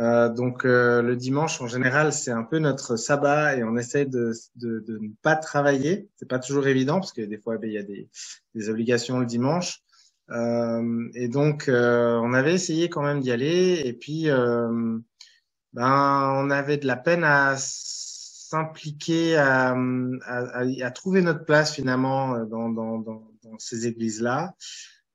[0.00, 4.06] Euh, donc euh, le dimanche en général c'est un peu notre sabbat et on essaie
[4.06, 6.08] de, de, de ne pas travailler.
[6.16, 8.08] C'est pas toujours évident parce que des fois ben, il y a des,
[8.54, 9.82] des, obligations le dimanche.
[10.30, 15.02] Euh, et donc euh, on avait essayé quand même d'y aller et puis ben,
[16.36, 17.56] on avait de la peine à
[18.54, 19.76] s'impliquer, à,
[20.26, 24.54] à, trouver notre place finalement euh, dans, dans, dans, dans ces églises-là.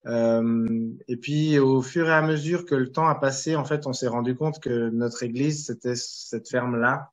[0.05, 3.87] Euh, et puis, au fur et à mesure que le temps a passé, en fait,
[3.87, 7.11] on s'est rendu compte que notre église, c'était cette ferme-là.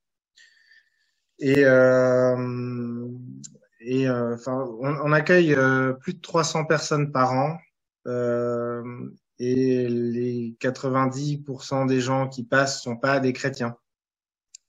[1.38, 3.08] Et, euh,
[3.80, 5.56] et euh, enfin, on, accueille
[6.00, 7.58] plus de 300 personnes par an.
[8.06, 8.82] Euh,
[9.38, 13.76] et les 90% des gens qui passent sont pas des chrétiens.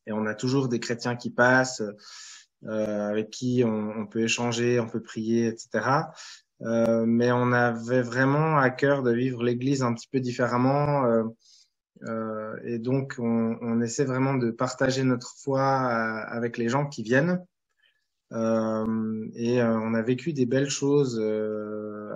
[0.06, 1.84] Et on a toujours des chrétiens qui passent,
[2.66, 6.10] euh, avec qui on, peut échanger, on peut prier, etc.
[6.62, 11.06] Euh, mais on avait vraiment à cœur de vivre l'Église un petit peu différemment.
[11.06, 11.24] Euh,
[12.04, 16.88] euh et donc, on, on, essaie vraiment de partager notre foi euh, avec les gens
[16.88, 17.44] qui viennent.
[18.34, 21.18] Euh, et on a vécu des belles choses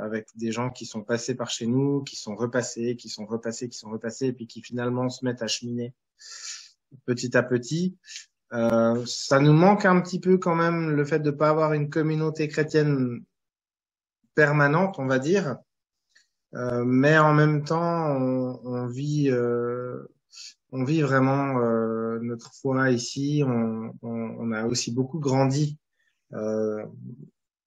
[0.01, 3.69] avec des gens qui sont passés par chez nous, qui sont repassés, qui sont repassés,
[3.69, 5.93] qui sont repassés, et puis qui finalement se mettent à cheminer
[7.05, 7.95] petit à petit.
[8.53, 11.73] Euh, ça nous manque un petit peu quand même le fait de ne pas avoir
[11.73, 13.23] une communauté chrétienne
[14.35, 15.57] permanente, on va dire.
[16.53, 20.05] Euh, mais en même temps, on, on vit, euh,
[20.71, 23.43] on vit vraiment euh, notre foi ici.
[23.45, 25.77] On, on, on, a aussi beaucoup grandi
[26.33, 26.85] euh,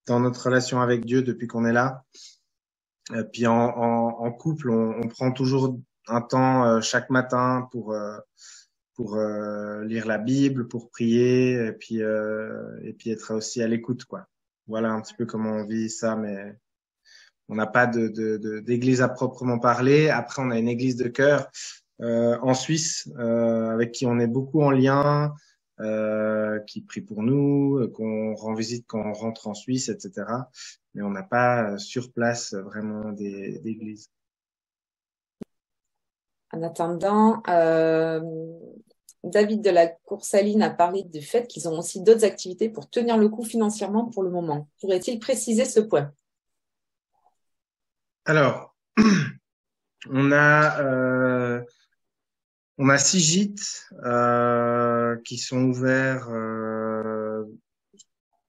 [0.07, 2.05] dans notre relation avec Dieu depuis qu'on est là.
[3.15, 5.79] Et puis en, en, en couple, on, prend toujours
[6.09, 8.19] un temps euh, chaque matin pour euh,
[8.97, 14.29] pour lire la Bible, pour prier, et puis et puis être aussi à l'écoute, quoi.
[14.67, 16.57] Voilà un petit peu comment on vit ça, mais
[17.49, 20.09] on n'a pas de, d'église à proprement parler.
[20.09, 21.51] Après, on a une église de cœur
[22.01, 25.35] euh, en Suisse euh, avec qui on est beaucoup en lien,
[25.81, 30.27] euh, qui prie pour nous, qu'on rend visite quand on rentre en Suisse, etc.
[30.95, 34.09] Mais on n'a pas sur place vraiment d'église.
[36.53, 37.43] En attendant,
[39.25, 43.17] David de la Coursaline a parlé du fait qu'ils ont aussi d'autres activités pour tenir
[43.17, 44.69] le coup financièrement pour le moment.
[44.81, 46.13] Pourrait-il préciser ce point?
[48.27, 48.77] Alors,
[50.11, 51.63] on a euh,
[52.77, 57.45] on a six gîtes euh, qui sont ouverts euh,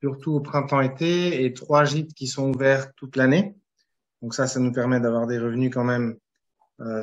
[0.02, 3.56] surtout au printemps-été et trois gîtes qui sont ouverts toute l'année.
[4.22, 6.18] Donc ça, ça nous permet d'avoir des revenus quand même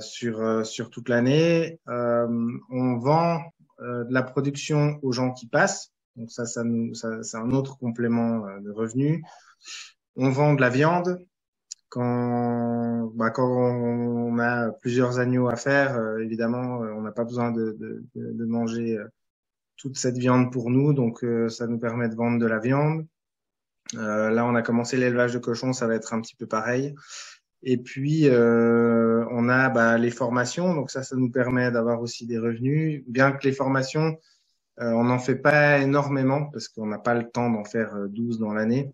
[0.00, 1.80] sur sur toute l'année.
[1.86, 3.40] On vend
[3.82, 5.92] de la production aux gens qui passent.
[6.16, 6.62] Donc ça, ça
[6.94, 9.22] ça, c'est un autre complément de revenus.
[10.16, 11.18] On vend de la viande
[11.92, 17.24] quand, bah, quand on a plusieurs agneaux à faire, euh, évidemment, euh, on n'a pas
[17.24, 17.76] besoin de,
[18.14, 19.06] de, manger euh,
[19.76, 23.06] toute cette viande pour nous, donc ça nous permet de vendre de la viande.
[23.94, 26.94] là, on a commencé l'élevage de cochons, ça va être un petit peu pareil.
[27.62, 32.38] Et puis, on a bah, les formations, donc ça, ça nous permet d'avoir aussi des
[32.38, 34.16] revenus, bien que les formations,
[34.78, 38.52] on n'en fait pas énormément parce qu'on n'a pas le temps d'en faire 12 dans
[38.52, 38.92] l'année.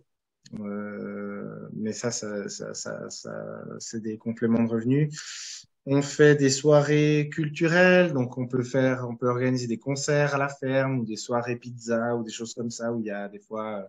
[0.61, 5.73] Euh, mais ça, ça, ça, ça, ça c'est des compléments de revenus.
[5.87, 10.39] On fait des soirées culturelles, donc on peut faire, on peut organiser des concerts à
[10.39, 13.29] la ferme ou des soirées pizza ou des choses comme ça où il y a
[13.29, 13.85] des fois euh,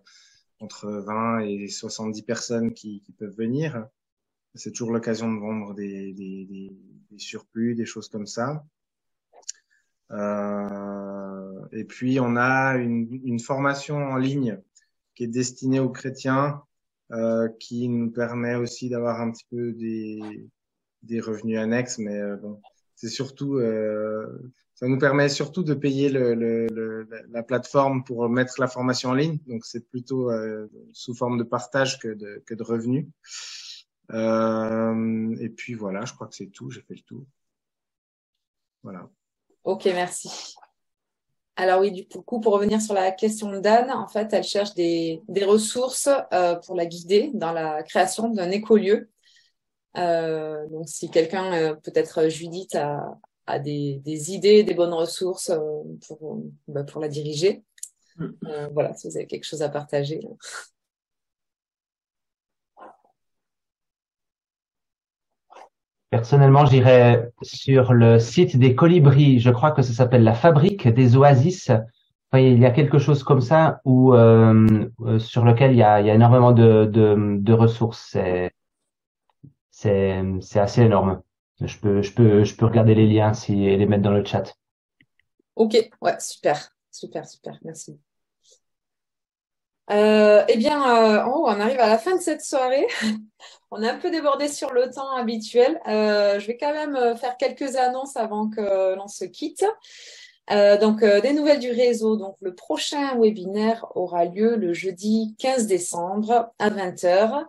[0.60, 3.86] entre 20 et 70 personnes qui, qui peuvent venir.
[4.54, 6.70] C'est toujours l'occasion de vendre des,
[7.18, 8.64] surplus, des choses comme ça.
[10.10, 14.60] Euh, et puis on a une, formation en ligne
[15.14, 16.62] qui est destiné aux chrétiens,
[17.12, 22.36] euh, qui nous permet aussi d'avoir un petit peu des, revenus annexes, mais euh,
[22.96, 23.60] c'est surtout,
[24.74, 29.64] ça nous permet surtout de payer la plateforme pour mettre la formation en ligne, donc
[29.64, 30.30] c'est plutôt
[30.92, 33.06] sous forme de partage que de revenus.
[34.12, 37.24] Euh, et puis voilà, je crois que c'est tout, j'ai fait le tour.
[38.82, 39.08] Voilà.
[39.64, 40.54] Ok, merci.
[41.56, 45.22] Alors oui, du coup, pour revenir sur la question d'Anne, en fait, elle cherche des,
[45.28, 49.10] des ressources euh, pour la guider dans la création d'un écolieu.
[49.96, 55.50] Euh, donc, si quelqu'un, euh, peut-être Judith, a, a des, des, idées, des bonnes ressources
[55.50, 57.62] euh, pour, bah, pour la diriger,
[58.16, 58.28] mm.
[58.46, 60.20] euh, voilà, si vous avez quelque chose à partager.
[66.10, 69.38] Personnellement, j'irais sur le site des colibris.
[69.38, 71.70] Je crois que ça s'appelle la fabrique des oasis.
[71.70, 75.82] Enfin, il y a quelque chose comme ça où euh, euh sur lequel il y
[75.82, 78.16] a, énormément de, ressources.
[79.70, 81.22] C'est assez énorme.
[81.60, 84.54] Je peux regarder les liens et les mettre dans le chat.
[85.54, 88.00] Ok, ouais, super, super, super, merci.
[89.90, 92.86] Euh, eh bien, euh, on arrive à la fin de cette soirée.
[93.72, 95.80] on est un peu débordé sur le temps habituel.
[95.88, 99.64] Euh, je vais quand même euh, faire quelques annonces avant que l'on se quitte.
[100.80, 102.16] Donc, des nouvelles du réseau.
[102.16, 107.44] Donc, le prochain webinaire aura lieu le jeudi 15 décembre à 20h.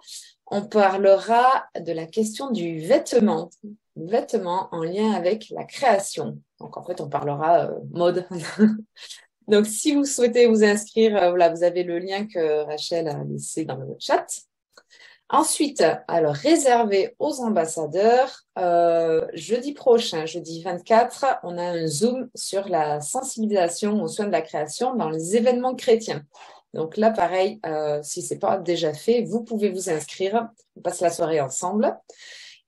[0.46, 3.50] On parlera de la question du vêtement,
[3.96, 6.38] vêtement en lien avec la création.
[6.60, 8.28] Donc, en fait, on parlera mode.
[9.48, 13.66] donc, si vous souhaitez vous inscrire, voilà, vous avez le lien que Rachel a laissé
[13.66, 14.26] dans le chat.
[15.34, 22.68] Ensuite, alors réservé aux ambassadeurs, euh, jeudi prochain, jeudi 24, on a un Zoom sur
[22.68, 26.24] la sensibilisation aux soins de la création dans les événements chrétiens.
[26.74, 30.50] Donc là, pareil, euh, si c'est pas déjà fait, vous pouvez vous inscrire.
[30.76, 31.98] On passe la soirée ensemble.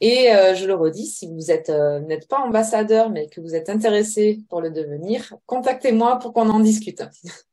[0.03, 3.69] Et euh, je le redis, si vous euh, n'êtes pas ambassadeur, mais que vous êtes
[3.69, 7.03] intéressé pour le devenir, contactez-moi pour qu'on en discute.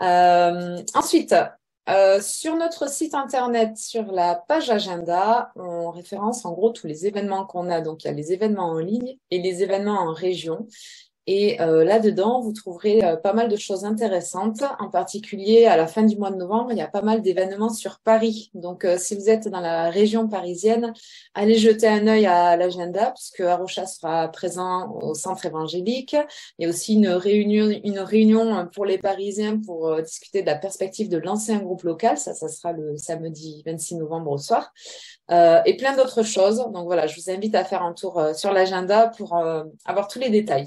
[0.00, 1.32] Euh, ensuite,
[2.20, 7.46] sur notre site internet, sur la page agenda, on référence en gros tous les événements
[7.46, 7.80] qu'on a.
[7.80, 10.66] Donc, il y a les événements en ligne et les événements en région.
[11.28, 14.64] Et euh, là-dedans, vous trouverez euh, pas mal de choses intéressantes.
[14.80, 17.72] En particulier, à la fin du mois de novembre, il y a pas mal d'événements
[17.72, 18.50] sur Paris.
[18.54, 20.92] Donc, euh, si vous êtes dans la région parisienne,
[21.34, 26.16] allez jeter un œil à l'agenda, puisque Arocha sera présent au centre évangélique.
[26.58, 30.56] Il y a aussi une réunion, une réunion pour les Parisiens pour discuter de la
[30.56, 32.18] perspective de lancer un groupe local.
[32.18, 34.72] Ça, ça sera le samedi 26 novembre au soir.
[35.30, 36.58] et plein d'autres choses.
[36.72, 39.36] Donc voilà, je vous invite à faire un tour sur l'agenda pour
[39.84, 40.66] avoir tous les détails.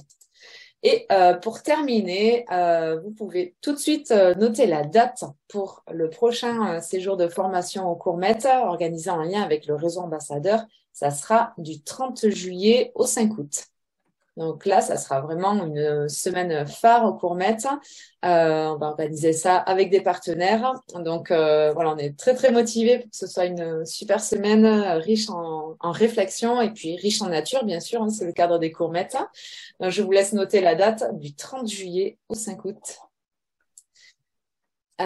[0.87, 5.83] Et euh, pour terminer, euh, vous pouvez tout de suite euh, noter la date pour
[5.91, 10.63] le prochain séjour de formation au Courmet organisé en lien avec le réseau ambassadeur.
[10.93, 13.65] Ça sera du 30 juillet au 5 août.
[14.37, 17.57] Donc là, ça sera vraiment une semaine phare au Courmet.
[18.25, 20.73] Euh, on va organiser ça avec des partenaires.
[20.95, 24.65] Donc euh, voilà, on est très très motivés pour que ce soit une super semaine
[24.65, 28.01] riche en, en réflexion et puis riche en nature, bien sûr.
[28.01, 29.17] Hein, c'est le cadre des Courmettes.
[29.79, 32.99] Donc, je vous laisse noter la date du 30 juillet au 5 août.
[35.01, 35.03] Euh,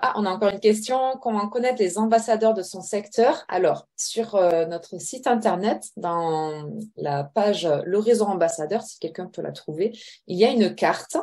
[0.00, 1.18] ah, on a encore une question.
[1.20, 3.44] Comment connaître les ambassadeurs de son secteur?
[3.48, 9.42] Alors, sur euh, notre site internet, dans la page Le réseau ambassadeur, si quelqu'un peut
[9.42, 9.92] la trouver,
[10.26, 11.18] il y a une carte.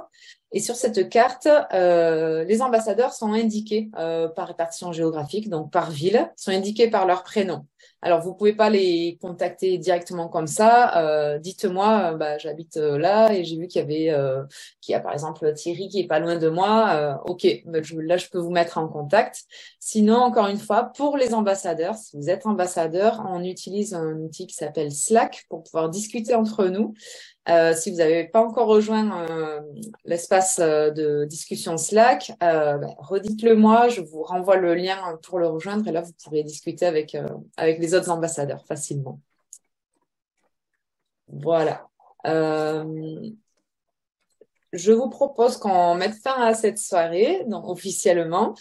[0.51, 6.31] Et sur cette carte, euh, les ambassadeurs sont indiqués par répartition géographique, donc par ville,
[6.35, 7.65] sont indiqués par leur prénom.
[8.01, 10.97] Alors, vous pouvez pas les contacter directement comme ça.
[10.97, 14.45] Euh, dites-moi, euh, bah, j'habite euh, là et j'ai vu qu'il y avait,
[14.79, 17.19] qu'il y a par exemple Thierry qui est pas loin de moi.
[17.25, 19.43] ok, bah, là je peux vous mettre en contact.
[19.79, 24.47] Sinon, encore une fois, pour les ambassadeurs, si vous êtes ambassadeur, on utilise un outil
[24.47, 26.93] qui s'appelle Slack pour pouvoir discuter entre nous.
[27.47, 29.61] Euh, si vous n'avez pas encore rejoint euh,
[30.05, 35.47] l'espace euh, de discussion Slack, ben, redites-le moi, je vous renvoie le lien pour le
[35.47, 37.17] rejoindre et là vous pourrez discuter avec,
[37.57, 39.19] avec les autres ambassadeurs facilement.
[41.27, 41.87] Voilà.
[44.73, 48.53] je vous propose qu'on mette fin à cette soirée, donc officiellement.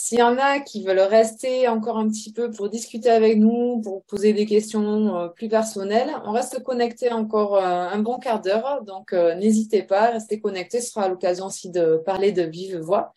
[0.00, 3.80] S'il y en a qui veulent rester encore un petit peu pour discuter avec nous,
[3.80, 8.40] pour poser des questions euh, plus personnelles, on reste connecté encore euh, un bon quart
[8.40, 8.84] d'heure.
[8.84, 10.80] Donc, euh, n'hésitez pas, restez connectés.
[10.80, 13.12] Ce sera l'occasion aussi de parler de vive voix.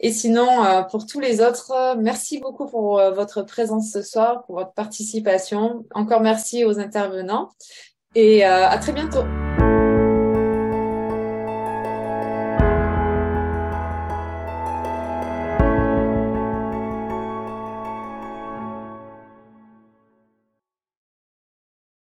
[0.00, 0.48] Et sinon,
[0.90, 5.84] pour tous les autres, merci beaucoup pour votre présence ce soir, pour votre participation.
[5.94, 7.50] Encore merci aux intervenants
[8.14, 9.22] et à très bientôt.